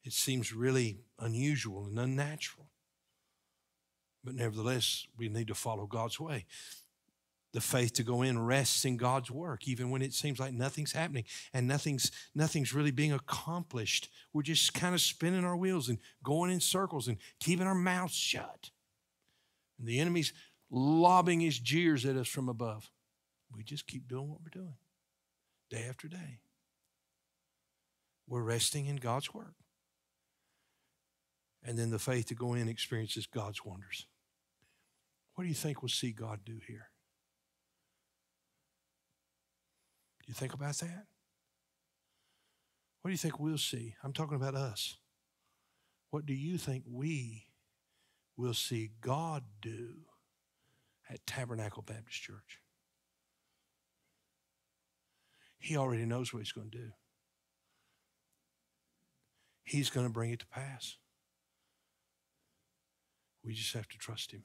it 0.06 0.12
seems 0.12 0.52
really 0.52 1.00
unusual 1.18 1.86
and 1.86 1.98
unnatural. 1.98 2.68
But 4.22 4.36
nevertheless, 4.36 5.08
we 5.18 5.28
need 5.28 5.48
to 5.48 5.54
follow 5.54 5.86
God's 5.86 6.20
way. 6.20 6.46
The 7.56 7.62
faith 7.62 7.94
to 7.94 8.02
go 8.02 8.20
in 8.20 8.38
rests 8.38 8.84
in 8.84 8.98
God's 8.98 9.30
work, 9.30 9.66
even 9.66 9.88
when 9.88 10.02
it 10.02 10.12
seems 10.12 10.38
like 10.38 10.52
nothing's 10.52 10.92
happening 10.92 11.24
and 11.54 11.66
nothing's 11.66 12.12
nothing's 12.34 12.74
really 12.74 12.90
being 12.90 13.14
accomplished. 13.14 14.10
We're 14.34 14.42
just 14.42 14.74
kind 14.74 14.94
of 14.94 15.00
spinning 15.00 15.42
our 15.42 15.56
wheels 15.56 15.88
and 15.88 15.96
going 16.22 16.50
in 16.50 16.60
circles 16.60 17.08
and 17.08 17.16
keeping 17.40 17.66
our 17.66 17.74
mouths 17.74 18.12
shut. 18.12 18.68
And 19.78 19.88
the 19.88 20.00
enemy's 20.00 20.34
lobbing 20.70 21.40
his 21.40 21.58
jeers 21.58 22.04
at 22.04 22.16
us 22.16 22.28
from 22.28 22.50
above. 22.50 22.90
We 23.50 23.64
just 23.64 23.86
keep 23.86 24.06
doing 24.06 24.28
what 24.28 24.40
we're 24.42 24.60
doing 24.60 24.74
day 25.70 25.86
after 25.88 26.08
day. 26.08 26.40
We're 28.28 28.42
resting 28.42 28.84
in 28.84 28.96
God's 28.96 29.32
work 29.32 29.54
and 31.64 31.78
then 31.78 31.88
the 31.88 31.98
faith 31.98 32.26
to 32.26 32.34
go 32.34 32.52
in 32.52 32.68
experiences 32.68 33.26
God's 33.26 33.64
wonders. 33.64 34.04
What 35.36 35.44
do 35.44 35.48
you 35.48 35.54
think 35.54 35.80
we'll 35.80 35.88
see 35.88 36.12
God 36.12 36.40
do 36.44 36.58
here? 36.66 36.90
Do 40.15 40.15
you 40.26 40.34
think 40.34 40.54
about 40.54 40.76
that? 40.78 41.06
What 43.00 43.08
do 43.08 43.12
you 43.12 43.18
think 43.18 43.38
we'll 43.38 43.58
see? 43.58 43.94
I'm 44.02 44.12
talking 44.12 44.36
about 44.36 44.54
us. 44.54 44.96
What 46.10 46.26
do 46.26 46.34
you 46.34 46.58
think 46.58 46.84
we 46.90 47.46
will 48.36 48.54
see 48.54 48.90
God 49.00 49.44
do 49.60 49.94
at 51.08 51.24
Tabernacle 51.26 51.82
Baptist 51.82 52.20
Church? 52.20 52.60
He 55.58 55.76
already 55.76 56.04
knows 56.04 56.32
what 56.32 56.40
He's 56.40 56.52
going 56.52 56.70
to 56.70 56.78
do. 56.78 56.90
He's 59.62 59.90
going 59.90 60.06
to 60.06 60.12
bring 60.12 60.30
it 60.30 60.40
to 60.40 60.46
pass. 60.46 60.96
We 63.44 63.54
just 63.54 63.72
have 63.74 63.88
to 63.88 63.98
trust 63.98 64.32
Him 64.32 64.44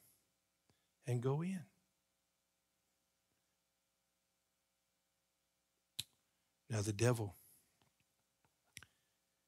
and 1.08 1.22
go 1.22 1.42
in. 1.42 1.62
Now, 6.72 6.82
the 6.82 6.94
devil, 6.94 7.36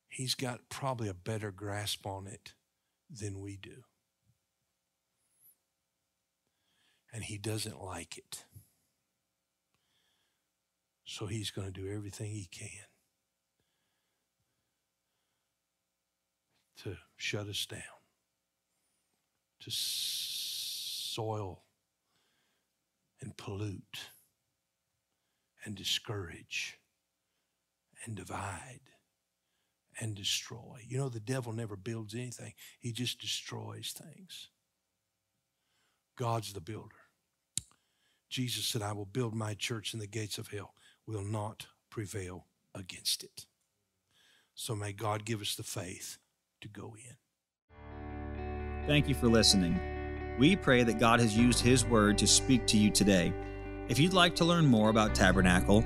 he's 0.09 0.35
got 0.35 0.67
probably 0.67 1.07
a 1.07 1.13
better 1.13 1.51
grasp 1.51 2.05
on 2.05 2.27
it 2.27 2.53
than 3.09 3.39
we 3.39 3.55
do. 3.55 3.85
And 7.13 7.23
he 7.23 7.37
doesn't 7.37 7.81
like 7.81 8.17
it. 8.17 8.43
So 11.05 11.27
he's 11.27 11.49
going 11.49 11.71
to 11.71 11.81
do 11.81 11.89
everything 11.89 12.31
he 12.31 12.49
can 12.51 12.67
to 16.83 16.97
shut 17.15 17.47
us 17.47 17.65
down 17.65 17.79
to 19.61 19.71
soil 19.71 21.63
and 23.21 23.37
pollute 23.37 24.09
and 25.63 25.75
discourage 25.75 26.79
and 28.05 28.15
divide 28.15 28.81
and 29.99 30.15
destroy. 30.15 30.79
You 30.87 30.97
know, 30.97 31.09
the 31.09 31.19
devil 31.19 31.53
never 31.53 31.75
builds 31.75 32.13
anything, 32.13 32.53
he 32.79 32.91
just 32.91 33.19
destroys 33.19 33.91
things. 33.91 34.49
God's 36.17 36.53
the 36.53 36.61
builder. 36.61 36.95
Jesus 38.29 38.65
said, 38.65 38.81
I 38.81 38.93
will 38.93 39.05
build 39.05 39.35
my 39.35 39.53
church, 39.53 39.93
and 39.93 40.01
the 40.01 40.07
gates 40.07 40.37
of 40.37 40.47
hell 40.47 40.73
will 41.07 41.23
not 41.23 41.67
prevail 41.89 42.47
against 42.73 43.23
it. 43.23 43.45
So 44.55 44.75
may 44.75 44.93
God 44.93 45.25
give 45.25 45.41
us 45.41 45.55
the 45.55 45.63
faith 45.63 46.17
to 46.61 46.67
go 46.67 46.95
in. 46.95 48.87
Thank 48.87 49.07
you 49.07 49.15
for 49.15 49.27
listening. 49.27 49.79
We 50.39 50.55
pray 50.55 50.83
that 50.83 50.99
God 50.99 51.19
has 51.19 51.37
used 51.37 51.59
His 51.59 51.85
Word 51.85 52.17
to 52.17 52.27
speak 52.27 52.65
to 52.67 52.77
you 52.77 52.89
today. 52.89 53.33
If 53.87 53.99
you'd 53.99 54.13
like 54.13 54.35
to 54.37 54.45
learn 54.45 54.65
more 54.65 54.89
about 54.89 55.13
Tabernacle, 55.13 55.85